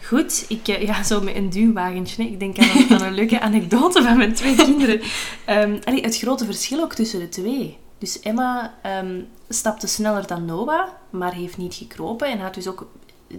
Goed, 0.04 0.46
ik, 0.48 0.68
eh, 0.68 0.82
ja, 0.82 1.04
zo 1.04 1.22
met 1.22 1.36
een 1.36 1.50
duwwagentje. 1.50 2.24
Ik 2.24 2.40
denk 2.40 2.58
aan 2.60 2.68
een, 2.78 2.90
aan 2.90 3.02
een 3.08 3.14
leuke 3.14 3.40
anekdote 3.40 4.04
van 4.04 4.18
mijn 4.18 4.34
twee 4.34 4.56
kinderen. 4.56 5.02
Allee, 5.86 6.02
het 6.02 6.18
grote 6.18 6.46
verschil 6.46 6.82
ook 6.82 6.94
tussen 6.94 7.20
de 7.20 7.30
twee. 7.30 7.78
Dus 8.00 8.20
Emma 8.20 8.74
ehm, 8.82 9.22
stapte 9.50 9.88
sneller 9.88 10.28
dan 10.28 10.46
Noah, 10.46 10.88
maar 11.10 11.34
heeft 11.34 11.58
niet 11.58 11.74
gekropen 11.74 12.28
en 12.28 12.40
had 12.40 12.54
dus 12.54 12.68
ook, 12.68 12.88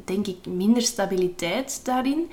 denk 0.04 0.26
ik, 0.26 0.46
minder 0.46 0.82
stabiliteit 0.82 1.80
daarin. 1.84 2.30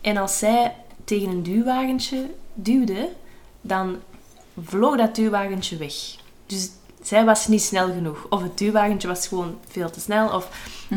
En 0.00 0.16
als 0.16 0.38
zij 0.38 0.74
tegen 1.04 1.28
een 1.28 1.42
duwwagentje 1.42 2.30
duwde, 2.54 3.08
dan 3.60 3.96
vloog 4.64 4.96
dat 4.96 5.14
duwwagentje 5.14 5.76
weg. 5.76 5.94
Dus 6.46 6.70
zij 7.02 7.24
was 7.24 7.48
niet 7.48 7.62
snel 7.62 7.86
genoeg. 7.86 8.26
Of 8.28 8.42
het 8.42 8.58
duwwagentje 8.58 9.08
was 9.08 9.26
gewoon 9.26 9.58
veel 9.68 9.90
te 9.90 10.00
snel. 10.00 10.28
Of, 10.28 10.48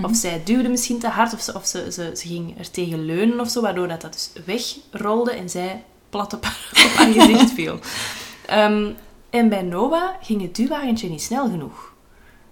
of 0.03 0.15
zij 0.15 0.41
duwde 0.43 0.69
misschien 0.69 0.99
te 0.99 1.07
hard. 1.07 1.33
Of, 1.33 1.41
ze, 1.41 1.53
of 1.53 1.65
ze, 1.65 1.91
ze, 1.91 2.11
ze 2.15 2.27
ging 2.27 2.59
er 2.59 2.71
tegen 2.71 3.05
leunen 3.05 3.39
of 3.39 3.49
zo. 3.49 3.61
Waardoor 3.61 3.87
dat, 3.87 4.01
dat 4.01 4.13
dus 4.13 4.31
wegrolde 4.45 5.31
en 5.31 5.49
zij 5.49 5.83
plat 6.09 6.33
op 6.33 6.43
haar, 6.43 6.85
op 6.85 6.91
haar 6.91 7.13
gezicht 7.13 7.51
viel. 7.59 7.79
Ehm, 8.45 8.91
en 9.29 9.49
bij 9.49 9.61
Noah 9.61 10.09
ging 10.21 10.41
het 10.41 10.55
duwwagentje 10.55 11.09
niet 11.09 11.21
snel 11.21 11.49
genoeg. 11.49 11.93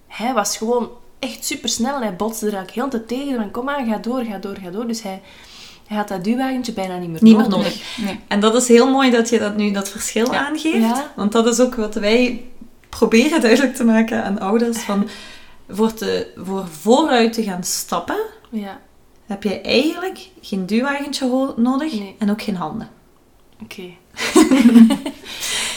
Hij 0.08 0.34
was 0.34 0.58
gewoon 0.58 0.90
echt 1.20 1.46
super 1.46 1.70
snel 1.70 1.96
en 1.96 2.02
hij 2.02 2.16
botste 2.16 2.46
er 2.48 2.54
eigenlijk 2.54 2.82
heel 2.82 3.00
tijd 3.00 3.08
tegen. 3.08 3.36
Van 3.42 3.52
kom 3.52 3.70
aan, 3.70 3.88
ga 3.90 3.98
door, 3.98 4.24
ga 4.24 4.38
door, 4.38 4.56
ga 4.64 4.70
door. 4.70 4.88
Dus 4.88 5.02
hij, 5.02 5.22
hij 5.88 5.98
had 5.98 6.08
dat 6.08 6.24
duwwagentje 6.24 6.74
bijna 6.74 6.98
niet 6.98 7.10
meer 7.10 7.24
Niet 7.24 7.38
meer 7.38 7.50
nodig. 7.50 7.58
nodig. 7.66 7.98
Nee. 7.98 8.20
En 8.28 8.40
dat 8.40 8.56
is 8.56 8.68
heel 8.68 8.92
mooi 8.92 9.12
dat 9.12 9.30
je 9.30 9.40
dat 9.40 9.56
nu 9.56 9.72
dat 9.72 9.90
verschil 9.90 10.32
Ja. 10.32 10.48
aangeeft. 10.48 10.78
Ja. 10.98 11.12
Want 11.16 11.32
dat 11.32 11.48
is 11.48 11.60
ook 11.60 11.76
wat 11.76 11.96
wij 11.96 12.44
proberen 12.90 13.42
duidelijk 13.42 13.76
te 13.76 13.84
maken 13.84 14.24
aan 14.24 14.40
ouders. 14.40 14.78
Van 14.78 15.08
voor, 15.70 15.94
te, 15.94 16.32
voor 16.36 16.68
vooruit 16.68 17.34
te 17.34 17.44
gaan 17.44 17.64
stappen, 17.64 18.18
Ja, 18.50 18.80
heb 19.26 19.44
je 19.44 19.62
eigenlijk 19.62 20.30
geen 20.42 20.66
duwwagentje 20.66 21.54
nodig 21.56 21.94
Nee. 21.94 22.16
en 22.20 22.30
ook 22.32 22.42
geen 22.42 22.56
handen. 22.56 22.90
oké. 23.64 23.84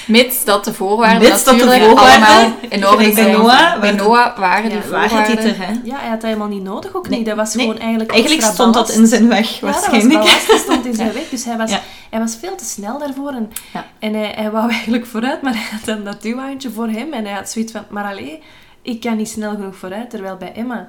Mits 0.07 0.45
dat 0.45 0.65
de 0.65 0.75
voorwaarden 0.75 1.29
Mits 1.29 1.45
dat 1.45 1.55
de 1.59 1.61
voorwaarden, 1.61 1.97
allemaal 1.99 2.53
in 2.69 2.87
orde 2.87 2.97
gelijk 2.97 3.15
bij 3.15 3.25
zijn. 3.25 3.33
Noah, 3.37 3.81
bij 3.81 3.95
waar- 3.97 4.05
Noah 4.07 4.39
waren 4.39 4.63
die 4.63 4.73
Ja, 4.73 4.77
het 4.77 4.87
voorwaarden... 5.11 5.39
er, 5.39 5.57
hè? 5.67 5.73
Ja, 5.85 5.97
hij 5.99 6.09
had 6.09 6.21
dat 6.21 6.23
helemaal 6.23 6.49
niet 6.49 6.63
nodig 6.63 6.95
ook 6.95 7.09
Nee, 7.09 7.19
niet. 7.19 7.29
Dat 7.29 7.37
was 7.37 7.55
nee. 7.55 7.67
gewoon 7.67 7.81
eigenlijk 7.81 8.11
Eigenlijk 8.11 8.43
stond 8.43 8.75
dat 8.75 8.91
in 8.91 9.07
zijn 9.07 9.29
weg, 9.29 9.49
Ja, 9.49 9.61
dat 9.61 9.61
was 9.61 9.73
waarschijnlijk. 9.89 10.19
ballast, 10.21 10.59
stond 10.63 10.87
in 10.87 10.95
zijn 11.03 11.13
weg. 11.13 11.29
Dus 11.29 11.45
hij 11.45 11.57
was, 11.57 11.71
Ja. 11.71 11.81
hij 12.11 12.19
was 12.21 12.37
veel 12.41 12.55
te 12.55 12.65
snel 12.65 12.99
daarvoor. 12.99 13.31
En, 13.33 13.53
Ja. 13.73 13.87
en 13.99 14.15
hij, 14.15 14.33
hij 14.37 14.51
wou 14.51 14.71
eigenlijk 14.77 15.07
vooruit, 15.07 15.43
maar 15.43 15.53
hij 15.55 15.67
had 15.71 15.85
dan 15.85 16.05
dat 16.05 16.23
duwhandje 16.23 16.71
voor 16.71 16.89
hem. 16.89 17.13
En 17.13 17.25
hij 17.25 17.35
had 17.35 17.51
zoiets 17.51 17.73
van, 17.73 17.85
maar 17.89 18.05
allee, 18.05 18.43
ik 18.83 19.01
kan 19.01 19.17
niet 19.17 19.29
snel 19.29 19.51
genoeg 19.51 19.77
vooruit. 19.77 20.11
Terwijl 20.11 20.37
bij 20.37 20.53
Emma, 20.55 20.87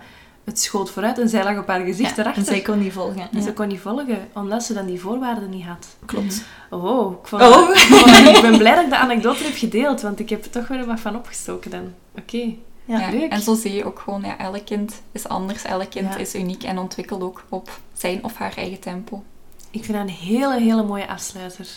het 0.51 0.59
schoot 0.61 0.89
vooruit 0.89 1.19
en 1.19 1.29
zij 1.29 1.43
lag 1.43 1.57
op 1.57 1.67
haar 1.67 1.79
gezicht 1.85 2.15
Ja, 2.15 2.21
erachter. 2.21 2.41
en 2.43 2.47
zij 2.49 2.61
kon 2.61 2.79
niet 2.79 2.93
volgen. 2.93 3.21
En 3.21 3.27
Ja. 3.31 3.41
ze 3.41 3.53
kon 3.53 3.67
niet 3.67 3.79
volgen, 3.79 4.27
omdat 4.33 4.63
ze 4.63 4.73
dan 4.73 4.85
die 4.85 4.99
voorwaarden 4.99 5.49
niet 5.49 5.65
had. 5.65 5.87
Klopt. 6.05 6.43
Oh, 6.69 7.11
ik, 7.21 7.27
vond 7.27 7.41
Oh. 7.41 7.69
ik 7.69 7.77
vond- 7.77 8.35
ik 8.35 8.41
ben 8.41 8.57
blij 8.57 8.75
dat 8.75 8.83
ik 8.83 8.89
de 8.89 8.97
anekdote 8.97 9.43
heb 9.43 9.55
gedeeld, 9.55 10.01
want 10.01 10.19
ik 10.19 10.29
heb 10.29 10.43
er 10.43 10.49
toch 10.49 10.67
weer 10.67 10.85
wat 10.85 10.99
van 10.99 11.15
opgestoken 11.15 11.71
dan. 11.71 11.93
Oké. 12.17 12.37
Ja. 12.85 12.99
Ja, 12.99 13.09
leuk. 13.11 13.31
En 13.31 13.41
zo 13.41 13.55
zie 13.55 13.73
je 13.73 13.85
ook 13.85 13.99
gewoon, 13.99 14.21
ja, 14.21 14.37
elk 14.37 14.65
kind 14.65 15.01
is 15.11 15.27
anders. 15.27 15.63
Elk 15.63 15.89
kind 15.89 16.13
Ja. 16.13 16.19
is 16.19 16.35
uniek 16.35 16.63
en 16.63 16.77
ontwikkelt 16.77 17.21
ook 17.21 17.43
op 17.49 17.69
zijn 17.93 18.23
of 18.23 18.35
haar 18.37 18.53
eigen 18.57 18.79
tempo. 18.79 19.23
Ik 19.71 19.85
vind 19.85 19.97
dat 19.97 20.07
een 20.07 20.13
hele, 20.13 20.59
hele 20.59 20.83
mooie 20.83 21.07
afsluiter. 21.07 21.67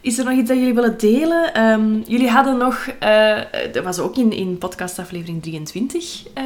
Is 0.00 0.18
er 0.18 0.24
nog 0.24 0.34
iets 0.34 0.48
dat 0.48 0.58
jullie 0.58 0.74
willen 0.74 0.98
delen? 0.98 1.54
Ehm, 1.54 2.00
jullie 2.06 2.30
hadden 2.30 2.56
nog, 2.56 2.86
eh, 2.98 3.38
dat 3.72 3.84
was 3.84 3.98
ook 3.98 4.16
in, 4.16 4.32
in 4.32 4.58
podcastaflevering 4.58 5.42
23 5.42 6.22
eh, 6.34 6.44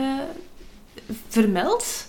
vermeld, 1.29 2.07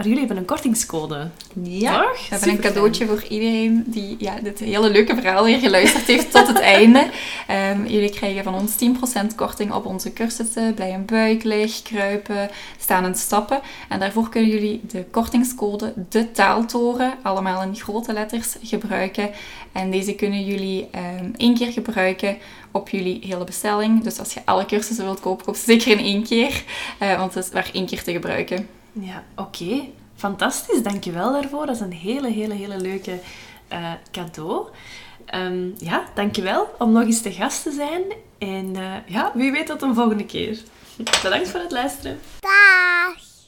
maar 0.00 0.08
jullie 0.08 0.26
hebben 0.26 0.42
een 0.42 0.48
kortingscode. 0.48 1.28
Ja. 1.62 2.02
Toch? 2.02 2.12
We 2.12 2.26
hebben 2.28 2.48
een 2.48 2.60
cadeautje 2.60 3.06
voor 3.06 3.24
iedereen 3.28 3.84
die 3.86 4.16
ja, 4.18 4.34
dit 4.42 4.58
hele 4.58 4.90
leuke 4.90 5.14
verhaal 5.14 5.44
weer 5.44 5.58
geluisterd 5.58 6.04
heeft 6.04 6.32
tot 6.32 6.46
het 6.46 6.58
einde. 6.58 7.06
Ehm, 7.46 7.86
jullie 7.86 8.10
krijgen 8.10 8.44
van 8.44 8.54
ons 8.54 8.72
10% 9.32 9.34
korting 9.36 9.72
op 9.72 9.86
onze 9.86 10.12
cursussen 10.12 10.74
Blij 10.74 10.92
en 10.92 11.04
Buiklig, 11.04 11.82
Kruipen, 11.82 12.50
Staan 12.78 13.04
en 13.04 13.14
Stappen. 13.14 13.60
En 13.88 13.98
daarvoor 13.98 14.28
kunnen 14.28 14.50
jullie 14.50 14.80
de 14.86 15.04
kortingscode 15.10 15.92
De 16.08 16.32
Taaltoren, 16.32 17.12
allemaal 17.22 17.62
in 17.62 17.76
grote 17.76 18.12
letters, 18.12 18.56
gebruiken. 18.62 19.30
En 19.72 19.90
deze 19.90 20.14
kunnen 20.14 20.44
jullie 20.44 20.88
ehm, 20.90 21.30
één 21.36 21.54
keer 21.54 21.72
gebruiken 21.72 22.36
op 22.70 22.88
jullie 22.88 23.20
hele 23.26 23.44
bestelling. 23.44 24.02
Dus 24.02 24.18
als 24.18 24.34
je 24.34 24.40
alle 24.44 24.66
cursussen 24.66 25.04
wilt 25.04 25.20
kopen, 25.20 25.44
koop 25.44 25.56
ze 25.56 25.64
zeker 25.64 25.90
in 25.90 26.04
één 26.04 26.24
keer. 26.24 26.64
eh, 26.98 27.18
want 27.18 27.34
het 27.34 27.44
is 27.44 27.52
maar 27.52 27.70
één 27.72 27.86
keer 27.86 28.02
te 28.02 28.12
gebruiken. 28.12 28.78
Ja, 28.92 29.24
oké. 29.36 29.82
Fantastisch, 30.16 30.82
dankjewel 30.82 31.32
daarvoor. 31.32 31.66
Dat 31.66 31.74
is 31.74 31.80
een 31.80 31.92
hele, 31.92 32.30
hele, 32.30 32.54
hele 32.54 32.80
leuke 32.80 33.20
eh, 33.68 33.92
cadeau. 34.10 34.66
Ehm, 35.26 35.68
ja, 35.78 36.04
dankjewel 36.14 36.74
om 36.78 36.92
nog 36.92 37.02
eens 37.02 37.22
te 37.22 37.32
gast 37.32 37.62
te 37.62 37.72
zijn. 37.72 38.02
En 38.38 38.76
eh, 38.76 38.92
ja, 39.06 39.32
wie 39.34 39.52
weet 39.52 39.66
tot 39.66 39.82
een 39.82 39.94
volgende 39.94 40.26
keer. 40.26 40.62
Bedankt 41.22 41.48
voor 41.48 41.60
het 41.60 41.70
luisteren. 41.70 42.20
Dag. 42.40 43.29